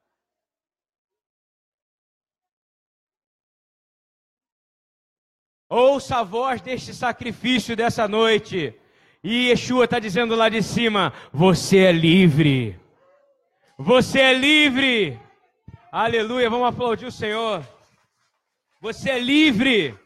Ouça 5.71 6.16
a 6.16 6.25
voz 6.25 6.61
deste 6.61 6.93
sacrifício 6.93 7.77
dessa 7.77 8.09
noite. 8.09 8.75
E 9.23 9.51
Yeshua 9.51 9.85
está 9.85 10.01
dizendo 10.01 10.35
lá 10.35 10.49
de 10.49 10.64
cima: 10.64 11.12
Você 11.33 11.79
é 11.79 11.93
livre. 11.93 12.77
Você 13.79 14.18
é 14.18 14.35
livre. 14.35 15.16
Aleluia, 15.93 16.51
vamos 16.51 16.66
aplaudir 16.66 17.07
o 17.07 17.12
Senhor. 17.12 17.64
Você 18.81 19.11
é 19.11 19.18
livre. 19.21 19.97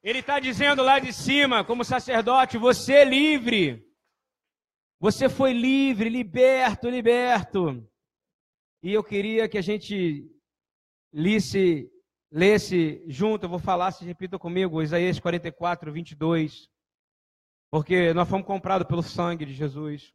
Ele 0.00 0.20
está 0.20 0.38
dizendo 0.38 0.82
lá 0.82 1.00
de 1.00 1.12
cima, 1.12 1.64
como 1.64 1.84
sacerdote, 1.84 2.58
você 2.58 2.94
é 2.94 3.04
livre. 3.04 3.84
Você 5.00 5.28
foi 5.28 5.52
livre, 5.52 6.08
liberto, 6.08 6.88
liberto. 6.88 7.84
E 8.80 8.92
eu 8.92 9.02
queria 9.02 9.48
que 9.48 9.58
a 9.58 9.62
gente 9.62 10.24
lisse, 11.12 11.91
lesse 12.32 13.04
junto, 13.06 13.44
eu 13.44 13.50
vou 13.50 13.58
falar, 13.58 13.92
se 13.92 14.04
repita 14.04 14.38
comigo, 14.38 14.82
Isaías 14.82 15.20
44, 15.20 15.92
22. 15.92 16.68
Porque 17.70 18.14
nós 18.14 18.28
fomos 18.28 18.46
comprados 18.46 18.86
pelo 18.86 19.02
sangue 19.02 19.44
de 19.44 19.52
Jesus. 19.52 20.12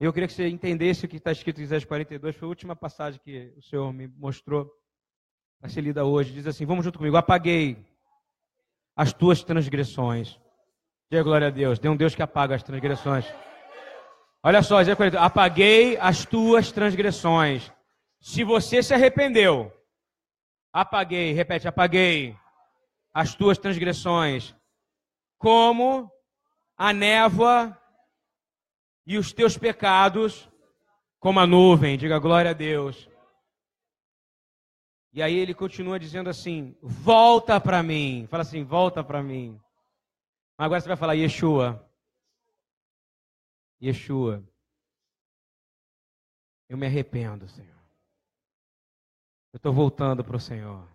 Eu 0.00 0.12
queria 0.12 0.26
que 0.26 0.32
você 0.32 0.48
entendesse 0.48 1.04
o 1.04 1.08
que 1.08 1.16
está 1.16 1.30
escrito 1.30 1.60
em 1.60 1.64
Isaías 1.64 1.84
42, 1.84 2.36
foi 2.36 2.46
a 2.46 2.48
última 2.48 2.74
passagem 2.74 3.20
que 3.22 3.52
o 3.56 3.62
Senhor 3.62 3.92
me 3.92 4.06
mostrou 4.06 4.70
para 5.60 5.68
ser 5.68 5.80
lida 5.80 6.04
hoje. 6.04 6.32
Diz 6.32 6.46
assim: 6.46 6.64
Vamos 6.64 6.84
junto 6.84 6.98
comigo. 6.98 7.16
Apaguei 7.16 7.84
as 8.96 9.12
tuas 9.12 9.42
transgressões. 9.42 10.38
Diga 11.10 11.22
glória 11.22 11.48
a 11.48 11.50
Deus. 11.50 11.78
Tem 11.78 11.90
um 11.90 11.96
Deus 11.96 12.14
que 12.14 12.22
apaga 12.22 12.54
as 12.54 12.62
transgressões. 12.62 13.24
Olha 14.42 14.62
só, 14.62 14.80
Isaías 14.80 14.96
42. 14.96 15.24
Apaguei 15.24 15.96
as 15.98 16.24
tuas 16.24 16.70
transgressões. 16.70 17.72
Se 18.20 18.44
você 18.44 18.82
se 18.82 18.94
arrependeu, 18.94 19.72
apaguei, 20.80 21.32
repete, 21.32 21.66
apaguei 21.66 22.36
as 23.12 23.34
tuas 23.34 23.58
transgressões, 23.58 24.54
como 25.38 26.10
a 26.76 26.92
névoa 26.92 27.76
e 29.06 29.18
os 29.18 29.32
teus 29.32 29.56
pecados 29.56 30.48
como 31.18 31.40
a 31.40 31.46
nuvem. 31.46 31.98
Diga 31.98 32.18
glória 32.18 32.50
a 32.52 32.54
Deus. 32.54 33.08
E 35.12 35.22
aí 35.22 35.34
ele 35.34 35.54
continua 35.54 35.98
dizendo 35.98 36.30
assim: 36.30 36.76
volta 36.80 37.60
para 37.60 37.82
mim. 37.82 38.26
Fala 38.30 38.42
assim: 38.42 38.62
volta 38.62 39.02
para 39.02 39.22
mim. 39.22 39.60
Agora 40.56 40.80
você 40.80 40.88
vai 40.88 40.96
falar 40.96 41.14
Yeshua. 41.14 41.84
Yeshua. 43.82 44.44
Eu 46.68 46.76
me 46.76 46.86
arrependo, 46.86 47.48
Senhor. 47.48 47.77
Eu 49.58 49.60
estou 49.60 49.72
voltando 49.72 50.22
para 50.22 50.36
o 50.36 50.40
Senhor. 50.40 50.86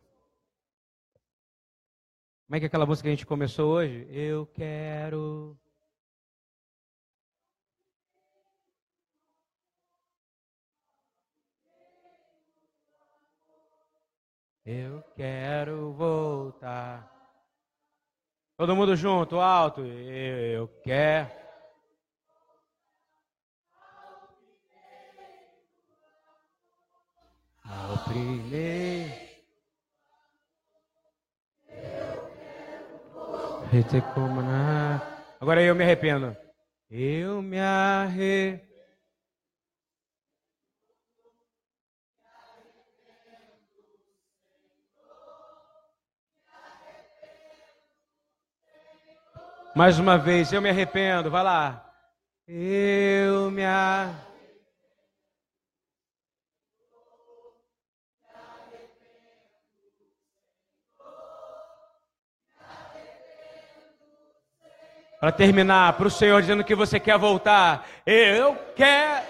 Como 2.46 2.56
é 2.56 2.60
que 2.60 2.66
é 2.66 2.68
aquela 2.68 2.86
música 2.86 3.08
que 3.08 3.12
a 3.12 3.16
gente 3.16 3.26
começou 3.26 3.74
hoje? 3.74 4.08
Eu 4.10 4.48
quero 4.48 5.60
Eu 14.66 15.04
quero 15.14 15.92
voltar. 15.92 17.12
Todo 18.56 18.78
mundo 18.78 18.96
junto, 18.96 19.42
alto. 19.42 19.82
Eu 19.82 20.70
quero. 20.86 21.43
Ao 27.66 27.98
primeiro. 28.06 29.12
Agora 35.40 35.62
eu 35.62 35.74
me 35.74 35.84
arrependo. 35.84 36.36
Eu 36.90 37.42
me 37.42 37.60
arrependo. 37.60 38.74
Mais 49.76 49.98
uma 49.98 50.20
vez, 50.20 50.54
eu 50.54 50.62
me 50.62 50.70
arrependo. 50.70 51.32
Vai 51.32 51.44
lá. 51.44 51.92
Eu 52.48 53.50
me 53.50 53.66
arrependo. 53.66 54.33
Para 65.24 65.32
terminar, 65.32 65.94
para 65.94 66.08
o 66.08 66.12
Senhor 66.12 66.42
dizendo 66.42 66.66
que 66.66 66.76
você 66.76 67.00
quer 67.00 67.18
voltar. 67.18 67.88
Eu 68.06 68.58
quero. 68.76 69.26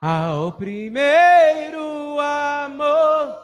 Ao 0.00 0.52
primeiro 0.52 2.20
amor. 2.20 3.36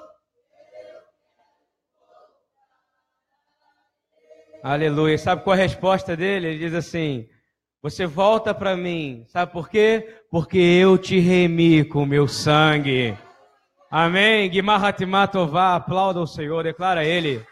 Aleluia. 4.62 5.18
Sabe 5.18 5.42
qual 5.42 5.56
é 5.56 5.58
a 5.58 5.62
resposta 5.62 6.16
dele? 6.16 6.46
Ele 6.46 6.58
diz 6.60 6.74
assim: 6.74 7.28
Você 7.82 8.06
volta 8.06 8.54
para 8.54 8.76
mim. 8.76 9.24
Sabe 9.26 9.50
por 9.50 9.68
quê? 9.68 10.20
Porque 10.30 10.58
eu 10.58 10.96
te 10.96 11.18
remi 11.18 11.84
com 11.84 12.04
o 12.04 12.06
meu 12.06 12.28
sangue. 12.28 13.18
Amém. 13.96 14.50
Guimar 14.50 14.84
Hatimatová, 14.84 15.76
aplauda 15.76 16.18
o 16.18 16.26
Senhor, 16.26 16.64
declara 16.64 17.02
a 17.02 17.04
Ele 17.04 17.46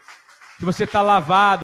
que 0.59 0.65
você 0.65 0.83
está 0.83 1.01
lavado. 1.01 1.63